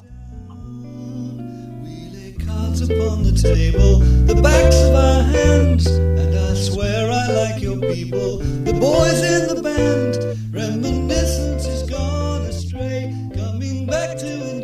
Cards 2.74 2.90
upon 2.90 3.22
the 3.22 3.32
table, 3.32 3.98
the 4.26 4.40
backs 4.42 4.76
of 4.82 4.94
our 4.94 5.22
hands, 5.22 5.86
and 5.86 6.36
I 6.36 6.54
swear 6.54 7.10
I 7.10 7.28
like 7.28 7.62
your 7.62 7.78
people. 7.78 8.38
The 8.38 8.72
boys 8.72 9.22
in 9.22 9.54
the 9.54 9.62
band, 9.62 10.16
reminiscence 10.52 11.66
is 11.66 11.88
gone 11.88 12.42
astray, 12.42 13.14
coming 13.34 13.86
back 13.86 14.18
to 14.18 14.50
enjoy 14.50 14.63